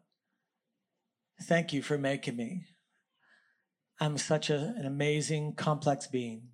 thank 1.44 1.74
you 1.74 1.82
for 1.82 1.98
making 1.98 2.36
me. 2.36 2.66
I'm 4.00 4.18
such 4.18 4.50
a, 4.50 4.74
an 4.78 4.86
amazing, 4.86 5.56
complex 5.56 6.08
being. 6.08 6.50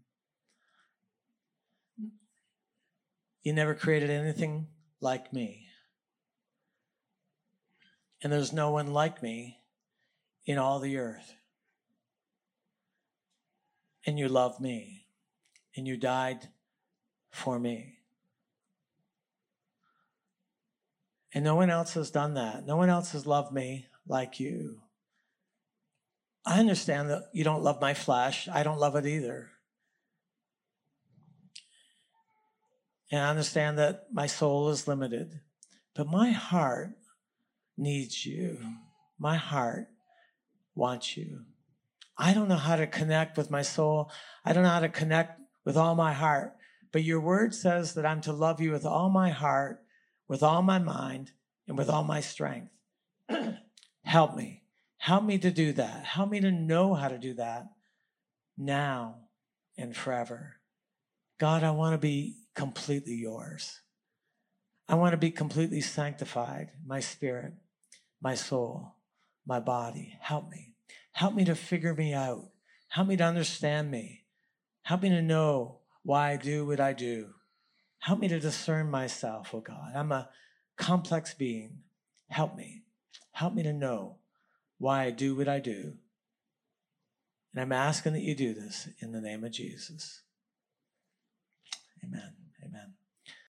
You 3.43 3.53
never 3.53 3.75
created 3.75 4.09
anything 4.09 4.67
like 4.99 5.31
me. 5.31 5.67
And 8.23 8.33
there's 8.33 8.51
no 8.51 8.71
one 8.71 8.91
like 8.91 9.21
me 9.21 9.59
in 10.45 10.57
all 10.57 10.79
the 10.79 10.97
earth. 10.97 11.35
And 14.07 14.17
you 14.17 14.27
love 14.27 14.59
me. 14.59 15.05
And 15.77 15.87
you 15.87 15.97
died 15.97 16.49
for 17.29 17.59
me. 17.59 17.99
And 21.33 21.43
no 21.43 21.55
one 21.55 21.69
else 21.69 21.93
has 21.93 22.09
done 22.09 22.33
that. 22.35 22.65
No 22.65 22.77
one 22.77 22.89
else 22.89 23.11
has 23.11 23.27
loved 23.27 23.51
me 23.51 23.87
like 24.07 24.39
you. 24.39 24.79
I 26.45 26.59
understand 26.59 27.09
that 27.09 27.29
you 27.33 27.43
don't 27.43 27.63
love 27.63 27.81
my 27.81 27.93
flesh. 27.93 28.47
I 28.47 28.63
don't 28.63 28.79
love 28.79 28.95
it 28.95 29.05
either. 29.05 29.49
And 33.11 33.21
I 33.21 33.29
understand 33.29 33.77
that 33.79 34.07
my 34.11 34.27
soul 34.27 34.69
is 34.69 34.87
limited. 34.87 35.39
But 35.95 36.07
my 36.07 36.31
heart 36.31 36.91
needs 37.77 38.25
you. 38.25 38.59
My 39.17 39.37
heart 39.37 39.87
wants 40.75 41.17
you. 41.17 41.41
I 42.17 42.33
don't 42.33 42.47
know 42.47 42.55
how 42.55 42.75
to 42.75 42.87
connect 42.87 43.37
with 43.37 43.49
my 43.49 43.61
soul. 43.61 44.11
I 44.43 44.53
don't 44.53 44.63
know 44.63 44.69
how 44.69 44.79
to 44.81 44.89
connect 44.89 45.39
with 45.63 45.77
all 45.77 45.95
my 45.95 46.13
heart. 46.13 46.55
But 46.91 47.03
your 47.03 47.19
word 47.19 47.55
says 47.55 47.93
that 47.95 48.05
I'm 48.05 48.21
to 48.21 48.33
love 48.33 48.61
you 48.61 48.71
with 48.71 48.85
all 48.85 49.09
my 49.09 49.29
heart, 49.29 49.83
with 50.27 50.43
all 50.43 50.61
my 50.61 50.79
mind 50.79 51.31
and 51.67 51.77
with 51.77 51.89
all 51.89 52.03
my 52.03 52.21
strength. 52.21 52.71
Help 54.03 54.35
me. 54.35 54.64
Help 55.05 55.23
me 55.23 55.37
to 55.37 55.51
do 55.51 55.71
that. 55.71 56.03
Help 56.03 56.31
me 56.31 56.39
to 56.39 56.49
know 56.49 56.95
how 56.95 57.07
to 57.07 57.19
do 57.19 57.35
that 57.35 57.67
now 58.57 59.17
and 59.77 59.95
forever. 59.95 60.55
God, 61.39 61.63
I 61.63 61.69
want 61.69 61.93
to 61.93 61.99
be 61.99 62.37
completely 62.55 63.13
yours. 63.13 63.81
I 64.89 64.95
want 64.95 65.11
to 65.11 65.17
be 65.17 65.29
completely 65.29 65.79
sanctified, 65.79 66.71
my 66.83 67.01
spirit, 67.01 67.53
my 68.19 68.33
soul, 68.33 68.95
my 69.45 69.59
body. 69.59 70.17
Help 70.21 70.49
me. 70.49 70.73
Help 71.11 71.35
me 71.35 71.45
to 71.45 71.53
figure 71.53 71.93
me 71.93 72.11
out. 72.11 72.49
Help 72.87 73.07
me 73.07 73.15
to 73.15 73.23
understand 73.23 73.91
me. 73.91 74.23
Help 74.81 75.03
me 75.03 75.09
to 75.09 75.21
know 75.21 75.81
why 76.01 76.31
I 76.31 76.37
do 76.37 76.65
what 76.65 76.79
I 76.79 76.93
do. 76.93 77.27
Help 77.99 78.17
me 78.17 78.27
to 78.27 78.39
discern 78.39 78.89
myself, 78.89 79.51
oh 79.53 79.59
God. 79.59 79.91
I'm 79.95 80.11
a 80.11 80.29
complex 80.77 81.35
being. 81.35 81.83
Help 82.27 82.55
me. 82.55 82.85
Help 83.33 83.53
me 83.53 83.61
to 83.61 83.71
know 83.71 84.17
why 84.77 85.03
I 85.03 85.11
do 85.11 85.35
what 85.35 85.47
I 85.47 85.59
do. 85.59 85.93
And 87.53 87.61
I'm 87.61 87.71
asking 87.71 88.13
that 88.13 88.21
you 88.21 88.35
do 88.35 88.53
this 88.53 88.89
in 88.99 89.11
the 89.11 89.21
name 89.21 89.43
of 89.43 89.51
Jesus. 89.51 90.21
Amen. 92.03 92.44